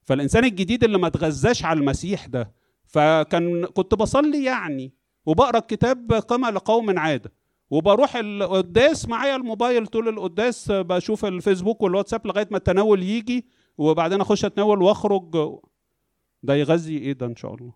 فالإنسان 0.03 0.45
الجديد 0.45 0.83
اللي 0.83 0.97
ما 0.97 1.09
تغذاش 1.09 1.65
على 1.65 1.79
المسيح 1.79 2.25
ده 2.25 2.51
فكان 2.85 3.65
كنت 3.65 3.95
بصلي 3.95 4.43
يعني 4.43 4.93
وبقرأ 5.25 5.57
الكتاب 5.57 6.13
قمة 6.13 6.49
لقوم 6.49 6.99
عادة. 6.99 7.33
وبروح 7.69 8.15
القداس 8.15 9.07
معايا 9.07 9.35
الموبايل 9.35 9.87
طول 9.87 10.07
القداس 10.07 10.71
بشوف 10.71 11.25
الفيسبوك 11.25 11.81
والواتساب 11.81 12.27
لغاية 12.27 12.47
ما 12.51 12.57
التناول 12.57 13.03
يجي 13.03 13.45
وبعدين 13.77 14.21
أخش 14.21 14.45
أتناول 14.45 14.81
وأخرج. 14.81 15.59
ده 16.43 16.55
يغذي 16.55 16.97
إيه 16.97 17.13
ده 17.13 17.25
إن 17.25 17.35
شاء 17.35 17.55
الله. 17.55 17.73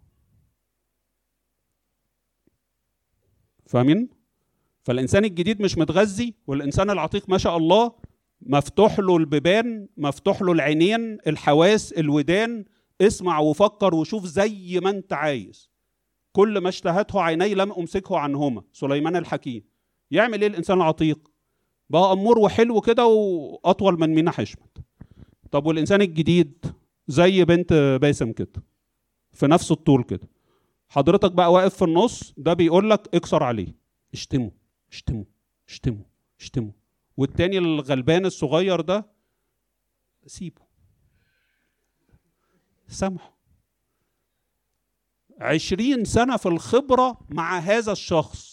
فاهمين؟ 3.65 4.09
فالإنسان 4.83 5.25
الجديد 5.25 5.61
مش 5.61 5.77
متغذي 5.77 6.35
والإنسان 6.47 6.89
العتيق 6.89 7.29
ما 7.29 7.37
شاء 7.37 7.57
الله 7.57 7.95
مفتوح 8.41 8.99
له 8.99 9.17
البيبان 9.17 9.87
مفتوح 9.97 10.41
له 10.41 10.51
العينين 10.51 11.17
الحواس 11.27 11.93
الودان. 11.93 12.65
اسمع 13.01 13.39
وفكر 13.39 13.95
وشوف 13.95 14.25
زي 14.25 14.79
ما 14.83 14.89
أنت 14.89 15.13
عايز. 15.13 15.69
كل 16.31 16.57
ما 16.57 16.69
اشتهته 16.69 17.21
عيني 17.21 17.53
لم 17.53 17.71
أمسكه 17.71 18.17
عنهما. 18.17 18.63
سليمان 18.73 19.15
الحكيم. 19.15 19.70
يعمل 20.12 20.41
إيه 20.41 20.47
الإنسان 20.47 20.78
العتيق؟ 20.78 21.32
بقى 21.89 22.14
أمور 22.14 22.39
وحلو 22.39 22.82
كده 22.82 23.05
وأطول 23.05 23.99
من 23.99 24.09
مينا 24.16 24.32
حشمت. 24.32 24.78
طب 25.51 25.66
والإنسان 25.66 26.01
الجديد 26.01 26.66
زي 27.07 27.45
بنت 27.45 27.74
باسم 28.01 28.32
كده 28.32 28.64
في 29.34 29.47
نفس 29.47 29.72
الطول 29.72 30.03
كده 30.03 30.28
حضرتك 30.89 31.32
بقى 31.32 31.51
واقف 31.51 31.76
في 31.76 31.82
النص 31.86 32.34
ده 32.38 32.53
بيقول 32.53 32.89
لك 32.89 33.16
اكسر 33.16 33.43
عليه 33.43 33.76
اشتمه 34.14 34.51
اشتمه 34.91 35.26
اشتمه 35.70 36.03
اشتمه. 36.39 36.72
والتاني 37.18 37.57
الغلبان 37.57 38.26
الصغير 38.26 38.82
ده 38.82 39.05
سيبه. 40.26 40.62
سامحه. 42.88 43.38
عشرين 45.39 46.05
سنة 46.05 46.38
في 46.38 46.45
الخبرة 46.45 47.20
مع 47.30 47.59
هذا 47.59 47.91
الشخص. 47.91 48.51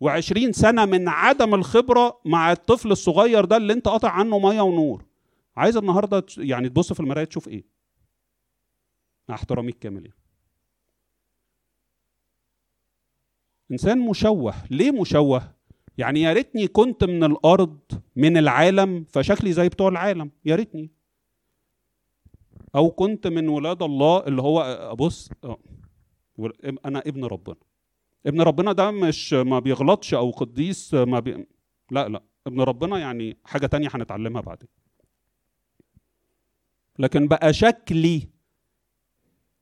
وعشرين 0.00 0.52
سنة 0.52 0.84
من 0.84 1.08
عدم 1.08 1.54
الخبرة 1.54 2.20
مع 2.24 2.52
الطفل 2.52 2.90
الصغير 2.92 3.44
ده 3.44 3.56
اللي 3.56 3.72
انت 3.72 3.88
قاطع 3.88 4.10
عنه 4.10 4.38
مية 4.38 4.60
ونور. 4.60 5.04
عايز 5.56 5.76
النهاردة 5.76 6.26
يعني 6.38 6.68
تبص 6.68 6.92
في 6.92 7.00
المراية 7.00 7.24
تشوف 7.24 7.48
إيه؟ 7.48 7.64
مع 9.28 9.34
احترامي 9.34 9.68
الكامل 9.68 10.04
يعني. 10.06 10.18
إنسان 13.70 13.98
مشوه. 13.98 14.54
ليه 14.70 14.90
مشوه؟ 14.90 15.52
يعني 15.98 16.22
يا 16.22 16.32
ريتني 16.32 16.68
كنت 16.68 17.04
من 17.04 17.24
الأرض 17.24 17.78
من 18.16 18.36
العالم 18.36 19.04
فشكلي 19.04 19.52
زي 19.52 19.68
بتوع 19.68 19.88
العالم. 19.88 20.30
يا 20.44 20.56
ريتني. 20.56 20.90
أو 22.74 22.90
كنت 22.90 23.26
من 23.26 23.48
ولاد 23.48 23.82
الله 23.82 24.26
اللي 24.26 24.42
هو 24.42 24.60
ابص 24.62 25.30
أنا 26.84 26.98
ابن 26.98 27.24
ربنا. 27.24 27.56
ابن 28.26 28.40
ربنا 28.40 28.72
ده 28.72 28.90
مش 28.90 29.32
ما 29.32 29.58
بيغلطش 29.58 30.14
أو 30.14 30.30
قديس 30.30 30.94
ما 30.94 31.20
بي... 31.20 31.46
لا 31.90 32.08
لا 32.08 32.22
ابن 32.46 32.60
ربنا 32.60 32.98
يعني 32.98 33.36
حاجة 33.44 33.66
تانية 33.66 33.88
هنتعلمها 33.94 34.40
بعدين. 34.40 34.68
لكن 36.98 37.28
بقى 37.28 37.52
شكلي 37.52 38.28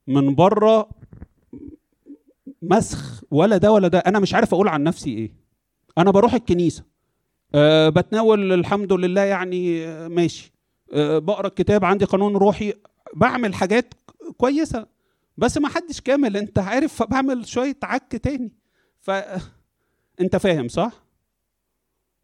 من 0.06 0.34
بره 0.34 0.88
مسخ 2.62 3.24
ولا 3.30 3.56
ده 3.56 3.72
ولا 3.72 3.88
ده. 3.88 3.98
أنا 3.98 4.18
مش 4.18 4.34
عارف 4.34 4.54
أقول 4.54 4.68
عن 4.68 4.82
نفسي 4.82 5.10
إيه. 5.10 5.32
أنا 5.98 6.10
بروح 6.10 6.34
الكنيسة. 6.34 6.84
أه 7.54 7.88
بتناول 7.88 8.52
الحمد 8.52 8.92
لله 8.92 9.20
يعني 9.20 9.86
أه 9.86 10.08
ماشي. 10.08 10.52
أه 10.92 11.18
بقرأ 11.18 11.46
الكتاب 11.46 11.84
عندي 11.84 12.04
قانون 12.04 12.36
روحي 12.36 12.74
بعمل 13.14 13.54
حاجات 13.54 13.94
كويسة. 14.36 14.86
بس 15.36 15.58
ما 15.58 15.68
حدش 15.68 16.00
كامل 16.00 16.36
انت 16.36 16.58
عارف 16.58 16.94
فبعمل 16.94 17.46
شوية 17.46 17.76
عك 17.82 18.16
تاني. 18.16 18.52
ف 19.00 19.10
انت 20.20 20.36
فاهم 20.36 20.68
صح؟ 20.68 21.04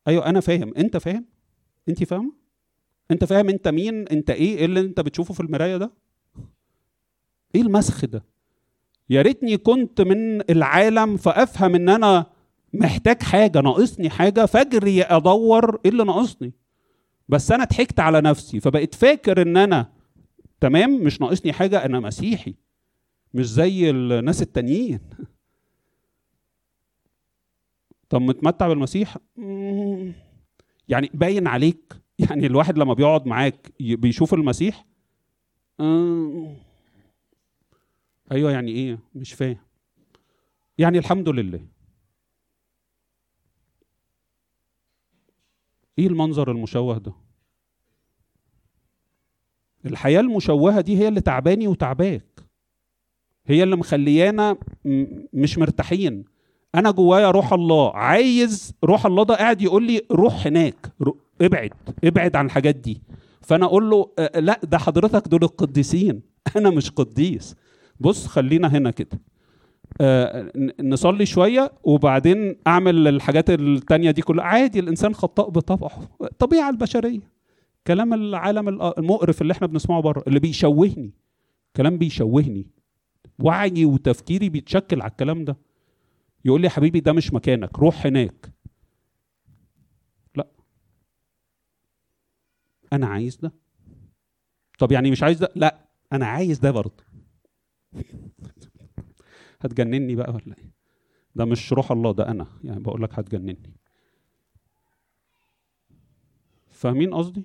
أيوه 0.09 0.27
أنا 0.27 0.41
فاهم. 0.41 0.75
انت 0.77 0.97
فاهم؟ 0.97 1.25
انت 1.89 2.05
فاهمة؟ 2.05 2.33
انت 3.11 3.25
فاهم 3.25 3.49
انت 3.49 3.69
مين 3.69 4.09
انت 4.09 4.31
إيه 4.31 4.57
إيه 4.59 4.65
اللي 4.65 4.81
انت 4.81 5.01
بتشوفه 5.01 5.35
في 5.35 5.41
المراية 5.41 5.77
ده؟ 5.77 5.91
إيه 7.55 7.63
المسخ 7.63 8.05
ده؟ 8.05 8.25
يا 9.11 9.23
ريتني 9.23 9.57
كنت 9.57 10.01
من 10.01 10.51
العالم 10.51 11.17
فأفهم 11.17 11.75
إن 11.75 11.89
أنا 11.89 12.27
محتاج 12.73 13.23
حاجة 13.23 13.61
ناقصني 13.61 14.11
حاجة 14.11 14.47
فأجري 14.47 15.03
أدور 15.03 15.81
إيه 15.85 15.91
اللي 15.91 16.05
ناقصني. 16.05 16.53
بس 17.29 17.53
أنا 17.53 17.65
ضحكت 17.65 18.01
على 18.01 18.21
نفسي 18.21 18.61
فبقيت 18.61 18.95
فاكر 18.95 19.43
إن 19.43 19.57
أنا 19.57 19.93
تمام 20.61 21.03
مش 21.05 21.21
ناقصني 21.21 21.53
حاجة 21.53 21.85
أنا 21.85 22.01
مسيحي. 22.01 22.55
مش 23.35 23.47
زي 23.47 23.91
الناس 23.91 24.43
التانيين. 24.43 25.01
طب 28.09 28.23
متمتع 28.23 28.69
بالمسيح؟ 28.69 29.17
يعني 30.89 31.11
باين 31.15 31.47
عليك. 31.47 31.93
يعني 32.19 32.47
الواحد 32.47 32.79
لما 32.79 32.95
بيقعد 32.95 33.27
معاك 33.27 33.73
بيشوف 33.81 34.35
المسيح؟ 34.35 34.87
أيوه 38.33 38.51
يعني 38.53 38.71
إيه؟ 38.71 38.99
مش 39.15 39.33
فاهم. 39.33 39.57
يعني 40.79 40.99
الحمد 40.99 41.29
لله. 41.29 41.67
إيه 45.99 46.07
المنظر 46.07 46.51
المشوه 46.51 46.99
ده؟ 46.99 47.13
الحياة 49.87 50.21
المشوهة 50.21 50.81
دي 50.81 50.99
هي 50.99 51.09
اللي 51.09 51.21
تعباني 51.21 51.69
وتعباك. 51.69 52.50
هي 53.51 53.63
اللي 53.63 53.77
مخليانا 53.77 54.57
مش 55.33 55.59
مرتاحين. 55.59 56.25
أنا 56.75 56.91
جوايا 56.91 57.31
روح 57.31 57.53
الله. 57.53 57.97
عايز 57.97 58.75
روح 58.85 59.07
الله 59.07 59.25
ده 59.25 59.35
قاعد 59.35 59.63
يقول 59.63 59.87
لي 59.87 60.03
روح 60.13 60.47
هناك. 60.47 60.93
ابعد 61.41 61.71
ابعد 62.05 62.37
عن 62.37 62.47
الحاجات 62.47 62.77
دي. 62.77 63.03
فانا 63.41 63.67
أقول 63.67 63.91
له 63.91 64.11
لا 64.37 64.61
ده 64.63 64.79
حضرتك 64.79 65.29
دول 65.29 65.43
القديسين. 65.43 66.23
أنا 66.57 66.71
مش 66.71 66.91
قديس. 66.91 67.57
بص 68.01 68.27
خلينا 68.27 68.69
هنا 68.69 68.91
كده. 68.91 69.21
آه 70.01 70.53
نصلي 70.81 71.27
شوية 71.27 71.73
وبعدين 71.85 72.57
أعمل 72.67 73.09
الحاجات 73.09 73.51
التانية 73.51 74.11
دي 74.11 74.23
كلها. 74.23 74.45
عادي 74.45 74.81
الإنسان 74.81 75.15
خطاء 75.15 75.51
بطبعه. 75.51 76.09
طبيعة 76.39 76.71
البشرية. 76.71 77.21
كلام 77.87 78.15
العالم 78.15 78.69
المقرف 78.69 79.43
اللي 79.43 79.53
إحنا 79.53 79.67
بنسمعه 79.67 80.01
بره 80.01 80.25
اللي 80.27 80.41
بيشوهني. 80.41 81.13
كلام 81.77 81.99
بيشوهني. 81.99 82.67
وعي 83.43 83.85
وتفكيري 83.85 84.49
بيتشكل 84.49 85.01
على 85.03 85.11
الكلام 85.11 85.45
ده. 85.45 85.57
يقول 86.45 86.61
لي 86.61 86.67
يا 86.67 86.73
حبيبي 86.73 87.01
ده 87.01 87.13
مش 87.13 87.33
مكانك 87.33 87.79
روح 87.79 88.07
هناك. 88.07 88.53
لا. 90.37 90.47
أنا 92.93 93.07
عايز 93.07 93.37
ده. 93.37 93.53
طب 94.79 94.93
يعني 94.93 95.11
مش 95.11 95.23
عايز 95.23 95.39
ده؟ 95.39 95.49
لا 95.57 95.89
أنا 96.13 96.27
عايز 96.27 96.59
ده 96.59 96.71
برضه. 96.71 97.05
هتجنني 99.61 100.15
بقى 100.15 100.31
ولا 100.31 100.57
إيه؟ 100.59 100.71
ده 101.35 101.45
مش 101.45 101.73
روح 101.73 101.93
الله 101.93 102.13
ده 102.13 102.29
أنا. 102.29 102.47
يعني 102.65 102.81
بقول 102.81 103.03
لك 103.03 103.19
هتجنني. 103.19 103.73
فاهمين 106.71 107.15
قصدي؟ 107.15 107.45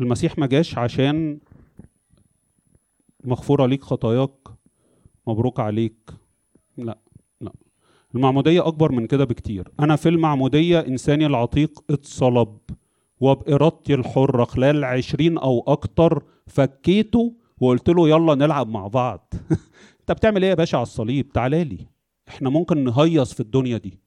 المسيح 0.00 0.38
ما 0.38 0.46
جاش 0.46 0.78
عشان 0.78 1.40
مغفورة 3.24 3.66
ليك 3.66 3.82
خطاياك 3.82 4.48
مبروك 5.26 5.60
عليك. 5.60 6.10
لا 6.76 6.98
لا. 7.40 7.52
المعمودية 8.14 8.66
أكبر 8.66 8.92
من 8.92 9.06
كده 9.06 9.24
بكتير. 9.24 9.72
أنا 9.80 9.96
في 9.96 10.08
المعمودية 10.08 10.80
إنساني 10.80 11.26
العتيق 11.26 11.84
اتصلب 11.90 12.58
وبإرادتي 13.20 13.94
الحرة 13.94 14.44
خلال 14.44 14.84
عشرين 14.84 15.38
أو 15.38 15.64
أكتر 15.66 16.22
فكيته 16.46 17.34
وقلت 17.60 17.88
له 17.88 18.08
يلا 18.08 18.34
نلعب 18.34 18.68
مع 18.68 18.86
بعض. 18.86 19.34
انت 20.00 20.12
بتعمل 20.12 20.42
إيه 20.42 20.50
يا 20.50 20.54
باشا 20.54 20.76
على 20.78 20.82
الصليب؟ 20.82 21.32
تعالى 21.32 21.64
لي. 21.64 21.78
إحنا 22.28 22.50
ممكن 22.50 22.84
نهيص 22.84 23.34
في 23.34 23.40
الدنيا 23.40 23.78
دي. 23.78 23.98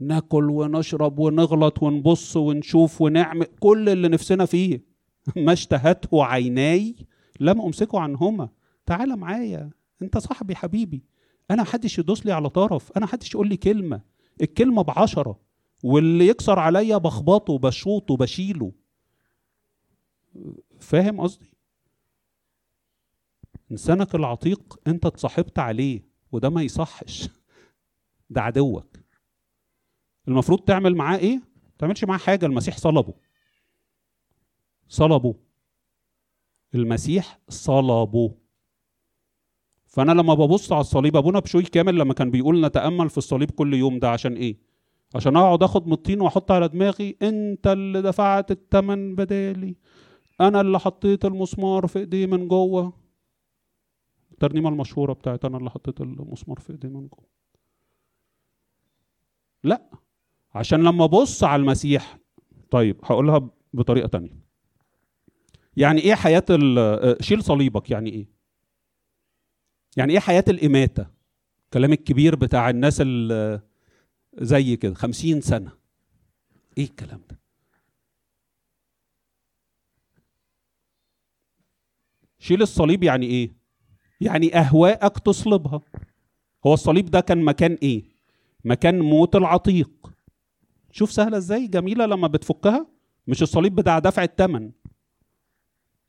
ناكل 0.00 0.50
ونشرب 0.50 1.18
ونغلط 1.18 1.82
ونبص 1.82 2.36
ونشوف 2.36 3.00
ونعمل 3.00 3.46
كل 3.60 3.88
اللي 3.88 4.08
نفسنا 4.08 4.44
فيه. 4.44 4.84
ما 5.36 5.52
اشتهته 5.52 6.24
عيناي 6.24 6.94
لم 7.40 7.60
أمسكه 7.60 8.00
عنهما. 8.00 8.48
تعالى 8.86 9.16
معايا. 9.16 9.70
أنت 10.02 10.18
صاحبي 10.18 10.56
حبيبي. 10.56 11.04
أنا 11.50 11.62
محدش 11.62 11.98
يدوس 11.98 12.26
لي 12.26 12.32
على 12.32 12.48
طرف. 12.50 12.92
أنا 12.92 13.04
محدش 13.04 13.34
يقول 13.34 13.48
لي 13.48 13.56
كلمة. 13.56 14.00
الكلمة 14.42 14.82
بعشرة. 14.82 15.40
واللي 15.82 16.28
يكسر 16.28 16.58
عليا 16.58 16.96
بخبطه 16.96 17.58
بشوطه 17.58 18.16
بشيله 18.16 18.72
فاهم 20.80 21.20
قصدي؟ 21.20 21.54
إنسانك 23.70 24.14
العتيق 24.14 24.80
أنت 24.86 25.06
اتصاحبت 25.06 25.58
عليه 25.58 26.08
وده 26.32 26.48
ما 26.48 26.62
يصحش. 26.62 27.28
ده 28.30 28.40
عدوك. 28.42 28.96
المفروض 30.28 30.60
تعمل 30.60 30.94
معاه 30.96 31.18
إيه؟ 31.18 31.36
ما 31.36 31.72
تعملش 31.78 32.04
معاه 32.04 32.18
حاجة. 32.18 32.46
المسيح 32.46 32.78
صلبه. 32.78 33.14
صلبه. 34.88 35.34
المسيح 36.74 37.38
صلبه. 37.48 38.34
فأنا 39.86 40.12
لما 40.12 40.34
ببص 40.34 40.72
على 40.72 40.80
الصليب 40.80 41.16
أبونا 41.16 41.38
بشوي 41.38 41.62
كامل 41.62 41.98
لما 41.98 42.14
كان 42.14 42.30
بيقول 42.30 42.66
نتأمل 42.66 43.10
في 43.10 43.18
الصليب 43.18 43.50
كل 43.50 43.74
يوم 43.74 43.98
ده 43.98 44.10
عشان 44.10 44.32
إيه؟ 44.32 44.56
عشان 45.14 45.36
أقعد 45.36 45.62
آخد 45.62 45.86
من 45.86 45.92
الطين 45.92 46.20
وأحط 46.20 46.50
على 46.50 46.68
دماغي 46.68 47.16
أنت 47.22 47.66
اللي 47.66 48.02
دفعت 48.02 48.50
الثمن 48.50 49.14
بدالي. 49.14 49.76
أنا 50.40 50.60
اللي 50.60 50.78
حطيت 50.78 51.24
المسمار 51.24 51.86
في 51.86 51.98
ايديه 51.98 52.26
من 52.26 52.48
جوه. 52.48 52.92
الترنيمة 54.32 54.68
المشهورة 54.68 55.12
بتاعت 55.12 55.44
أنا 55.44 55.58
اللي 55.58 55.70
حطيت 55.70 56.00
المسمار 56.00 56.58
في 56.58 56.72
ايديه 56.72 56.88
من 56.88 57.08
جوه. 57.08 57.26
لا 59.64 59.90
عشان 60.54 60.82
لما 60.82 61.04
ابص 61.04 61.44
على 61.44 61.60
المسيح 61.60 62.18
طيب 62.70 62.96
هقولها 63.04 63.50
بطريقة 63.74 64.06
تانية. 64.08 64.47
يعني 65.78 66.00
إيه 66.00 66.14
حياة 66.14 66.44
شيل 67.20 67.44
صليبك 67.44 67.90
يعني 67.90 68.10
إيه؟ 68.10 68.26
يعني 69.96 70.12
إيه 70.12 70.18
حياة 70.18 70.44
الإماتة؟ 70.48 71.06
الكلام 71.64 71.92
الكبير 71.92 72.36
بتاع 72.36 72.70
الناس 72.70 73.00
اللي 73.00 73.60
زي 74.34 74.76
كده 74.76 74.94
خمسين 74.94 75.40
سنة. 75.40 75.72
إيه 76.78 76.84
الكلام 76.84 77.20
ده؟ 77.30 77.38
شيل 82.38 82.62
الصليب 82.62 83.02
يعني 83.02 83.26
إيه؟ 83.26 83.52
يعني 84.20 84.58
أهواءك 84.58 85.18
تصلبها. 85.18 85.80
هو 86.66 86.74
الصليب 86.74 87.10
ده 87.10 87.20
كان 87.20 87.42
مكان 87.42 87.78
إيه؟ 87.82 88.04
مكان 88.64 88.98
موت 89.00 89.36
العتيق. 89.36 89.90
شوف 90.92 91.12
سهلة 91.12 91.36
إزاي؟ 91.36 91.66
جميلة 91.66 92.06
لما 92.06 92.28
بتفكها 92.28 92.86
مش 93.26 93.42
الصليب 93.42 93.74
بتاع 93.74 93.98
دفع 93.98 94.24
الثمن 94.24 94.70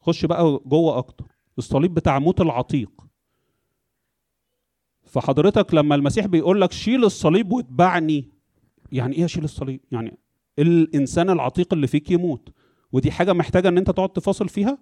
خش 0.10 0.26
بقى 0.26 0.60
جوه 0.66 0.98
أكتر. 0.98 1.26
الصليب 1.58 1.94
بتاع 1.94 2.20
موت 2.20 2.42
العتيق. 2.42 2.92
فحضرتك 5.06 5.74
لما 5.74 5.96
المسيح 5.96 6.26
بيقول 6.26 6.62
لك 6.62 6.72
شيل 6.72 7.06
الصليب 7.06 7.52
واتبعني 7.52 8.30
يعني 8.92 9.16
إيه 9.16 9.26
اشيل 9.26 9.44
الصليب؟ 9.44 9.82
يعني 9.92 10.18
الإنسان 10.60 11.30
العتيق 11.30 11.74
اللي 11.74 11.88
فيك 11.88 12.12
يموت. 12.12 12.50
ودي 12.92 13.12
حاجة 13.12 13.34
محتاجة 13.34 13.68
إن 13.68 13.78
أنت 13.78 13.92
تقعد 13.92 14.10
تفاصل 14.10 14.50
فيها؟ 14.50 14.78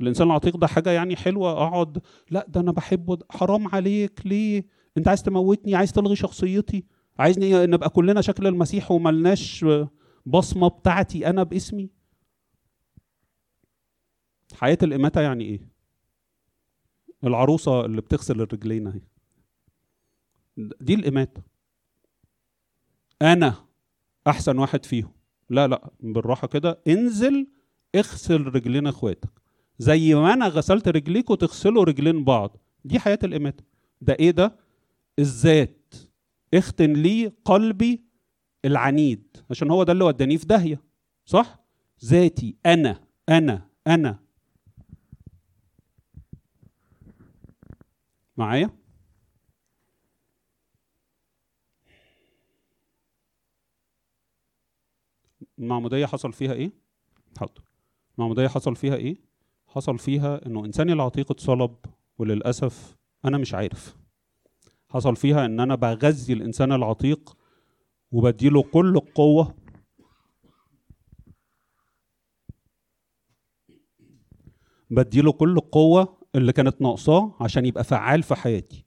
الإنسان 0.00 0.26
العتيق 0.26 0.56
ده 0.56 0.66
حاجة 0.66 0.90
يعني 0.90 1.16
حلوة 1.16 1.52
أقعد 1.52 1.98
لا 2.30 2.46
ده 2.48 2.60
أنا 2.60 2.72
بحبه 2.72 3.16
ده 3.16 3.26
حرام 3.30 3.68
عليك 3.68 4.20
ليه؟ 4.24 4.66
أنت 4.96 5.08
عايز 5.08 5.22
تموتني 5.22 5.74
عايز 5.74 5.92
تلغي 5.92 6.16
شخصيتي 6.16 6.84
عايزني 7.18 7.66
نبقى 7.66 7.90
كلنا 7.90 8.20
شكل 8.20 8.46
المسيح 8.46 8.90
وملناش 8.90 9.66
بصمة 10.26 10.68
بتاعتي 10.68 11.26
أنا 11.30 11.42
باسمي؟ 11.42 11.90
حياة 14.54 14.78
الإماتة 14.82 15.20
يعني 15.20 15.44
إيه؟ 15.44 15.60
العروسة 17.24 17.84
اللي 17.84 18.00
بتغسل 18.00 18.40
الرجلين 18.40 18.86
أهي. 18.86 19.00
دي 20.80 20.94
الإماتة. 20.94 21.42
أنا 23.22 23.54
أحسن 24.26 24.58
واحد 24.58 24.84
فيهم. 24.84 25.12
لا 25.50 25.66
لا 25.66 25.90
بالراحة 26.00 26.46
كده. 26.46 26.80
انزل 26.88 27.46
اغسل 27.94 28.42
رجلين 28.42 28.86
إخواتك. 28.86 29.30
زي 29.78 30.14
ما 30.14 30.32
أنا 30.32 30.46
غسلت 30.48 30.88
رجليك 30.88 31.30
وتغسلوا 31.30 31.84
رجلين 31.84 32.24
بعض. 32.24 32.56
دي 32.84 32.98
حياة 32.98 33.18
الإماتة. 33.24 33.64
ده 34.00 34.16
إيه 34.20 34.30
ده؟ 34.30 34.56
الذات. 35.18 35.94
اختن 36.54 36.92
لي 36.92 37.32
قلبي 37.44 38.04
العنيد. 38.64 39.36
عشان 39.50 39.70
هو 39.70 39.82
ده 39.82 39.92
اللي 39.92 40.04
وداني 40.04 40.38
في 40.38 40.46
داهية. 40.46 40.82
صح؟ 41.24 41.60
ذاتي. 42.04 42.56
أنا 42.66 43.00
أنا 43.28 43.68
أنا. 43.86 44.27
معايا؟ 48.38 48.70
المعموديه 55.58 56.06
حصل 56.06 56.32
فيها 56.32 56.52
إيه؟ 56.52 56.72
حاضر. 57.38 57.62
المعموديه 58.18 58.48
حصل 58.48 58.76
فيها 58.76 58.94
إيه؟ 58.94 59.16
حصل 59.66 59.98
فيها 59.98 60.46
إنه 60.46 60.64
انساني 60.64 60.92
العتيق 60.92 61.30
اتصلب 61.30 61.76
وللأسف 62.18 62.96
أنا 63.24 63.38
مش 63.38 63.54
عارف. 63.54 63.96
حصل 64.90 65.16
فيها 65.16 65.44
إن 65.46 65.60
أنا 65.60 65.74
بغذي 65.74 66.32
الإنسان 66.32 66.72
العتيق 66.72 67.36
وبديله 68.12 68.62
كل 68.62 68.96
القوة. 68.96 69.54
بديله 74.90 75.32
كل 75.32 75.56
القوة 75.56 76.17
اللي 76.34 76.52
كانت 76.52 76.80
ناقصاه 76.82 77.34
عشان 77.40 77.66
يبقى 77.66 77.84
فعال 77.84 78.22
في 78.22 78.34
حياتي. 78.34 78.84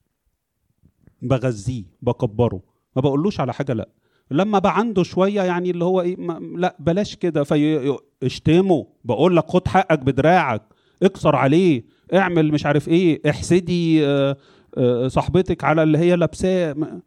بغذيه 1.21 1.83
بكبره 2.01 2.61
ما 2.95 3.01
بقولوش 3.01 3.39
على 3.39 3.53
حاجة 3.53 3.73
لا. 3.73 3.89
لما 4.31 4.59
بقى 4.59 4.77
عنده 4.77 5.03
شوية 5.03 5.41
يعني 5.41 5.71
اللي 5.71 5.85
هو 5.85 6.01
إيه 6.01 6.15
لا 6.55 6.75
بلاش 6.79 7.15
كده. 7.15 7.43
فاشتمه 7.43 8.87
بقول 9.03 9.37
لك 9.37 9.47
خد 9.49 9.67
حقك 9.67 9.99
بدراعك 9.99 10.61
اكسر 11.03 11.35
عليه 11.35 11.85
اعمل 12.13 12.51
مش 12.51 12.65
عارف 12.65 12.87
إيه 12.87 13.21
احسدي 13.29 14.07
آه، 14.07 14.37
آه، 14.77 15.07
صاحبتك 15.07 15.63
على 15.63 15.83
اللي 15.83 15.97
هي 15.97 16.15
لابساه 16.15 17.01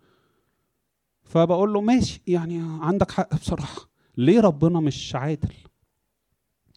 فبقول 1.22 1.72
له 1.72 1.80
ماشي 1.80 2.22
يعني 2.26 2.62
عندك 2.80 3.10
حق 3.10 3.34
بصراحة. 3.34 3.88
ليه 4.16 4.40
ربنا 4.40 4.80
مش 4.80 5.14
عادل؟ 5.14 5.52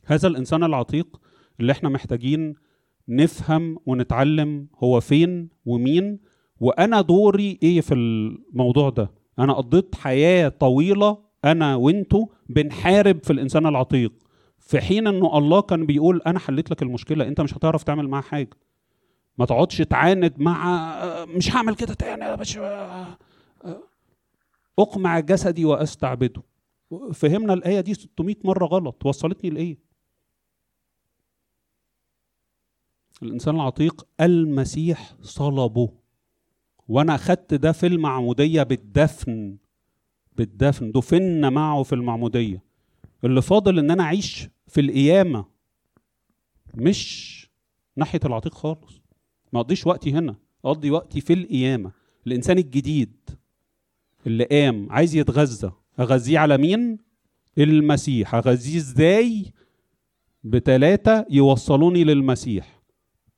هذا 0.06 0.28
الإنسان 0.28 0.64
العتيق 0.64 1.20
اللي 1.60 1.72
إحنا 1.72 1.90
محتاجين 1.90 2.56
نفهم 3.10 3.78
ونتعلم 3.86 4.68
هو 4.84 5.00
فين 5.00 5.50
ومين 5.66 6.20
وأنا 6.60 7.02
دوري 7.02 7.60
إيه 7.64 7.82
في 7.82 7.94
الموضوع 7.94 8.90
ده. 8.90 9.12
أنا 9.40 9.54
قضيت 9.54 9.96
حياة 9.96 10.50
طويلة 10.50 11.18
أنا 11.46 11.76
وأنتو 11.76 12.28
بنحارب 12.50 13.24
في 13.24 13.34
الإنسان 13.34 13.66
العتيق 13.66 14.14
في 14.60 14.82
حين 14.82 15.08
إنه 15.08 15.38
الله 15.38 15.62
كان 15.62 15.86
بيقول 15.86 16.22
أنا 16.28 16.40
حليت 16.40 16.72
لك 16.72 16.82
المشكلة 16.82 17.28
أنت 17.28 17.42
مش 17.42 17.54
هتعرف 17.58 17.84
تعمل 17.84 18.08
معاها 18.08 18.22
حاجة. 18.24 18.50
ما 19.38 19.46
تقعدش 19.46 19.78
تعاند 19.78 20.34
مع 20.38 21.26
مش 21.26 21.56
هعمل 21.56 21.76
كده 21.76 21.94
تاني 21.94 22.26
يا 22.26 22.36
باشا. 22.36 23.18
أقمع 24.80 25.20
جسدي 25.20 25.66
وأستعبده. 25.66 26.42
فهمنا 27.14 27.54
الآية 27.54 27.80
دي 27.80 27.94
600 27.94 28.36
مرة 28.44 28.66
غلط. 28.66 29.06
وصلتني 29.06 29.50
لإيه؟ 29.50 29.78
الإنسان 33.24 33.56
العتيق 33.56 34.08
المسيح 34.22 35.16
صلبه. 35.22 35.90
وأنا 36.88 37.16
أخدت 37.16 37.54
ده 37.54 37.72
في 37.72 37.88
المعمودية 37.88 38.64
بالدفن 38.64 39.58
بالدفن. 40.38 40.92
دفنا 40.92 41.50
معه 41.50 41.84
في 41.84 41.94
المعمودية. 41.94 42.64
اللي 43.24 43.42
فاضل 43.42 43.80
إن 43.80 43.92
أنا 43.92 44.04
أعيش 44.04 44.50
في 44.68 44.82
القيامة 44.82 45.46
مش 46.76 47.38
ناحية 47.96 48.20
العتيق 48.26 48.54
خالص. 48.54 49.02
ما 49.54 49.60
أقضيش 49.60 49.88
وقتي 49.88 50.12
هنا 50.14 50.36
أقضي 50.66 50.92
وقتي 50.92 51.22
في 51.22 51.34
القيامة. 51.34 51.92
الإنسان 52.28 52.58
الجديد 52.58 53.14
اللي 54.28 54.44
قام 54.44 54.88
عايز 54.92 55.16
يتغذى. 55.16 55.72
أغذيه 56.00 56.40
على 56.40 56.58
مين؟ 56.58 56.98
المسيح. 57.58 58.36
أغذيه 58.36 58.78
إزاي؟ 58.78 59.54
بتلاتة 60.44 61.26
يوصلوني 61.30 62.04
للمسيح. 62.04 62.77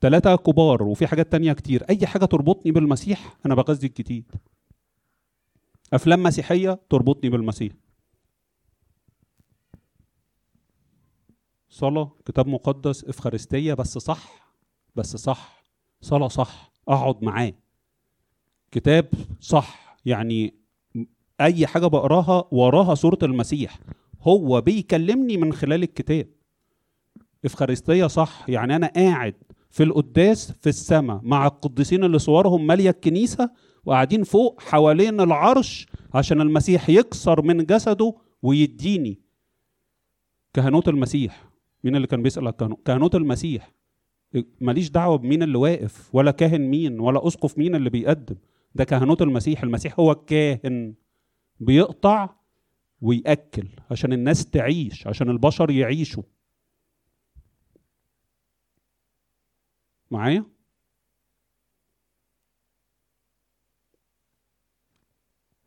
ثلاثة 0.02 0.36
كبار 0.36 0.84
وفي 0.84 1.08
حاجات 1.08 1.32
تانية 1.32 1.54
كتير. 1.54 1.84
أي 1.90 2.08
حاجة 2.08 2.26
تربطني 2.26 2.72
بالمسيح 2.72 3.38
أنا 3.46 3.56
بغذي 3.56 3.88
الجديد. 3.88 4.32
أفلام 5.94 6.24
مسيحية 6.24 6.80
تربطني 6.90 7.30
بالمسيح. 7.30 7.74
صلاة 11.70 12.12
كتاب 12.26 12.48
مقدس 12.48 13.06
إفخارستية 13.06 13.74
بس 13.74 13.98
صح 13.98 14.54
بس 14.96 15.16
صح. 15.16 15.64
صلاة 16.02 16.28
صح 16.28 16.72
أقعد 16.88 17.24
معاه. 17.24 17.54
كتاب 18.72 19.10
صح 19.40 19.98
يعني 20.06 20.54
أي 21.42 21.68
حاجة 21.68 21.88
بقراها 21.88 22.48
وراها 22.52 22.96
صورة 22.96 23.20
المسيح. 23.24 23.80
هو 24.22 24.62
بيكلمني 24.62 25.38
من 25.38 25.54
خلال 25.54 25.84
الكتاب. 25.84 26.28
إفخارستية 27.46 28.08
صح 28.08 28.50
يعني 28.50 28.76
أنا 28.76 28.88
قاعد 28.88 29.36
في 29.70 29.84
القداس 29.84 30.52
في 30.52 30.70
السماء 30.70 31.20
مع 31.24 31.48
القديسين 31.48 32.04
اللي 32.04 32.20
صورهم 32.20 32.68
ماليه 32.68 32.90
الكنيسه 32.90 33.52
وقاعدين 33.86 34.24
فوق 34.24 34.62
حوالين 34.62 35.22
العرش 35.22 35.88
عشان 36.14 36.42
المسيح 36.42 36.90
يكسر 36.90 37.42
من 37.42 37.66
جسده 37.66 38.14
ويديني. 38.42 39.20
كهنوت 40.54 40.88
المسيح. 40.88 41.50
مين 41.84 41.96
اللي 41.96 42.08
كان 42.08 42.24
بيسأل 42.24 42.52
كهنوت 42.86 43.16
المسيح. 43.16 43.72
ماليش 44.62 44.90
دعوة 44.90 45.18
بمين 45.18 45.44
اللي 45.44 45.58
واقف 45.58 46.16
ولا 46.16 46.32
كاهن 46.32 46.62
مين 46.62 47.00
ولا 47.00 47.28
أسقف 47.28 47.58
مين 47.58 47.76
اللي 47.76 47.90
بيقدم. 47.90 48.36
ده 48.76 48.84
كهنوت 48.84 49.22
المسيح. 49.22 49.64
المسيح 49.64 50.00
هو 50.00 50.12
الكاهن. 50.12 50.94
بيقطع 51.60 52.30
ويأكل 53.02 53.68
عشان 53.92 54.14
الناس 54.14 54.46
تعيش 54.46 55.08
عشان 55.08 55.30
البشر 55.30 55.72
يعيشوا. 55.72 56.24
معايا؟ 60.12 60.46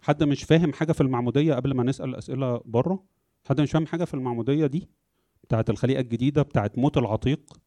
حد 0.01 0.23
مش 0.23 0.45
فاهم 0.45 0.73
حاجة 0.73 0.93
في 0.93 1.01
المعمودية 1.01 1.55
قبل 1.55 1.75
ما 1.75 1.83
نسأل 1.85 2.15
أسئلة 2.15 2.63
بره؟ 2.65 3.05
حد 3.49 3.61
مش 3.61 3.71
فاهم 3.73 3.87
حاجة 3.87 4.05
في 4.05 4.15
المعمودية 4.15 4.67
دي؟ 4.67 4.89
بتاعة 5.45 5.65
الخليقة 5.69 6.01
الجديدة 6.01 6.43
بتاعة 6.43 6.71
موت 6.77 6.99
العتيق 6.99 7.61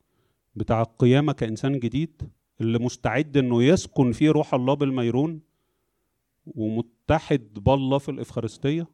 بتاع 0.56 0.82
القيامه 0.82 1.34
كإنسان 1.34 1.80
جديد 1.80 2.30
اللي 2.62 2.80
مستعد 2.80 3.38
إنه 3.38 3.64
يسكن 3.64 4.12
فيه 4.12 4.32
روح 4.32 4.54
الله 4.54 4.74
بالميرون 4.74 5.42
ومتحد 6.46 7.54
بالله 7.54 7.98
في 7.98 8.10
الإفخارستية؟ 8.10 8.88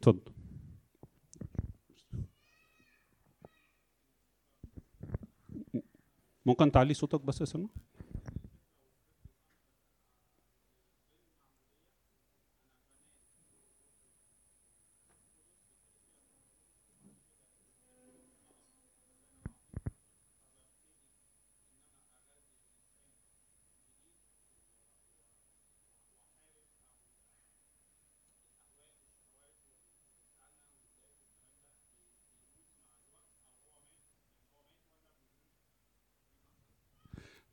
اتفضل. 0.00 0.32
ممكن 6.50 6.72
تعلي 6.72 6.94
صوتك 6.94 7.20
بس 7.20 7.40
يا 7.40 7.46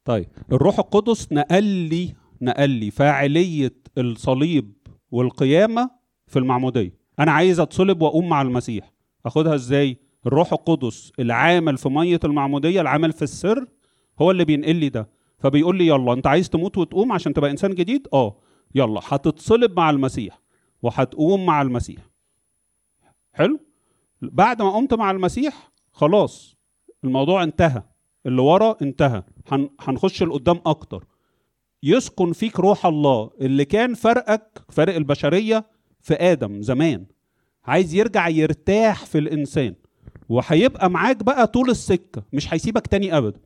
طيب 0.08 0.28
الروح 0.52 0.80
القدس 0.80 1.32
نقل 1.32 1.64
لي 1.64 2.16
نقل 2.42 2.70
لي 2.70 2.92
فاعلية 2.92 3.74
الصليب 3.98 4.74
والقيامة 5.12 5.90
في 6.28 6.40
المعمودية. 6.40 6.98
أنا 7.20 7.32
عايز 7.32 7.60
أتصلب 7.60 8.02
وأقوم 8.02 8.30
مع 8.30 8.42
المسيح. 8.42 8.94
أخدها 9.26 9.56
إزاي؟ 9.56 9.98
الروح 10.26 10.54
القدس 10.54 11.12
العامل 11.20 11.78
في 11.78 11.90
مية 11.90 12.20
المعمودية 12.24 12.82
العامل 12.82 13.14
في 13.14 13.22
السر 13.22 13.68
هو 14.22 14.32
اللي 14.32 14.46
بينقل 14.46 14.76
لي 14.76 14.90
ده. 14.90 15.10
فبيقول 15.40 15.78
لي 15.78 15.88
يلا 15.88 16.14
أنت 16.14 16.28
عايز 16.28 16.50
تموت 16.50 16.78
وتقوم 16.78 17.12
عشان 17.12 17.34
تبقى 17.34 17.52
إنسان 17.52 17.72
جديد؟ 17.76 18.08
آه. 18.14 18.38
يلا 18.76 19.02
هتتصلب 19.08 19.78
مع 19.78 19.90
المسيح 19.90 20.42
وهتقوم 20.82 21.46
مع 21.46 21.62
المسيح. 21.62 22.10
حلو؟ 23.34 23.60
بعد 24.22 24.62
ما 24.62 24.72
قمت 24.72 24.94
مع 24.94 25.12
المسيح 25.12 25.72
خلاص 25.92 26.56
الموضوع 27.04 27.44
انتهى. 27.44 27.84
اللي 28.28 28.42
ورا 28.42 28.76
انتهى. 28.82 29.24
هن- 29.52 29.70
هنخش 29.80 30.24
لقدام 30.24 30.60
أكتر. 30.66 31.06
يسكن 31.84 32.34
فيك 32.34 32.60
روح 32.60 32.86
الله. 32.86 33.30
اللي 33.42 33.66
كان 33.66 33.94
فرقك 33.94 34.62
فرق 34.70 34.96
البشرية 34.96 35.66
في 36.02 36.14
آدم 36.14 36.62
زمان. 36.62 37.06
عايز 37.66 37.94
يرجع 37.94 38.28
يرتاح 38.28 39.06
في 39.06 39.18
الإنسان. 39.18 39.76
وهيبقى 40.30 40.90
معاك 40.90 41.24
بقى 41.24 41.48
طول 41.48 41.70
السكة. 41.70 42.24
مش 42.34 42.54
هيسيبك 42.54 42.88
تاني 42.88 43.18
ابدا. 43.18 43.40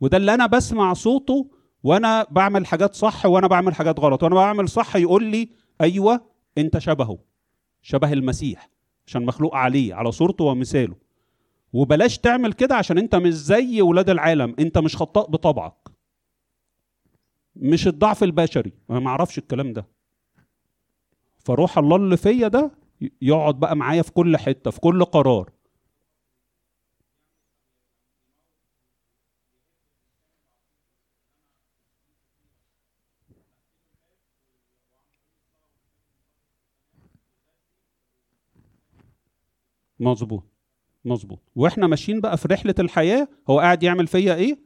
وده 0.00 0.16
اللي 0.16 0.34
أنا 0.34 0.46
بسمع 0.46 0.92
صوته 0.94 1.50
وأنا 1.82 2.26
بعمل 2.30 2.66
حاجات 2.66 2.94
صح 2.94 3.26
وأنا 3.26 3.46
بعمل 3.46 3.74
حاجات 3.74 4.00
غلط. 4.00 4.22
وأنا 4.22 4.34
بعمل 4.34 4.68
صح 4.68 4.96
يقول 4.96 5.24
لي 5.24 5.48
أيوه 5.80 6.20
أنت 6.58 6.78
شبهه. 6.78 7.18
شبه 7.82 8.12
المسيح. 8.12 8.68
عشان 9.06 9.24
مخلوق 9.26 9.54
عليه 9.54 9.94
على 9.94 10.12
صورته 10.12 10.44
ومثاله. 10.44 11.01
وبلاش 11.72 12.18
تعمل 12.18 12.52
كده 12.52 12.74
عشان 12.74 12.98
انت 12.98 13.14
مش 13.14 13.34
زي 13.34 13.82
ولاد 13.82 14.10
العالم. 14.10 14.56
انت 14.58 14.78
مش 14.78 14.96
خطاء 14.96 15.30
بطبعك. 15.30 15.88
مش 17.56 17.86
الضعف 17.88 18.22
البشري. 18.22 18.72
أنا 18.90 19.00
ما 19.00 19.10
أعرفش 19.10 19.38
الكلام 19.38 19.72
ده. 19.72 19.86
فروح 21.38 21.78
الله 21.78 21.96
اللي 21.96 22.16
فيا 22.16 22.48
ده 22.48 22.70
يقعد 23.22 23.60
بقى 23.60 23.76
معايا 23.76 24.02
في 24.02 24.12
كل 24.12 24.36
حتة 24.36 24.70
في 24.70 24.80
كل 24.80 25.04
قرار. 25.04 25.50
مظبوط. 40.00 40.51
مظبوط. 41.04 41.38
وإحنا 41.54 41.86
ماشيين 41.86 42.20
بقى 42.20 42.36
في 42.36 42.48
رحلة 42.48 42.74
الحياة 42.78 43.28
هو 43.50 43.60
قاعد 43.60 43.82
يعمل 43.82 44.06
فيا 44.06 44.34
إيه؟ 44.34 44.58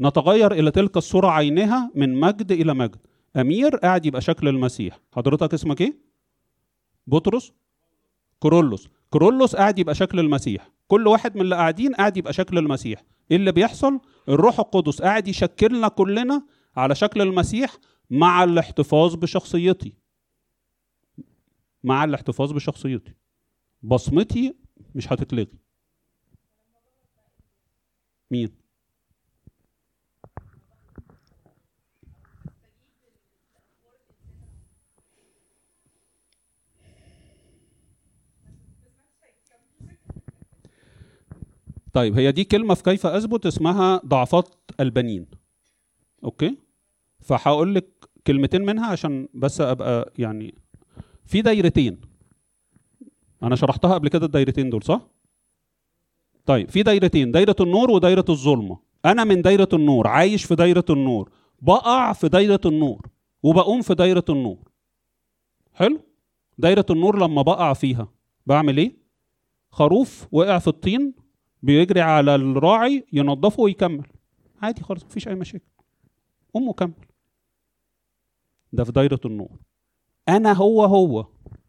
نتغير 0.00 0.52
إلى 0.52 0.70
تلك 0.70 0.96
الصورة 0.96 1.28
عينها 1.28 1.90
من 1.94 2.20
مجد 2.20 2.52
إلى 2.52 2.74
مجد. 2.74 3.06
أمير 3.36 3.76
قاعد 3.76 4.06
يبقى 4.06 4.20
شكل 4.20 4.48
المسيح. 4.48 5.00
حضرتك 5.12 5.54
اسمك 5.54 5.80
إيه؟ 5.80 5.98
بطرس؟ 7.06 7.52
كورولوس. 8.38 8.88
كورولوس 9.10 9.56
قاعد 9.56 9.78
يبقى 9.78 9.94
شكل 9.94 10.20
المسيح. 10.20 10.70
كل 10.88 11.06
واحد 11.06 11.36
من 11.36 11.40
اللي 11.40 11.54
قاعدين 11.54 11.94
قاعد 11.94 12.16
يبقى 12.16 12.32
شكل 12.32 12.58
المسيح. 12.58 13.04
إيه 13.30 13.36
اللي 13.36 13.52
بيحصل؟ 13.52 14.00
الروح 14.28 14.60
القدس 14.60 15.02
قاعد 15.02 15.28
يشكلنا 15.28 15.88
كلنا 15.88 16.46
على 16.76 16.94
شكل 16.94 17.22
المسيح 17.22 17.76
مع 18.10 18.44
الاحتفاظ 18.44 19.14
بشخصيتي. 19.14 19.92
مع 21.84 22.04
الاحتفاظ 22.04 22.52
بشخصيتي. 22.52 23.12
بصمتي 23.82 24.54
مش 24.94 25.12
هتتلغي. 25.12 25.63
مين؟ 28.30 28.48
طيب 41.92 42.18
هي 42.18 42.32
دي 42.32 42.44
كلمة 42.44 42.74
في 42.74 42.82
كيف 42.82 43.06
أثبت 43.06 43.46
اسمها 43.46 44.00
ضعفات 44.06 44.48
البنين. 44.80 45.26
أوكي؟ 46.24 46.58
فهقول 47.20 47.74
لك 47.74 47.86
كلمتين 48.26 48.62
منها 48.62 48.86
عشان 48.86 49.28
بس 49.34 49.60
أبقى 49.60 50.12
يعني 50.18 50.54
في 51.26 51.42
دايرتين. 51.42 52.00
أنا 53.42 53.56
شرحتها 53.56 53.94
قبل 53.94 54.08
كده 54.08 54.26
الدايرتين 54.26 54.70
دول 54.70 54.82
صح؟ 54.82 55.13
طيب 56.46 56.70
في 56.70 56.82
دايرتين 56.82 57.30
دايرة 57.32 57.56
النور 57.60 57.90
ودايرة 57.90 58.24
الظلمة 58.28 58.78
أنا 59.04 59.24
من 59.24 59.42
دايرة 59.42 59.68
النور 59.72 60.06
عايش 60.06 60.44
في 60.44 60.54
دايرة 60.54 60.84
النور 60.90 61.30
بقع 61.62 62.12
في 62.12 62.28
دايرة 62.28 62.60
النور 62.66 63.06
وبقوم 63.42 63.82
في 63.82 63.94
دايرة 63.94 64.24
النور. 64.28 64.58
حلو؟ 65.74 66.00
دايرة 66.58 66.86
النور 66.90 67.18
لما 67.18 67.42
بقع 67.42 67.72
فيها 67.72 68.08
بعمل 68.46 68.78
إيه؟ 68.78 68.96
خروف 69.70 70.26
وقع 70.32 70.58
في 70.58 70.68
الطين 70.68 71.14
بيجري 71.62 72.00
على 72.00 72.34
الراعي 72.34 73.04
ينظفه 73.12 73.62
ويكمل. 73.62 74.06
عادي 74.62 74.82
خالص 74.82 75.04
مفيش 75.04 75.28
أي 75.28 75.34
مشاكل. 75.34 75.64
قوم 76.54 76.68
وكمل. 76.68 76.92
ده 78.72 78.84
في 78.84 78.92
دايرة 78.92 79.20
النور. 79.24 79.58
أنا 80.28 80.52
هو 80.52 80.84
هو 80.84 81.26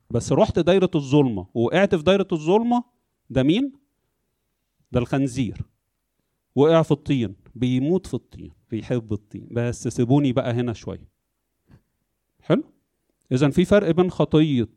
بس 0.09 0.31
رحت 0.31 0.59
دايرة 0.59 0.91
الظلمة 0.95 1.45
وقعت 1.53 1.95
في 1.95 2.03
دايرة 2.03 2.27
الظلمة 2.31 2.83
ده 3.29 3.43
مين؟ 3.43 3.73
ده 4.91 4.99
الخنزير. 4.99 5.57
وقع 6.55 6.81
في 6.81 6.91
الطين 6.91 7.35
بيموت 7.55 8.07
في 8.07 8.13
الطين 8.13 8.51
بيحب 8.71 9.13
الطين. 9.13 9.47
بس 9.51 9.87
سيبوني 9.87 10.33
بقى 10.33 10.51
هنا 10.53 10.73
شوية. 10.73 11.07
حلو؟ 12.41 12.63
اذا 13.31 13.49
في 13.49 13.65
فرق 13.65 13.91
بين 13.91 14.11
خطية 14.11 14.67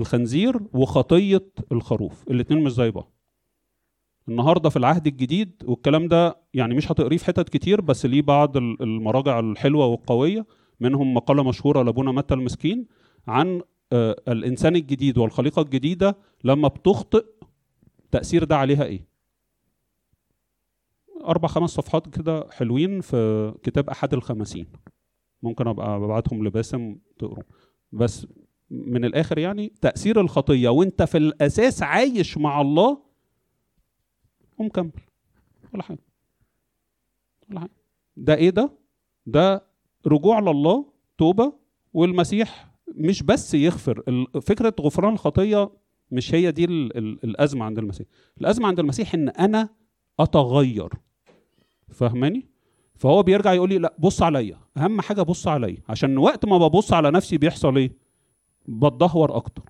الخنزير 0.00 0.60
وخطية 0.72 1.46
الخروف. 1.72 2.24
الاتنين 2.30 2.64
مش 2.64 2.72
زي 2.72 2.90
بعض. 2.90 3.12
النهارده 4.28 4.68
في 4.68 4.76
العهد 4.76 5.06
الجديد 5.06 5.52
والكلام 5.64 6.08
ده 6.08 6.36
يعني 6.54 6.74
مش 6.74 6.92
هتقريه 6.92 7.16
في 7.16 7.24
حتت 7.24 7.48
كتير 7.48 7.80
بس 7.80 8.06
ليه 8.06 8.22
بعض 8.22 8.56
ال- 8.56 8.82
المراجع 8.82 9.38
الحلوة 9.38 9.86
والقوية. 9.86 10.46
منهم 10.80 11.14
مقالة 11.14 11.42
مشهورة 11.42 11.82
لأبونا 11.82 12.12
متى 12.12 12.34
المسكين 12.34 12.86
عن 13.26 13.60
آه، 13.92 14.16
الإنسان 14.28 14.76
الجديد 14.76 15.18
والخليقة 15.18 15.62
الجديدة 15.62 16.16
لما 16.44 16.68
بتخطئ 16.68 17.24
تأثير 18.10 18.44
ده 18.44 18.56
عليها 18.56 18.84
إيه؟ 18.84 19.06
أربع 21.26 21.48
خمس 21.48 21.70
صفحات 21.70 22.08
كده 22.14 22.46
حلوين 22.50 23.00
في 23.00 23.54
كتاب 23.62 23.90
أحد 23.90 24.14
الخمسين 24.14 24.66
ممكن 25.42 25.68
أبقى 25.68 26.00
ببعتهم 26.00 26.46
لباسم 26.46 26.96
تقروا 27.18 27.44
بس 27.92 28.26
من 28.70 29.04
الآخر 29.04 29.38
يعني 29.38 29.72
تأثير 29.80 30.20
الخطية 30.20 30.68
وأنت 30.68 31.02
في 31.02 31.18
الأساس 31.18 31.82
عايش 31.82 32.38
مع 32.38 32.60
الله 32.60 32.98
ومكمل 34.58 34.90
ولا 35.74 35.82
حاجة. 35.82 35.98
ولا 37.50 37.60
حاجة. 37.60 37.70
ده 38.16 38.34
إيه 38.34 38.50
ده؟ 38.50 38.70
ده 39.26 39.66
رجوع 40.06 40.38
لله 40.40 40.92
توبة 41.18 41.52
والمسيح 41.92 42.70
مش 42.94 43.22
بس 43.22 43.54
يغفر. 43.54 44.24
فكرة 44.42 44.74
غفران 44.80 45.12
الخطية 45.12 45.70
مش 46.10 46.34
هي 46.34 46.50
دي 46.52 46.64
ال 46.64 46.96
ال 46.96 47.24
الأزمة 47.24 47.64
عند 47.64 47.78
المسيح. 47.78 48.06
الأزمة 48.40 48.66
عند 48.68 48.78
المسيح 48.80 49.14
إن 49.14 49.28
أنا 49.28 49.68
أتغير. 50.20 50.88
فاهماني؟ 51.92 52.46
فهو 52.96 53.22
بيرجع 53.22 53.52
يقول 53.52 53.68
لي 53.68 53.78
لا 53.78 53.94
بص 53.98 54.22
عليا. 54.22 54.58
أهم 54.76 55.00
حاجة 55.00 55.22
بص 55.22 55.48
عليا. 55.48 55.82
عشان 55.88 56.18
وقت 56.18 56.44
ما 56.44 56.58
ببص 56.58 56.92
على 56.92 57.10
نفسي 57.10 57.38
بيحصل 57.38 57.76
إيه؟ 57.76 57.92
بتدهور 58.68 59.36
أكتر. 59.36 59.62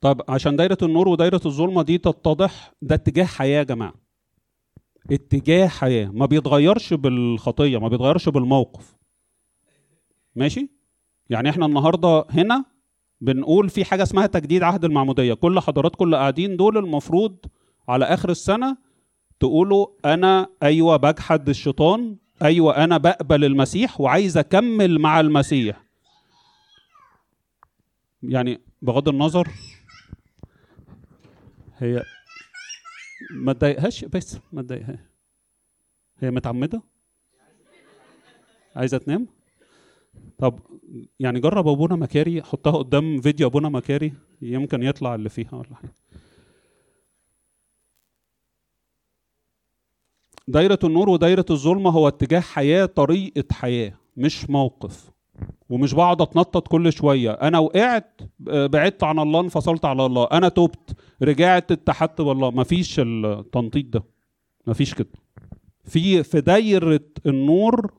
طب 0.00 0.22
عشان 0.28 0.56
دايرة 0.56 0.78
النور 0.82 1.08
ودايرة 1.08 1.40
الظلمة 1.46 1.82
دي 1.82 1.98
تتضح 1.98 2.72
ده 2.82 2.94
اتجاه 2.94 3.24
حياة 3.24 3.58
يا 3.58 3.62
جماعة. 3.62 4.03
اتجاه 5.12 5.66
حياة. 5.66 6.06
ما 6.06 6.26
بيتغيرش 6.26 6.94
بالخطية 6.94 7.78
ما 7.78 7.88
بيتغيرش 7.88 8.28
بالموقف. 8.28 8.96
ماشي؟ 10.36 10.70
يعني 11.30 11.50
إحنا 11.50 11.66
النهاردة 11.66 12.24
هنا 12.30 12.64
بنقول 13.20 13.68
في 13.68 13.84
حاجة 13.84 14.02
اسمها 14.02 14.26
تجديد 14.26 14.62
عهد 14.62 14.84
المعمودية. 14.84 15.34
كل 15.34 15.60
حضراتكم 15.60 16.04
اللي 16.04 16.16
قاعدين 16.16 16.56
دول 16.56 16.78
المفروض 16.78 17.36
على 17.88 18.04
آخر 18.04 18.30
السنة 18.30 18.76
تقولوا 19.40 19.86
أنا 20.04 20.48
أيوة 20.62 20.96
بجحد 20.96 21.48
الشيطان 21.48 22.16
أيوة 22.42 22.84
أنا 22.84 22.96
بقبل 22.98 23.44
المسيح 23.44 24.00
وعايز 24.00 24.38
أكمل 24.38 24.98
مع 24.98 25.20
المسيح. 25.20 25.84
يعني 28.22 28.60
بغض 28.82 29.08
النظر 29.08 29.48
هي 31.78 32.02
ما 33.34 33.52
تضايقهاش؟ 33.52 34.04
بس 34.04 34.38
ما 34.52 34.62
تضايقهاش 34.62 34.98
هي 36.18 36.30
متعمدة؟ 36.30 36.82
عايزة 38.76 38.98
تنام؟ 38.98 39.26
طب 40.38 40.60
يعني 41.20 41.40
جرب 41.40 41.68
أبونا 41.68 41.96
مكاري 41.96 42.42
حطها 42.42 42.72
قدام 42.72 43.20
فيديو 43.20 43.46
أبونا 43.48 43.68
مكاري 43.68 44.12
يمكن 44.42 44.82
يطلع 44.82 45.14
اللي 45.14 45.28
فيها 45.28 45.54
ولا 45.54 45.74
حاجة. 45.74 45.92
دايرة 50.48 50.78
النور 50.84 51.08
ودايرة 51.08 51.44
الظلمة 51.50 51.90
هو 51.90 52.08
اتجاه 52.08 52.40
حياة 52.40 52.86
طريقة 52.86 53.44
حياة 53.52 53.92
مش 54.16 54.50
موقف. 54.50 55.10
ومش 55.68 55.94
بقعد 55.94 56.22
أتنطط 56.22 56.68
كل 56.68 56.92
شوية. 56.92 57.32
أنا 57.32 57.58
وقعت 57.58 58.20
بعدت 58.40 59.04
عن 59.04 59.18
الله 59.18 59.40
انفصلت 59.40 59.84
على 59.84 60.06
الله. 60.06 60.28
أنا 60.32 60.48
تبت. 60.48 60.93
رجعت 61.24 61.72
اتحدت 61.72 62.20
بالله 62.20 62.50
مفيش 62.50 63.00
التنطيط 63.00 63.86
ده. 63.86 64.04
مفيش 64.66 64.94
كده. 64.94 65.08
في 65.84 66.22
في 66.22 66.40
دايرة 66.40 67.00
النور 67.26 67.94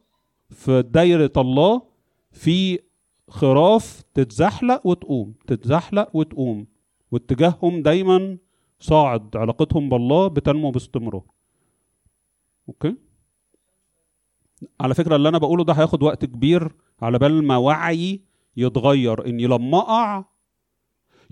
في 0.50 0.82
دايرة 0.82 1.32
الله 1.38 1.82
في 2.32 2.80
خراف 3.30 4.04
تتزحلق 4.14 4.88
وتقوم 4.88 5.34
تتزحلق 5.48 6.16
وتقوم. 6.16 6.68
واتجاههم 7.12 7.82
دايما 7.82 8.38
صاعد 8.80 9.38
علاقتهم 9.38 9.90
بالله 9.90 10.28
بتنمو 10.28 10.72
باستمرار. 10.72 11.24
أوكي؟ 12.68 12.96
على 14.82 14.94
فكرة 14.94 15.16
اللي 15.16 15.30
أنا 15.30 15.38
بقوله 15.38 15.64
ده 15.64 15.74
هياخد 15.74 16.04
وقت 16.04 16.26
كبير 16.26 16.72
على 17.02 17.20
بال 17.20 17.44
ما 17.44 17.58
وعي 17.58 18.22
يتغير. 18.58 19.26
اني 19.26 19.48
لما 19.48 19.78
أقع 19.78 20.26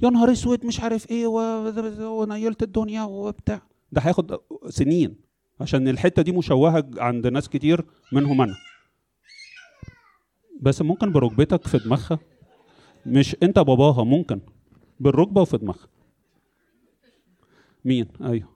يا 0.03 0.09
نهار 0.09 0.31
أسود 0.31 0.65
مش 0.65 0.79
عارف 0.79 1.11
إيه 1.11 1.27
ونيلت 2.07 2.63
الدنيا 2.63 3.03
وبتاع. 3.03 3.61
ده 3.91 4.01
هياخد 4.01 4.37
سنين 4.69 5.15
عشان 5.61 5.87
الحتة 5.87 6.21
دي 6.21 6.31
مشوهة 6.31 6.89
عند 6.97 7.27
ناس 7.27 7.49
كتير 7.49 7.85
منهم 8.11 8.41
أنا. 8.41 8.55
بس 10.61 10.81
ممكن 10.81 11.11
بركبتك 11.11 11.67
في 11.67 11.77
دماغها؟ 11.77 12.19
مش 13.05 13.35
أنت 13.43 13.59
باباها 13.59 14.03
ممكن. 14.03 14.39
بالركبة 14.99 15.41
وفي 15.41 15.57
دماغها. 15.57 15.87
مين؟ 17.85 18.07
أيوه. 18.21 18.49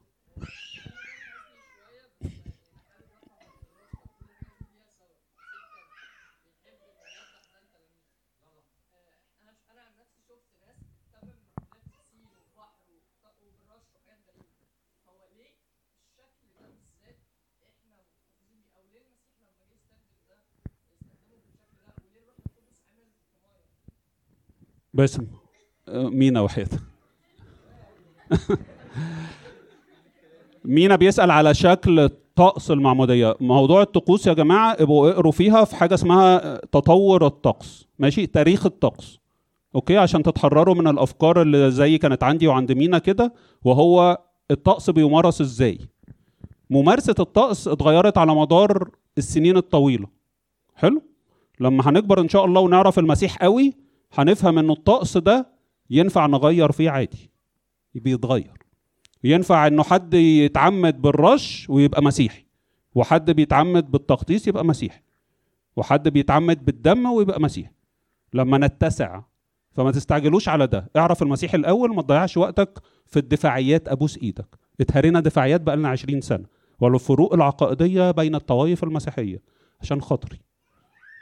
باسم 24.97 25.27
مينا 25.89 26.41
وحيد. 26.41 26.67
مينا 30.65 30.95
بيسأل 30.95 31.31
على 31.31 31.53
شكل 31.53 32.09
طقس 32.35 32.71
المعمودية. 32.71 33.35
موضوع 33.39 33.81
الطقوس 33.81 34.27
يا 34.27 34.33
جماعة 34.33 34.75
ابقوا 34.79 35.11
اقروا 35.11 35.31
فيها 35.31 35.63
في 35.63 35.75
حاجة 35.75 35.93
اسمها 35.93 36.57
تطور 36.65 37.25
الطقس. 37.25 37.87
ماشي؟ 37.99 38.25
تاريخ 38.25 38.65
الطقس. 38.65 39.19
أوكي؟ 39.75 39.97
عشان 39.97 40.23
تتحرروا 40.23 40.75
من 40.75 40.87
الأفكار 40.87 41.41
اللي 41.41 41.71
زي 41.71 41.97
كانت 41.97 42.23
عندي 42.23 42.47
وعند 42.47 42.71
مينا 42.71 42.97
كده 42.97 43.33
وهو 43.63 44.21
الطقس 44.51 44.89
بيمارس 44.89 45.41
إزاي. 45.41 45.79
ممارسة 46.69 47.15
الطقس 47.19 47.67
اتغيرت 47.67 48.17
على 48.17 48.35
مدار 48.35 48.89
السنين 49.17 49.57
الطويلة. 49.57 50.07
حلو؟ 50.75 51.01
لما 51.59 51.89
هنكبر 51.89 52.21
إن 52.21 52.29
شاء 52.29 52.45
الله 52.45 52.61
ونعرف 52.61 52.99
المسيح 52.99 53.37
قوي 53.37 53.86
هنفهم 54.13 54.57
ان 54.59 54.69
الطقس 54.71 55.17
ده 55.17 55.47
ينفع 55.89 56.25
نغير 56.25 56.71
فيه 56.71 56.89
عادي. 56.89 57.31
بيتغير. 57.95 58.57
ينفع 59.23 59.67
إنه 59.67 59.83
حد 59.83 60.13
يتعمد 60.13 61.01
بالرش 61.01 61.69
ويبقى 61.69 62.03
مسيحي 62.03 62.45
وحد 62.95 63.31
بيتعمد 63.31 63.91
بالتقديس 63.91 64.47
يبقى 64.47 64.65
مسيحي 64.65 65.01
وحد 65.75 66.07
بيتعمد 66.09 66.65
بالدم 66.65 67.05
ويبقى 67.05 67.41
مسيحي. 67.41 67.71
لما 68.33 68.57
نتسع 68.57 69.21
فما 69.71 69.91
تستعجلوش 69.91 70.49
على 70.49 70.67
ده. 70.67 70.89
اعرف 70.95 71.21
المسيح 71.23 71.53
الأول 71.53 71.95
ما 71.95 72.01
تضيعش 72.01 72.37
وقتك 72.37 72.79
في 73.05 73.19
الدفاعيات 73.19 73.87
أبوس 73.87 74.17
إيدك. 74.17 74.55
اتهرينا 74.81 75.19
دفاعيات 75.19 75.61
بقالنا 75.61 75.89
20 75.89 76.21
سنة 76.21 76.45
والفروق 76.79 77.33
العقائدية 77.33 78.11
بين 78.11 78.35
الطوائف 78.35 78.83
المسيحية 78.83 79.41
عشان 79.81 80.01
خاطري. 80.01 80.39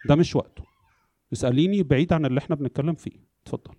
ده 0.09 0.15
مش 0.15 0.35
وقته. 0.35 0.63
اسأليني 1.33 1.83
بعيد 1.83 2.13
عن 2.13 2.25
اللي 2.25 2.39
إحنا 2.39 2.55
بنتكلم 2.55 2.95
فيه. 2.95 3.11
اتفضل. 3.43 3.75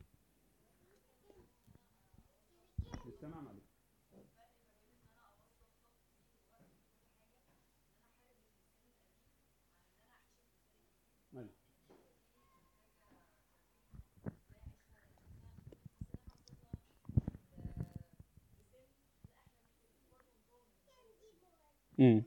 امم 21.99 22.25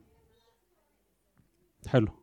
حلو. 1.88 2.19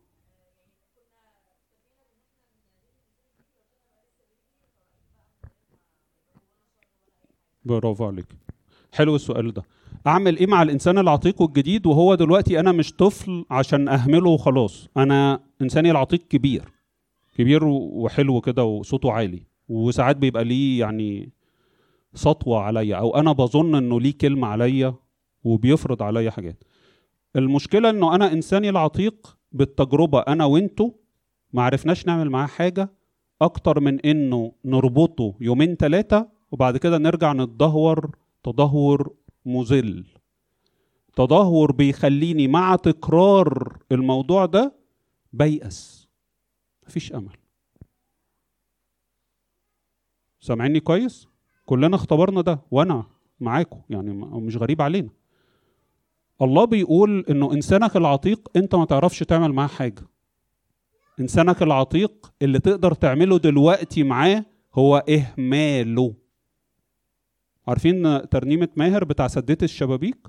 برافو 7.66 8.04
عليك. 8.06 8.26
حلو 8.92 9.16
السؤال 9.16 9.52
ده. 9.52 9.62
أعمل 10.06 10.36
إيه 10.36 10.46
مع 10.46 10.62
الإنسان 10.62 10.98
العتيق 10.98 11.42
والجديد 11.42 11.86
وهو 11.86 12.14
دلوقتي 12.14 12.60
أنا 12.60 12.72
مش 12.72 12.92
طفل 12.92 13.44
عشان 13.50 13.88
أهمله 13.88 14.30
وخلاص؟ 14.30 14.88
أنا 14.96 15.40
إنساني 15.62 15.90
العتيق 15.90 16.20
كبير. 16.28 16.62
كبير 17.38 17.64
وحلو 17.64 18.40
كده 18.40 18.64
وصوته 18.64 19.12
عالي. 19.12 19.42
وساعات 19.68 20.16
بيبقى 20.16 20.44
ليه 20.44 20.80
يعني 20.80 21.30
سطوة 22.14 22.60
عليا 22.60 22.96
أو 22.96 23.16
أنا 23.16 23.32
بظن 23.32 23.74
إنه 23.74 24.00
ليه 24.00 24.14
كلمة 24.20 24.46
عليا 24.46 24.94
وبيفرض 25.44 26.02
عليا 26.02 26.30
حاجات. 26.30 26.64
المشكلة 27.36 27.90
إنه 27.90 28.14
أنا 28.14 28.32
إنساني 28.32 28.68
العتيق 28.70 29.36
بالتجربة 29.52 30.20
أنا 30.20 30.44
وإنتو 30.44 30.90
ما 31.52 31.62
عرفناش 31.62 32.06
نعمل 32.06 32.30
معاه 32.30 32.46
حاجة 32.46 32.90
أكتر 33.42 33.80
من 33.80 34.00
إنه 34.00 34.52
نربطه 34.64 35.34
يومين 35.40 35.74
ثلاثة 35.74 36.35
وبعد 36.52 36.76
كده 36.76 36.98
نرجع 36.98 37.32
نتدهور 37.32 38.16
تدهور 38.44 39.14
مذل. 39.44 40.04
تدهور 41.16 41.72
بيخليني 41.72 42.48
مع 42.48 42.76
تكرار 42.76 43.78
الموضوع 43.92 44.46
ده 44.46 44.74
بيأس. 45.32 46.08
مفيش 46.86 47.12
أمل. 47.12 47.36
سامعيني 50.40 50.80
كويس؟ 50.80 51.28
كلنا 51.66 51.96
اختبرنا 51.96 52.40
ده 52.40 52.60
وأنا 52.70 53.04
معاكم 53.40 53.80
يعني 53.90 54.12
مش 54.12 54.56
غريب 54.56 54.82
علينا. 54.82 55.08
الله 56.42 56.64
بيقول 56.64 57.24
إنه 57.30 57.52
إنسانك 57.52 57.96
العتيق 57.96 58.48
أنت 58.56 58.74
ما 58.74 58.84
تعرفش 58.84 59.18
تعمل 59.18 59.52
معاه 59.52 59.66
حاجة. 59.66 60.02
إنسانك 61.20 61.62
العتيق 61.62 62.32
اللي 62.42 62.58
تقدر 62.58 62.94
تعمله 62.94 63.38
دلوقتي 63.38 64.02
معاه 64.02 64.44
هو 64.74 64.96
إهماله. 64.96 66.14
عارفين 67.68 68.28
ترنيمة 68.28 68.68
ماهر 68.76 69.04
بتاع 69.04 69.28
سديت 69.28 69.62
الشبابيك؟ 69.62 70.28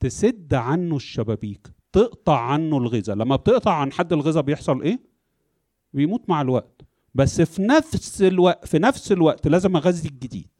تسد 0.00 0.54
عنه 0.54 0.96
الشبابيك 0.96 1.72
تقطع 1.92 2.40
عنه 2.40 2.76
الغذاء. 2.78 3.16
لما 3.16 3.36
بتقطع 3.36 3.74
عن 3.74 3.92
حد 3.92 4.12
الغذاء 4.12 4.42
بيحصل 4.42 4.82
إيه؟ 4.82 5.00
بيموت 5.92 6.30
مع 6.30 6.40
الوقت. 6.40 6.82
بس 7.14 7.40
في 7.40 7.62
نفس 7.62 8.22
الوقت 8.22 8.66
في 8.66 8.78
نفس 8.78 9.12
الوقت 9.12 9.48
لازم 9.48 9.76
أغذي 9.76 10.08
الجديد. 10.08 10.50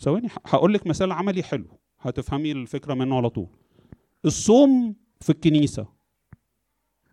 ثواني 0.00 0.28
هقول 0.46 0.74
لك 0.74 0.86
مثال 0.86 1.12
عملي 1.12 1.42
حلو. 1.42 1.78
هتفهمي 2.00 2.52
الفكرة 2.52 2.94
منه 2.94 3.16
على 3.16 3.30
طول. 3.30 3.48
الصوم 4.24 4.96
في 5.20 5.30
الكنيسة 5.30 5.86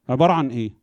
عبارة 0.10 0.34
عن 0.34 0.50
إيه؟ 0.50 0.78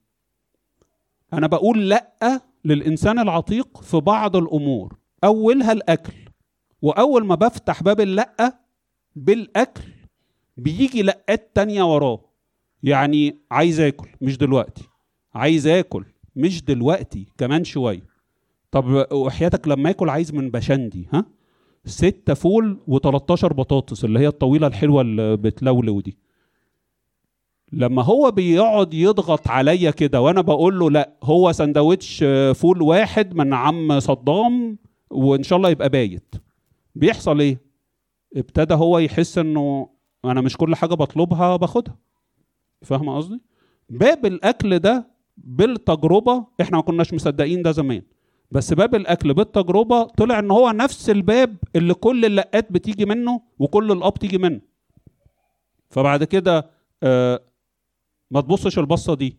أنا 1.33 1.47
بقول 1.47 1.89
لأ 1.89 2.50
للإنسان 2.65 3.19
العتيق 3.19 3.83
في 3.83 3.97
بعض 3.97 4.37
الأمور. 4.37 4.97
أولها 5.25 5.73
الأكل. 5.73 6.13
وأول 6.83 7.27
ما 7.27 7.35
بفتح 7.35 7.83
باب 7.83 8.01
اللقة 8.01 8.55
بالأكل 9.17 9.83
بيجي 10.57 11.03
لقات 11.03 11.51
تانية 11.55 11.95
وراه. 11.95 12.21
يعني 12.83 13.39
عايز 13.51 13.81
آكل 13.81 14.09
مش 14.21 14.39
دلوقتي. 14.39 14.89
عايز 15.35 15.67
آكل 15.67 16.05
مش 16.37 16.65
دلوقتي 16.65 17.27
كمان 17.39 17.65
شوية. 17.65 18.11
طب 18.71 19.07
وحياتك 19.13 19.69
لما 19.69 19.91
آكل 19.91 20.09
عايز 20.09 20.35
من 20.35 20.51
بشندي 20.51 21.09
ها؟ 21.13 21.25
ستة 21.85 22.35
فول 22.35 22.79
و13 22.89 23.47
بطاطس 23.47 24.05
اللي 24.05 24.19
هي 24.21 24.27
الطويلة 24.29 24.67
الحلوة 24.67 25.01
اللي 25.03 25.37
بتلولو 25.37 26.01
دي 26.01 26.17
لما 27.73 28.03
هو 28.03 28.31
بيقعد 28.31 28.95
يضغط 28.95 29.49
عليا 29.49 29.91
كده 29.91 30.21
وأنا 30.21 30.41
بقول 30.41 30.79
له 30.79 30.91
لا 30.91 31.17
هو 31.23 31.53
سندوتش 31.53 32.25
فول 32.55 32.83
واحد 32.83 33.35
من 33.35 33.55
عم 33.55 34.01
صدام 34.01 34.79
وإن 35.11 35.43
شاء 35.43 35.57
الله 35.57 35.71
يبقى 35.71 35.89
بايت. 35.89 36.35
بيحصل 36.95 37.41
إيه؟ 37.41 37.61
ابتدى 38.37 38.75
هو 38.75 38.99
يحس 38.99 39.39
إنه 39.39 39.89
أنا 40.25 40.41
مش 40.41 40.57
كل 40.57 40.75
حاجة 40.77 40.95
بطلبها 40.95 41.57
باخدها. 41.57 41.97
فاهم 42.83 43.09
قصدي؟ 43.09 43.41
باب 43.91 44.27
الأكل 44.27 44.79
ده 44.79 45.11
بالتجربة 45.37 46.47
إحنا 46.61 46.77
ما 46.77 46.83
كناش 46.83 47.15
مصدقين 47.15 47.63
ده 47.63 47.73
زمان. 47.73 48.03
بس 48.51 48.73
باب 48.75 48.95
الأكل 48.95 49.35
بالتجربة 49.35 50.03
طلع 50.03 50.39
إن 50.39 50.51
هو 50.51 50.71
نفس 50.71 51.11
الباب 51.11 51.57
اللي 51.77 51.95
كل 51.95 52.25
اللقات 52.25 52.73
بتيجي 52.73 53.05
منه 53.05 53.41
وكل 53.59 53.93
الأب 53.93 54.15
تيجي 54.15 54.39
منه. 54.39 54.61
فبعد 55.91 56.25
كده 56.25 56.71
آه 57.03 57.41
ما 58.31 58.41
تبصش 58.41 58.79
البصة 58.79 59.15
دي. 59.15 59.39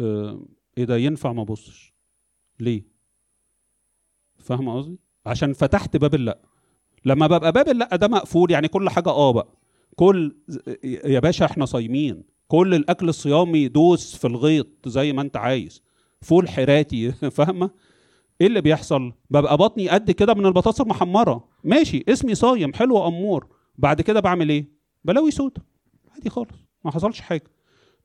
آه 0.00 0.46
إيه 0.78 0.84
ده؟ 0.84 0.96
ينفع 0.96 1.32
ما 1.32 1.42
أبصش. 1.42 1.94
ليه؟ 2.60 2.82
فاهم 4.38 4.68
قصدي؟ 4.68 4.98
عشان 5.26 5.52
فتحت 5.52 5.96
باب 5.96 6.14
اللأ. 6.14 6.38
لما 7.04 7.26
ببقى 7.26 7.52
باب 7.52 7.68
اللأ 7.68 7.96
ده 7.96 8.08
مقفول 8.08 8.50
يعني 8.50 8.68
كل 8.68 8.90
حاجة 8.90 9.08
آه 9.10 9.30
بقى. 9.32 9.48
كل 9.96 10.36
يا 10.84 11.20
باشا 11.20 11.44
إحنا 11.44 11.64
صايمين. 11.64 12.22
كل 12.48 12.74
الأكل 12.74 13.08
الصيامي 13.08 13.68
دوس 13.68 14.16
في 14.16 14.26
الغيط 14.26 14.88
زي 14.88 15.12
ما 15.12 15.22
أنت 15.22 15.36
عايز. 15.36 15.82
فول 16.22 16.48
حراتي 16.48 17.12
فاهمة؟ 17.36 17.70
إيه 18.40 18.46
اللي 18.46 18.60
بيحصل؟ 18.60 19.12
ببقى 19.30 19.56
بطني 19.56 19.88
قد 19.88 20.10
كده 20.10 20.34
من 20.34 20.46
البطاطس 20.46 20.80
المحمرة. 20.80 21.48
ماشي 21.64 22.04
اسمي 22.08 22.34
صايم 22.34 22.74
حلو 22.74 23.06
أمور. 23.06 23.46
بعد 23.78 24.00
كده 24.00 24.20
بعمل 24.20 24.48
إيه؟ 24.48 24.68
بلاوي 25.04 25.30
سودا 25.30 25.62
عادي 26.14 26.30
خالص. 26.30 26.65
ما 26.86 26.92
حصلش 26.92 27.20
حاجة. 27.20 27.44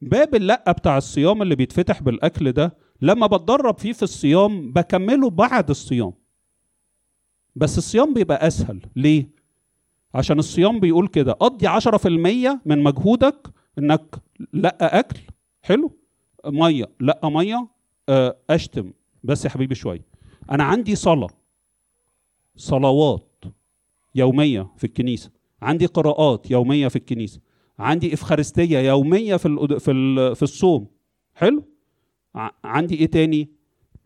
باب 0.01 0.35
اللقة 0.35 0.71
بتاع 0.71 0.97
الصيام 0.97 1.41
اللي 1.41 1.55
بيتفتح 1.55 2.01
بالأكل 2.01 2.51
ده 2.51 2.77
لما 3.01 3.27
بتدرب 3.27 3.77
فيه 3.77 3.93
في 3.93 4.03
الصيام 4.03 4.71
بكمله 4.71 5.29
بعد 5.29 5.69
الصيام. 5.69 6.13
بس 7.55 7.77
الصيام 7.77 8.13
بيبقى 8.13 8.47
أسهل. 8.47 8.81
ليه؟ 8.95 9.29
عشان 10.15 10.39
الصيام 10.39 10.79
بيقول 10.79 11.07
كده 11.07 11.31
قضي 11.31 11.67
10% 11.67 12.59
من 12.65 12.83
مجهودك 12.83 13.47
إنك 13.77 14.15
لا 14.53 14.99
أكل. 14.99 15.19
حلو؟ 15.61 15.97
مية. 16.45 16.89
لا 16.99 17.19
مية 17.23 17.67
أشتم. 18.49 18.93
بس 19.23 19.45
يا 19.45 19.49
حبيبي 19.49 19.75
شوية. 19.75 20.05
أنا 20.51 20.63
عندي 20.63 20.95
صلاة. 20.95 21.29
صلوات 22.55 23.43
يومية 24.15 24.67
في 24.77 24.83
الكنيسة. 24.83 25.31
عندي 25.61 25.85
قراءات 25.85 26.51
يومية 26.51 26.87
في 26.87 26.95
الكنيسة. 26.95 27.39
عندي 27.81 28.13
إفخارستية 28.13 28.79
يومية 28.79 29.35
في 29.35 29.77
في 29.79 30.35
في 30.35 30.43
الصوم. 30.43 30.87
حلو؟ 31.35 31.63
عندي 32.63 32.95
إيه 32.95 33.05
تاني؟ 33.05 33.49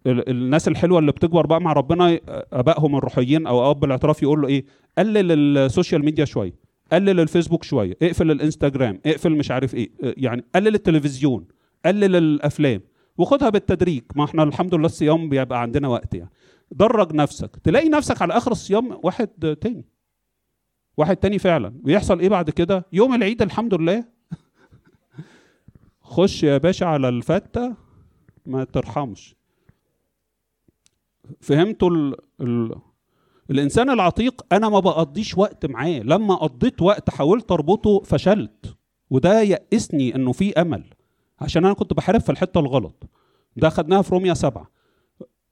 الناس 0.07 0.67
الحلوة 0.67 0.99
اللي 0.99 1.11
بتكبر 1.11 1.45
بقى 1.45 1.61
مع 1.61 1.73
ربنا 1.73 2.19
أبائهم 2.53 2.95
الروحيين 2.95 3.47
أو 3.47 3.71
أب 3.71 3.83
الاعتراف 3.85 4.23
يقول 4.23 4.41
له 4.41 4.47
إيه؟ 4.47 4.65
قلل 4.97 5.57
ال 5.57 5.64
social 5.64 6.05
media 6.05 6.25
شوية 6.25 6.53
قلل 6.91 7.19
الفيسبوك 7.19 7.63
شوية 7.63 7.97
اقفل 8.01 8.31
الإنستجرام 8.31 8.99
اقفل 9.05 9.31
مش 9.31 9.51
عارف 9.51 9.75
إيه 9.75 9.89
يعني 10.01 10.43
قلل 10.55 10.75
التلفزيون 10.75 11.45
قلل 11.85 12.15
الأفلام. 12.15 12.81
وخدها 13.17 13.49
بالتدريج. 13.49 14.03
ما 14.15 14.23
إحنا 14.23 14.43
الحمد 14.43 14.75
لله 14.75 14.85
الصيام 14.85 15.29
بيبقى 15.29 15.61
عندنا 15.61 15.87
وقت 15.87 16.13
يعني. 16.13 16.29
درج 16.71 17.13
نفسك. 17.13 17.55
تلاقي 17.63 17.89
نفسك 17.89 18.21
على 18.21 18.37
آخر 18.37 18.51
الصيام 18.51 18.99
واحد 19.03 19.57
تاني. 19.61 19.85
واحد 20.97 21.15
تاني 21.17 21.39
فعلا. 21.39 21.73
ويحصل 21.83 22.19
إيه 22.19 22.29
بعد 22.29 22.49
كده؟ 22.49 22.85
يوم 22.93 23.13
العيد 23.13 23.41
الحمد 23.41 23.73
لله. 23.73 24.03
خش 26.01 26.43
يا 26.43 26.57
باشا 26.57 26.85
على 26.85 27.09
الفتة 27.09 27.75
ما 28.45 28.63
ترحمش. 28.63 29.35
فهمتوا 31.41 31.89
ال... 31.89 32.15
ال... 32.41 32.75
الإنسان 33.51 33.89
العتيق 33.89 34.45
أنا 34.51 34.69
ما 34.69 34.79
بقضيش 34.79 35.37
وقت 35.37 35.65
معاه. 35.65 35.99
لما 35.99 36.35
قضيت 36.35 36.81
وقت 36.81 37.09
حاولت 37.09 37.51
أربطه 37.51 37.99
فشلت. 37.99 38.75
وده 39.09 39.41
يأسني 39.41 40.15
إنه 40.15 40.31
في 40.31 40.53
أمل. 40.53 40.83
عشان 41.41 41.65
أنا 41.65 41.73
كنت 41.73 41.93
بحارب 41.93 42.21
في 42.21 42.31
الحتة 42.31 42.59
الغلط. 42.59 43.09
ده 43.57 43.69
خدناها 43.69 44.01
في 44.01 44.11
روميا 44.11 44.33
سبعة. 44.33 44.71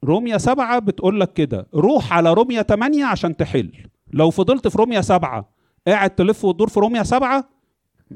روميا 0.03 0.38
سبعة 0.38 0.80
بتقول 0.80 1.20
لك 1.20 1.34
كده. 1.34 1.68
روح 1.74 2.14
على 2.14 2.34
روميا 2.34 2.61
تمانية 2.61 3.06
عشان 3.06 3.38
تحل. 3.38 3.72
لو 4.14 4.30
فضلت 4.30 4.68
في 4.68 4.77
روميا 4.77 5.02
سبعة 5.02 5.49
قاعد 5.88 6.10
تلف 6.10 6.45
وتدور 6.45 6.69
في 6.69 6.80
روميا 6.80 7.03
سبعة 7.03 7.49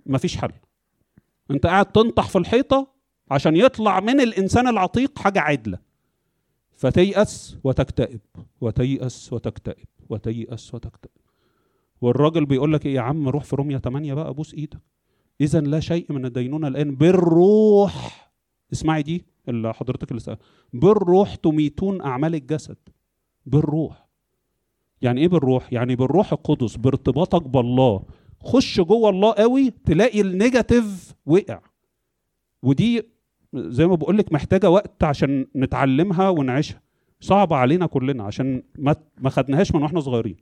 مفيش 0.06 0.38
حل. 0.38 0.52
انت 1.52 1.66
قاعد 1.66 1.86
تنطح 1.86 2.30
في 2.30 2.38
الحيطة 2.38 2.88
عشان 3.32 3.56
يطلع 3.56 4.00
من 4.00 4.22
الإنسان 4.22 4.68
العتيق 4.68 5.20
حاجة 5.20 5.40
عدلة. 5.40 5.80
فتيأس 6.76 7.58
وتكتئب 7.64 8.20
وتيأس 8.62 9.34
وتكتئب 9.34 9.88
وتيأس 10.10 10.74
وتكتئب. 10.76 11.12
والراجل 12.02 12.46
بيقول 12.46 12.74
لك 12.74 12.86
إيه 12.86 12.96
يا 12.96 13.02
عم 13.02 13.30
روح 13.30 13.44
في 13.44 13.56
روميا 13.56 13.78
8 13.78 14.14
بقى 14.14 14.34
بوس 14.34 14.54
إيدك. 14.54 14.80
اذا 15.42 15.60
لا 15.60 15.80
شيء 15.80 16.12
من 16.12 16.26
الدينونة 16.26 16.68
الآن. 16.68 16.96
بالروح 16.96 18.30
اسمعي 18.74 19.04
دي 19.04 19.26
اللي 19.50 19.74
حضرتك 19.74 20.12
اللي 20.12 20.20
سأل 20.20 20.38
بالروح 20.74 21.36
تميتون 21.36 22.02
أعمال 22.02 22.36
الجسد. 22.36 22.78
بالروح. 23.46 24.07
يعني 25.02 25.22
إيه 25.22 25.28
بالروح؟ 25.28 25.74
يعني 25.74 25.96
بالروح 25.96 26.34
القدس 26.34 26.76
بارتباطك 26.76 27.48
بالله. 27.48 28.04
خش 28.44 28.80
جوه 28.82 29.10
الله 29.10 29.34
قوي 29.34 29.74
تلاقي 29.86 30.22
النيجاتيف 30.22 31.14
وقع. 31.26 31.60
ودي 32.64 33.04
زي 33.56 33.88
ما 33.88 33.96
بقول 33.96 34.18
لك 34.18 34.34
محتاجة 34.34 34.70
وقت 34.70 35.04
عشان 35.04 35.48
نتعلمها 35.56 36.30
ونعيشها. 36.30 36.82
صعبة 37.20 37.56
علينا 37.56 37.86
كلنا 37.86 38.24
عشان 38.24 38.64
ما 38.78 38.96
ما 39.18 39.30
خدناهاش 39.30 39.76
من 39.76 39.82
وإحنا 39.82 40.00
صغيرين. 40.00 40.38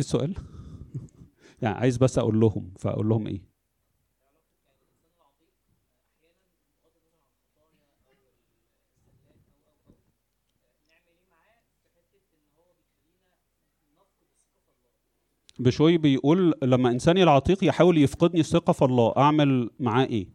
السؤال؟ 0.00 0.34
يعني 1.62 1.76
عايز 1.76 1.96
بس 1.96 2.18
أقول 2.18 2.40
لهم 2.40 2.72
فأقول 2.78 3.08
لهم 3.08 3.26
إيه؟ 3.26 3.50
بشوي 15.58 15.98
بيقول 15.98 16.54
لما 16.62 16.90
انساني 16.90 17.22
العتيق 17.22 17.64
يحاول 17.64 17.98
يفقدني 17.98 18.40
الثقه 18.40 18.72
في 18.72 18.84
الله 18.84 19.14
أعمل 19.16 19.70
معاه 19.80 20.04
إيه؟ 20.04 20.28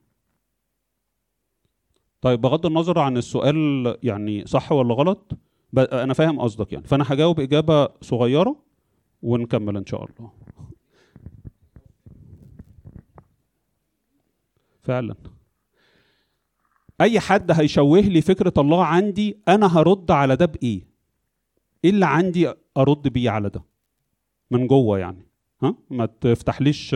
طيب 2.22 2.42
بغض 2.42 2.66
النظر 2.66 3.00
عن 3.00 3.18
السؤال 3.18 3.98
يعني 4.04 4.46
صح 4.46 4.72
ولا 4.72 4.94
غلط 4.94 5.32
أنا 5.78 6.14
فاهم 6.14 6.40
قصدك 6.40 6.74
يعني. 6.74 6.88
فأنا 6.88 7.06
هجاوب 7.08 7.40
إجابة 7.40 7.90
صغيرة 8.02 8.56
ونكمل 9.26 9.78
إن 9.78 9.86
شاء 9.86 10.04
الله. 10.04 10.32
فعلا. 14.82 15.16
أي 17.02 17.20
حد 17.20 17.52
هيشوه 17.52 18.00
لي 18.00 18.22
فكرة 18.22 18.54
الله 18.58 18.86
عندي 18.86 19.38
أنا 19.48 19.78
هرد 19.78 20.12
على 20.12 20.36
ده 20.36 20.46
بإيه؟ 20.46 20.88
إيه 21.84 21.90
اللي 21.90 22.06
عندي 22.06 22.54
أرد 22.78 23.08
بيه 23.08 23.30
على 23.30 23.50
ده؟ 23.50 23.64
من 24.52 24.68
جوه 24.68 25.00
يعني. 25.00 25.28
ها؟ 25.64 25.76
ما 25.90 26.06
تفتحليش. 26.06 26.96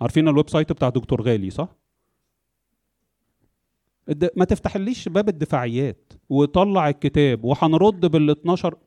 عارفين 0.00 0.28
ال 0.28 0.50
website 0.50 0.72
بتاع 0.72 0.88
دكتور 0.88 1.22
غالي 1.22 1.50
صح؟ 1.50 1.68
ما 4.36 4.44
تفتحليش 4.44 5.08
باب 5.08 5.28
الدفاعيات 5.28 6.12
وطلع 6.28 6.88
الكتاب 6.88 7.44
وهنرد 7.44 8.06
بال 8.06 8.30
12 8.30 8.78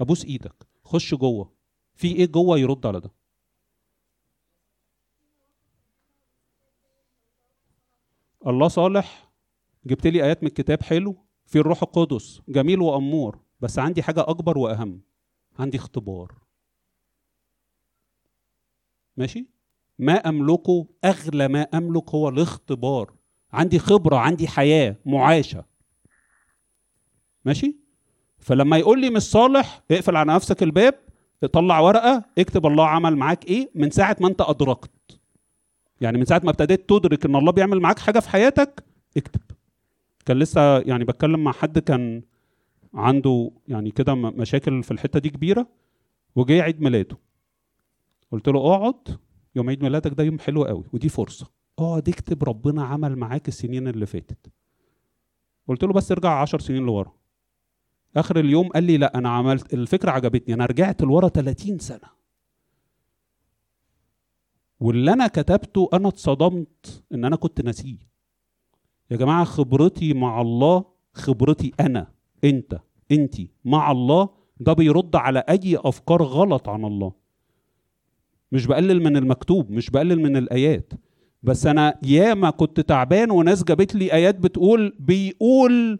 أبوس 0.00 0.24
إيدك. 0.24 0.69
خش 0.90 1.14
جوه. 1.14 1.52
في 1.94 2.08
إيه 2.16 2.26
جوه 2.26 2.58
يرد 2.58 2.86
على 2.86 3.00
ده؟ 3.00 3.10
الله 8.46 8.68
صالح 8.68 9.30
جبت 9.86 10.06
لي 10.06 10.24
آيات 10.24 10.42
من 10.42 10.48
الكتاب 10.48 10.82
حلو. 10.82 11.16
في 11.46 11.58
الروح 11.58 11.82
القدس 11.82 12.42
جميل 12.48 12.80
وأمور 12.80 13.40
بس 13.60 13.78
عندي 13.78 14.02
حاجة 14.02 14.20
أكبر 14.20 14.58
وأهم. 14.58 15.00
عندي 15.58 15.76
اختبار. 15.76 16.34
ماشي؟ 19.16 19.46
ما 19.98 20.12
أملكه 20.12 20.86
أغلى 21.04 21.48
ما 21.48 21.62
أملك 21.62 22.10
هو 22.10 22.28
الاختبار. 22.28 23.14
عندي 23.52 23.78
خبرة 23.78 24.16
عندي 24.16 24.48
حياة 24.48 24.96
معاشه 25.06 25.64
ماشي؟ 27.44 27.76
فلما 28.40 28.76
يقول 28.78 29.00
لي 29.00 29.10
مش 29.10 29.22
صالح 29.22 29.82
اقفل 29.90 30.16
على 30.16 30.32
نفسك 30.32 30.62
الباب 30.62 30.94
طلع 31.52 31.80
ورقة 31.80 32.24
اكتب 32.38 32.66
الله 32.66 32.86
عمل 32.86 33.16
معاك 33.16 33.46
إيه 33.46 33.70
من 33.74 33.90
ساعة 33.90 34.16
ما 34.20 34.28
انت 34.28 34.40
أدركت. 34.40 34.90
يعني 36.00 36.18
من 36.18 36.24
ساعة 36.24 36.40
ما 36.44 36.50
ابتديت 36.50 36.88
تدرك 36.88 37.24
إن 37.24 37.36
الله 37.36 37.52
بيعمل 37.52 37.80
معاك 37.80 37.98
حاجة 37.98 38.18
في 38.18 38.28
حياتك 38.28 38.84
اكتب. 39.16 39.40
كان 40.26 40.38
لسه 40.38 40.78
يعني 40.78 41.04
بتكلم 41.04 41.44
مع 41.44 41.52
حد 41.52 41.78
كان 41.78 42.22
عنده 42.94 43.50
يعني 43.68 43.90
كده 43.90 44.14
مشاكل 44.14 44.82
في 44.82 44.90
الحتة 44.90 45.18
دي 45.20 45.30
كبيرة 45.30 45.66
وجاي 46.36 46.60
عيد 46.60 46.80
ميلاده. 46.82 47.16
قلت 48.32 48.48
له 48.48 48.74
اقعد 48.74 49.18
يوم 49.56 49.68
عيد 49.68 49.82
ميلادك 49.82 50.12
ده 50.14 50.24
يوم 50.24 50.38
حلو 50.38 50.64
قوي 50.64 50.84
ودي 50.92 51.08
فرصة. 51.08 51.46
اقعد 51.78 52.08
اكتب 52.08 52.44
ربنا 52.44 52.84
عمل 52.84 53.16
معاك 53.16 53.48
السنين 53.48 53.88
اللي 53.88 54.06
فاتت. 54.06 54.52
قلت 55.68 55.84
له 55.84 55.92
بس 55.92 56.12
ارجع 56.12 56.30
10 56.40 56.58
سنين 56.58 56.86
لورا. 56.86 57.12
آخر 58.16 58.40
اليوم 58.40 58.68
قال 58.68 58.84
لي 58.84 58.96
لا 58.96 59.18
أنا 59.18 59.28
عملت 59.28 59.74
الفكرة 59.74 60.10
عجبتني 60.10 60.54
أنا 60.54 60.66
رجعت 60.66 61.02
لورا 61.02 61.28
30 61.28 61.78
سنة. 61.78 62.20
واللي 64.80 65.12
أنا 65.12 65.26
كتبته 65.26 65.88
أنا 65.92 66.08
اتصدمت 66.08 67.02
إن 67.14 67.24
أنا 67.24 67.36
كنت 67.36 67.60
ناسيه. 67.60 67.98
يا 69.10 69.16
جماعة 69.16 69.44
خبرتي 69.44 70.14
مع 70.14 70.40
الله 70.40 70.84
خبرتي 71.12 71.72
أنا 71.80 72.06
أنت 72.44 72.80
أنتي 73.12 73.50
مع 73.64 73.90
الله 73.90 74.28
ده 74.60 74.72
بيرد 74.72 75.16
على 75.16 75.38
أي 75.48 75.76
أفكار 75.76 76.22
غلط 76.22 76.68
عن 76.68 76.84
الله. 76.84 77.12
مش 78.52 78.66
بقلل 78.66 79.02
من 79.02 79.16
المكتوب 79.16 79.70
مش 79.70 79.90
بقلل 79.90 80.20
من 80.22 80.36
الآيات. 80.36 80.92
بس 81.42 81.66
أنا 81.66 81.98
ياما 82.04 82.50
كنت 82.50 82.80
تعبان 82.80 83.30
وناس 83.30 83.64
جابت 83.64 83.94
لي 83.94 84.12
آيات 84.12 84.38
بتقول 84.38 84.96
بيقول 84.98 85.98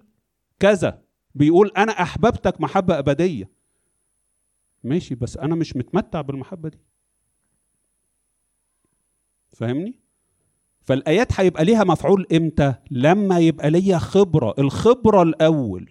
كذا. 0.60 1.02
بيقول 1.34 1.72
أنا 1.76 1.92
أحببتك 1.92 2.60
محبة 2.60 2.98
أبدية. 2.98 3.50
ماشي 4.84 5.14
بس 5.14 5.36
أنا 5.36 5.54
مش 5.54 5.76
متمتع 5.76 6.20
بالمحبة 6.20 6.68
دي. 6.68 6.78
فاهمني؟ 9.52 9.94
فالآيات 10.80 11.40
هيبقى 11.40 11.64
ليها 11.64 11.84
مفعول 11.84 12.26
إمتى؟ 12.32 12.74
لما 12.90 13.38
يبقى 13.38 13.70
ليا 13.70 13.98
خبرة 13.98 14.54
الخبرة 14.58 15.22
الأول. 15.22 15.90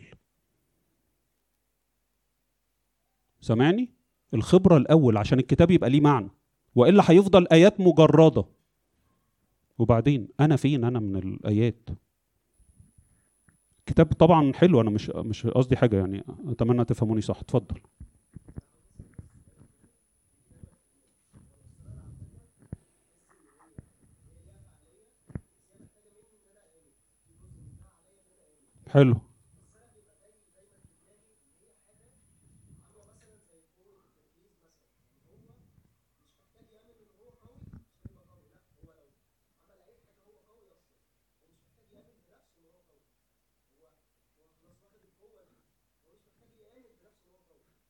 سامعني 3.41 3.89
الخبرة 4.33 4.77
الأول 4.77 5.17
عشان 5.17 5.39
الكتاب 5.39 5.71
يبقى 5.71 5.89
ليه 5.89 6.01
معنى. 6.01 6.29
وإلا 6.75 7.03
هيفضل 7.11 7.47
آيات 7.47 7.79
مجردة. 7.79 8.45
وبعدين 9.77 10.27
أنا 10.39 10.55
فين؟ 10.55 10.83
أنا 10.83 10.99
من 10.99 11.15
الآيات. 11.15 11.89
الكتاب 13.89 14.05
طبعا 14.13 14.53
حلو 14.53 14.81
أنا 14.81 14.89
مش 14.89 15.09
مش 15.09 15.47
قصدي 15.47 15.77
حاجة 15.77 15.97
يعني 15.97 16.23
أتمنى 16.47 16.85
تفهموني 16.85 17.21
صح. 17.21 17.39
اتفضل. 17.39 17.79
حلو. 28.91 29.15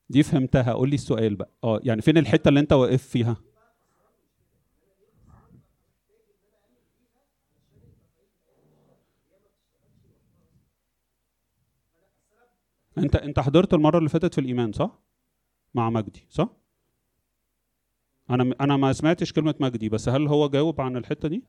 دي 0.10 0.24
فهمتها. 0.24 0.74
قول 0.74 0.90
لي 0.90 0.96
السؤال 0.96 1.36
بقى. 1.36 1.50
آه 1.64 1.80
يعني 1.84 2.02
فين 2.02 2.18
الحتة 2.18 2.50
اللي 2.50 2.60
انت 2.60 2.74
واقف 2.74 3.04
فيها؟ 3.08 3.38
انت 12.98 13.16
انت 13.16 13.40
حضرت 13.40 13.74
المرة 13.74 13.98
اللي 13.98 14.10
فاتت 14.10 14.34
في 14.34 14.42
الإيمان 14.42 14.72
صح؟ 14.72 15.00
مع 15.74 15.90
مجدي 15.90 16.26
صح؟ 16.30 16.50
أنا 18.30 18.56
أنا 18.62 18.78
ما 18.78 18.94
سمعتش 18.94 19.34
كلمة 19.34 19.56
مجدي 19.60 19.90
بس 19.90 20.10
هل 20.10 20.28
هو 20.28 20.50
جاوب 20.50 20.82
عن 20.82 20.98
الحتة 20.98 21.28
دي؟ 21.28 21.44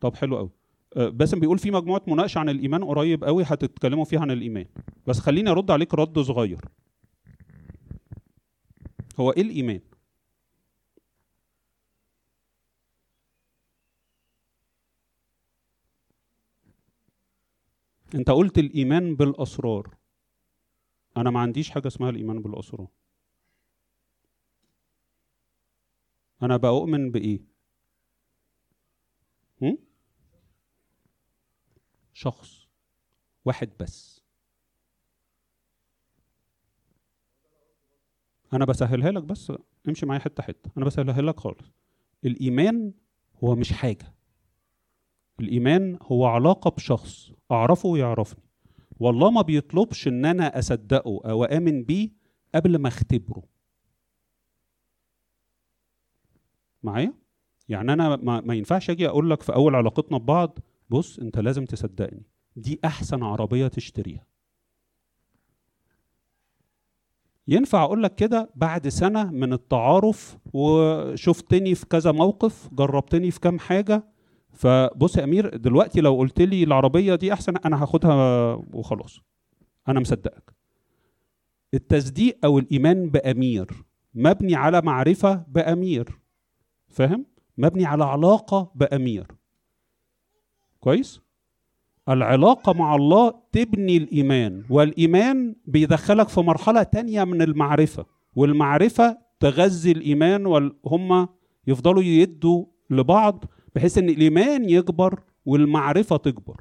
طب 0.00 0.14
حلو 0.16 0.36
قوي. 0.36 0.50
باسم 0.96 1.40
بيقول 1.40 1.58
في 1.58 1.70
مجموعة 1.70 2.02
مناقشه 2.06 2.38
عن 2.38 2.48
الإيمان 2.48 2.84
قريب 2.84 3.24
قوي 3.24 3.42
هتتكلموا 3.46 4.04
فيها 4.04 4.20
عن 4.20 4.30
الإيمان. 4.30 4.66
بس 5.06 5.18
خليني 5.18 5.50
أرد 5.50 5.70
عليك 5.70 5.94
رد 5.94 6.18
صغير. 6.18 6.60
هو 9.20 9.30
إيه 9.30 9.42
الإيمان؟ 9.42 9.80
أنت 18.14 18.30
قلت 18.30 18.58
الإيمان 18.58 19.16
بالأسرار. 19.16 19.96
أنا 21.16 21.30
ما 21.30 21.40
عنديش 21.40 21.70
حاجة 21.70 21.86
اسمها 21.88 22.10
الإيمان 22.10 22.42
بالأسرار. 22.42 22.88
أنا 26.42 26.56
بؤمن 26.56 27.10
بإيه 27.10 27.40
هم؟ 29.62 29.78
شخص 32.16 32.68
واحد 33.44 33.70
بس. 33.80 34.24
أنا 38.52 38.64
بسهلها 38.64 39.10
لك 39.10 39.22
بس 39.22 39.52
امشي 39.88 40.06
معايا 40.06 40.20
حتة 40.20 40.42
حتة. 40.42 40.70
أنا 40.76 40.84
بسهلها 40.84 41.22
لك 41.22 41.40
خالص. 41.40 41.72
الإيمان 42.24 42.92
هو 43.44 43.54
مش 43.54 43.72
حاجة. 43.72 44.14
الإيمان 45.40 45.98
هو 46.02 46.26
علاقة 46.26 46.70
بشخص. 46.70 47.32
أعرفه 47.50 47.88
ويعرفني 47.88 48.42
والله 49.00 49.30
ما 49.30 49.42
بيطلبش 49.42 50.08
إن 50.08 50.24
أنا 50.24 50.58
أصدقه 50.58 51.20
أو 51.24 51.44
آمن 51.44 51.84
بيه 51.84 52.10
قبل 52.54 52.76
ما 52.78 52.88
أختبره. 52.88 53.42
معايا؟ 56.82 57.14
يعني 57.68 57.92
أنا 57.92 58.16
ما, 58.16 58.40
ما 58.40 58.54
ينفعش 58.54 58.90
أجي 58.90 59.08
أقول 59.08 59.30
لك 59.30 59.42
في 59.42 59.54
أول 59.54 59.74
علاقتنا 59.74 60.18
ببعض 60.18 60.58
بص 60.90 61.18
انت 61.18 61.38
لازم 61.38 61.64
تصدقني 61.64 62.22
دي 62.56 62.80
أحسن 62.84 63.22
عربية 63.22 63.68
تشتريها. 63.68 64.26
ينفع 67.48 67.84
أقول 67.84 68.02
لك 68.02 68.14
كده؟ 68.14 68.50
بعد 68.54 68.88
سنة 68.88 69.30
من 69.30 69.52
التعارف 69.52 70.38
وشفتني 70.52 71.74
في 71.74 71.86
كذا 71.86 72.12
موقف 72.12 72.68
جربتني 72.72 73.30
في 73.30 73.40
كام 73.40 73.58
حاجة. 73.58 74.04
فبص 74.52 75.16
يا 75.16 75.24
أمير 75.24 75.56
دلوقتي 75.56 76.00
لو 76.00 76.16
قلت 76.16 76.40
لي 76.40 76.64
العربية 76.64 77.14
دي 77.14 77.32
أحسن 77.32 77.56
أنا 77.56 77.82
هاخدها 77.82 78.54
وخلاص. 78.54 79.20
أنا 79.88 80.00
مصدقك. 80.00 80.54
التصديق 81.74 82.38
أو 82.44 82.58
الإيمان 82.58 83.10
بأمير 83.10 83.84
مبني 84.14 84.54
على 84.54 84.80
معرفة 84.80 85.44
بأمير. 85.48 86.18
فاهم؟ 86.88 87.26
مبني 87.58 87.84
على 87.86 88.04
علاقة 88.04 88.72
بأمير. 88.74 89.26
كويس؟ 90.86 91.20
العلاقة 92.08 92.72
مع 92.72 92.94
الله 92.94 93.34
تبني 93.52 93.96
الإيمان 93.96 94.64
والإيمان 94.70 95.54
بيدخلك 95.66 96.28
في 96.28 96.40
مرحلة 96.40 96.82
تانية 96.82 97.24
من 97.24 97.42
المعرفة 97.42 98.06
والمعرفة 98.36 99.18
تغذي 99.40 99.92
الإيمان 99.92 100.46
وهم 100.46 101.28
يفضلوا 101.66 102.02
يدوا 102.02 102.64
لبعض 102.90 103.44
بحيث 103.74 103.98
إن 103.98 104.08
الإيمان 104.08 104.70
يكبر 104.70 105.22
والمعرفة 105.46 106.16
تكبر. 106.16 106.60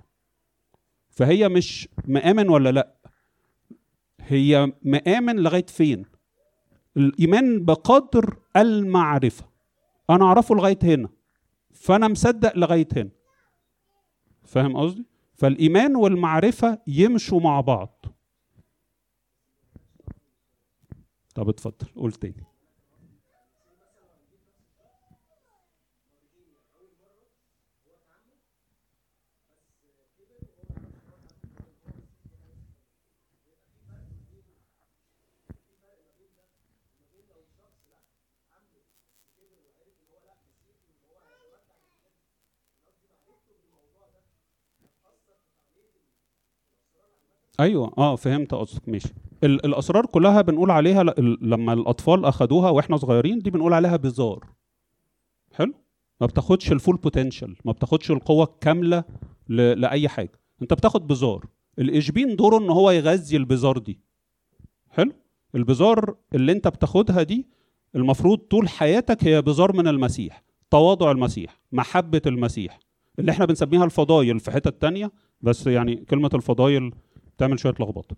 فهي 1.10 1.50
مش 1.50 1.90
مآمن 2.06 2.50
ولا 2.50 2.72
لأ؟ 2.72 2.96
هي 4.20 4.74
مآمن 4.84 5.36
لغاية 5.36 5.66
فين؟ 5.66 6.06
الإيمان 6.98 7.66
بقدر 7.66 8.38
المعرفة. 8.58 9.46
أنا 10.10 10.26
أعرفه 10.26 10.56
لغاية 10.56 10.80
هنا 10.84 11.10
فأنا 11.74 12.08
مصدق 12.08 12.58
لغاية 12.58 12.88
هنا. 12.96 13.10
فاهم 14.46 14.78
قصدي؟ 14.78 15.06
فالإيمان 15.34 15.96
والمعرفة 15.96 16.82
يمشوا 16.88 17.40
مع 17.40 17.62
بعض. 17.62 18.06
طب 21.36 21.50
اتفضل 21.50 21.88
قول 21.96 22.12
تاني. 22.12 22.44
أيوه 47.60 47.94
آه 47.98 48.16
فهمت 48.16 48.54
قصدك 48.54 48.90
ماشي. 48.90 49.14
ال- 49.44 49.66
الأسرار 49.66 50.06
كلها 50.06 50.42
بنقول 50.42 50.72
عليها 50.72 51.04
لما 51.42 51.74
الأطفال 51.74 52.26
أخدوها 52.26 52.70
وإحنا 52.70 52.98
صغيرين 52.98 53.40
دي 53.40 53.50
بنقول 53.52 53.74
عليها 53.74 53.96
بزار. 53.96 54.46
حلو؟ 55.54 55.74
ما 56.22 56.28
بتاخدش 56.28 56.72
الفول 56.72 56.96
بوتنشال 56.98 57.56
ما 57.66 57.72
بتاخدش 57.72 58.12
القوة 58.12 58.44
الكاملة. 58.46 59.04
لأي 59.48 60.08
حاجة. 60.08 60.40
أنت 60.62 60.74
بتاخد 60.74 61.08
بزار. 61.08 61.46
الاشبين 61.80 62.36
دوره 62.36 62.58
إن 62.58 62.70
هو 62.70 62.92
يغذي 62.92 63.38
البزار 63.38 63.78
دي. 63.78 64.00
حلو؟ 64.90 65.12
البزار 65.56 66.16
اللي 66.36 66.52
أنت 66.52 66.68
بتاخدها 66.68 67.24
دي 67.24 67.48
المفروض 67.96 68.38
طول 68.38 68.70
حياتك 68.70 69.24
هي 69.24 69.42
بزار 69.42 69.76
من 69.76 69.88
المسيح 69.88 70.44
تواضع 70.70 71.12
المسيح 71.12 71.62
محبة 71.72 72.22
المسيح 72.26 72.80
اللي 73.20 73.32
إحنا 73.32 73.46
بنسميها 73.46 73.86
الفضايل 73.86 74.40
في 74.40 74.52
حتة 74.52 74.70
تانية 74.70 75.12
بس 75.42 75.68
يعني 75.68 75.96
كلمة 75.96 76.30
الفضايل 76.34 76.92
تعمل 77.38 77.60
شوية 77.60 77.74
لخبطة 77.80 78.16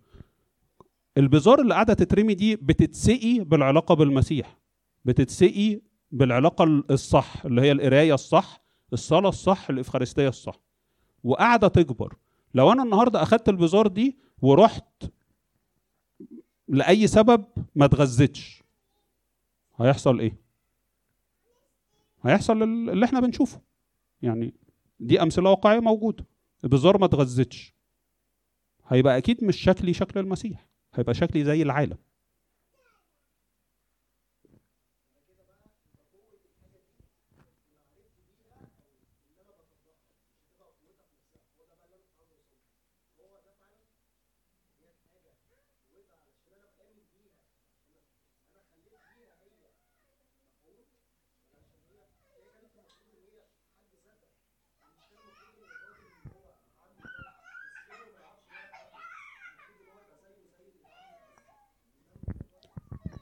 البزار 1.18 1.62
اللي 1.62 1.74
قاعدة 1.74 1.94
تترمي 1.94 2.34
دي 2.34 2.56
بتتسقي 2.56 3.40
بالعلاقة 3.40 3.96
بالمسيح 3.96 4.58
بتتسقي 5.06 5.82
بالعلاقة 6.12 6.64
الصح 6.92 7.46
اللي 7.46 7.62
هي 7.62 7.72
القراية 7.72 8.14
الصح 8.14 8.62
الصلاة 8.94 9.30
الصح 9.30 9.70
الإفخارستية 9.70 10.28
الصح. 10.28 10.60
وقاعدة 11.24 11.68
تكبر. 11.68 12.16
لو 12.54 12.72
أنا 12.72 12.84
النهاردة 12.84 13.24
أخدت 13.24 13.50
البزار 13.50 13.88
دي 13.88 14.18
ورحت 14.42 15.04
لأي 16.68 17.08
سبب 17.08 17.46
ما 17.76 17.86
اتغذتش 17.86 18.64
هيحصل 19.78 20.20
إيه؟ 20.20 20.38
هيحصل 22.24 22.64
اللي 22.64 23.06
إحنا 23.06 23.20
بنشوفه. 23.20 23.62
يعني 24.22 24.54
دي 25.00 25.22
أمثلة 25.22 25.50
واقعية 25.50 25.80
موجودة. 25.80 26.26
البزار 26.64 26.98
ما 26.98 27.06
اتغذتش. 27.06 27.74
هيبقى 28.88 29.18
أكيد 29.18 29.44
مش 29.44 29.58
شكلي 29.58 29.94
شكل 29.94 30.20
المسيح 30.20 30.68
هيبقى 30.96 31.14
شكلي 31.14 31.44
زي 31.44 31.62
العالم. 31.62 31.98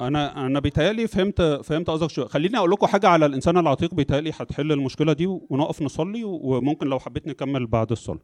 أنا 0.01 0.45
أنا 0.45 0.59
بيتهيألي 0.59 1.07
فهمت 1.07 1.41
فهمت 1.41 1.89
قصدك 1.89 2.09
شوية. 2.09 2.25
خليني 2.25 2.57
أقول 2.57 2.71
لكم 2.71 2.87
حاجة 2.87 3.07
على 3.07 3.25
الإنسان 3.25 3.57
العتيق 3.57 3.93
بيتهيألي 3.93 4.29
هتحل 4.29 4.71
المشكلة 4.71 5.13
دي 5.13 5.25
ونقف 5.27 5.81
نصلي 5.81 6.23
وممكن 6.23 6.87
لو 6.87 6.99
حبيت 6.99 7.27
نكمل 7.27 7.67
بعد 7.67 7.91
الصلاة. 7.91 8.19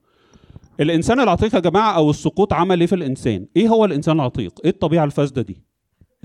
الإنسان 0.80 1.20
العتيق 1.20 1.56
يا 1.56 1.60
جماعة 1.60 1.92
أو 1.96 2.10
السقوط 2.10 2.54
عمل 2.54 2.80
إيه 2.80 2.88
في 2.88 2.96
الإنسان 2.96 3.48
إيه 3.56 3.68
هو 3.68 3.86
الإنسان 3.86 4.16
العتيق؟ 4.20 4.60
إيه 4.64 4.70
الطبيعة 4.72 5.06
الفاسدة 5.06 5.42
دي؟ 5.42 5.58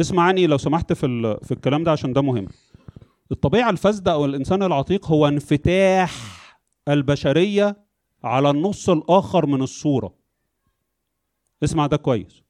اسمعني 0.01 0.47
لو 0.47 0.59
سمحت 0.59 0.93
في 0.93 1.39
في 1.43 1.53
الكلام 1.53 1.85
ده 1.85 1.91
عشان 1.93 2.13
ده 2.13 2.23
مهم. 2.23 2.47
الطبيعة 3.33 3.71
الفاسدة 3.71 4.13
أو 4.13 4.25
الإنسان 4.25 4.63
العتيق 4.63 5.07
هو 5.07 5.29
انفتاح 5.29 6.13
البشرية 6.89 7.77
على 8.25 8.51
النص 8.51 8.91
الآخر 8.91 9.47
من 9.47 9.63
الصورة. 9.63 10.15
اسمع 11.65 11.87
ده 11.87 11.97
كويس. 11.97 12.43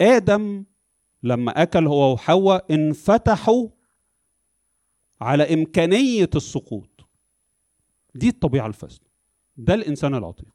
آدم 0.00 0.64
لما 1.24 1.62
أكل 1.62 1.86
هو 1.86 2.12
وحواء 2.12 2.74
انفتحوا 2.74 3.68
على 5.20 5.54
إمكانية 5.54 6.30
السقوط. 6.36 7.08
دي 8.14 8.28
الطبيعة 8.28 8.66
الفاسدة. 8.66 9.06
ده 9.56 9.74
الإنسان 9.74 10.14
العتيق. 10.14 10.54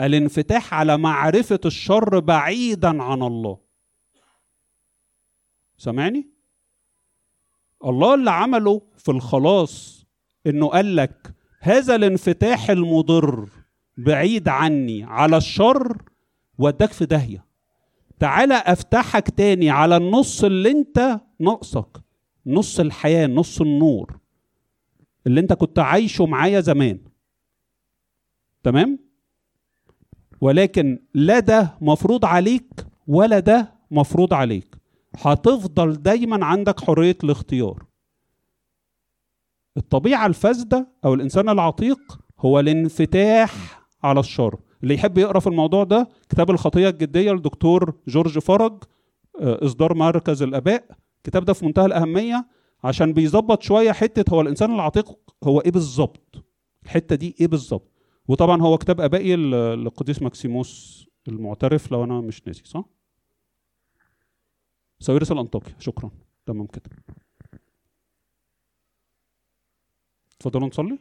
الانفتاح 0.00 0.74
على 0.74 0.96
معرفة 0.98 1.60
الشر 1.64 2.18
بعيدا 2.18 3.02
عن 3.02 3.22
الله. 3.22 3.58
سامعني 5.78 6.26
الله 7.84 8.14
اللي 8.14 8.30
عمله 8.30 8.82
في 8.98 9.10
الخلاص 9.10 10.06
إنه 10.46 10.68
قال 10.68 10.96
لك 10.96 11.34
هذا 11.60 11.94
الانفتاح 11.94 12.70
المضر 12.70 13.48
بعيد 13.96 14.48
عني 14.48 15.04
على 15.04 15.36
الشر 15.36 16.02
وداك 16.58 16.92
في 16.92 17.06
داهية. 17.06 17.45
تعالى 18.18 18.54
أفتحك 18.54 19.30
تاني 19.30 19.70
على 19.70 19.96
النص 19.96 20.44
اللي 20.44 20.70
أنت 20.70 21.20
ناقصك. 21.40 22.00
نص 22.46 22.80
الحياة 22.80 23.26
نص 23.26 23.60
النور. 23.60 24.18
اللي 25.26 25.40
أنت 25.40 25.52
كنت 25.52 25.78
عايشه 25.78 26.26
معايا 26.26 26.60
زمان. 26.60 26.98
تمام؟ 28.62 28.98
ولكن 30.40 30.98
لا 31.14 31.38
ده 31.38 31.74
مفروض 31.80 32.24
عليك 32.24 32.86
ولا 33.06 33.38
ده 33.38 33.72
مفروض 33.90 34.34
عليك. 34.34 34.76
هتفضل 35.16 36.02
دايما 36.02 36.44
عندك 36.44 36.80
حرية 36.80 37.16
الاختيار. 37.24 37.84
الطبيعة 39.76 40.26
الفاسدة 40.26 40.88
أو 41.04 41.14
الإنسان 41.14 41.48
العتيق 41.48 42.18
هو 42.38 42.60
الانفتاح 42.60 43.82
على 44.02 44.20
الشر. 44.20 44.58
اللي 44.82 44.94
يحب 44.94 45.18
يقرأ 45.18 45.40
في 45.40 45.46
الموضوع 45.46 45.84
ده 45.84 46.08
كتاب 46.28 46.50
الخطية 46.50 46.88
الجدية 46.88 47.32
لدكتور 47.32 47.94
جورج 48.08 48.38
فرج 48.38 48.84
آه، 49.40 49.64
إصدار 49.66 49.94
مركز 49.94 50.42
الآباء. 50.42 50.84
الكتاب 51.16 51.44
ده 51.44 51.52
في 51.52 51.66
منتهى 51.66 51.86
الأهمية 51.86 52.46
عشان 52.84 53.12
بيظبط 53.12 53.62
شوية 53.62 53.92
حتة 53.92 54.34
هو 54.34 54.40
الإنسان 54.40 54.74
العتيق 54.74 55.18
هو 55.44 55.60
إيه 55.60 55.70
بالظبط؟ 55.70 56.44
الحتة 56.84 57.16
دي 57.16 57.34
إيه 57.40 57.46
بالظبط؟ 57.46 57.90
وطبعا 58.28 58.62
هو 58.62 58.78
كتاب 58.78 59.00
آبائي 59.00 59.36
للقديس 59.36 60.22
ماكسيموس 60.22 61.06
المعترف 61.28 61.92
لو 61.92 62.04
أنا 62.04 62.20
مش 62.20 62.46
ناسي 62.46 62.62
صح؟ 62.64 62.84
ساويرس 65.00 65.32
الانطاكي 65.32 65.74
شكرا. 65.78 66.10
تمام 66.46 66.66
كده. 66.66 66.90
اتفضلوا 70.36 70.68
نصلي. 70.68 70.98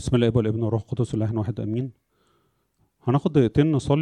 بسم 0.00 0.16
الله 0.16 0.32
والابن 0.34 0.62
والروح 0.62 0.82
القدس 0.82 1.14
الله 1.14 1.36
واحد 1.36 1.60
آمين. 1.60 1.92
هناخد 3.02 3.32
دقيقتين 3.32 3.72
نصلي 3.72 3.98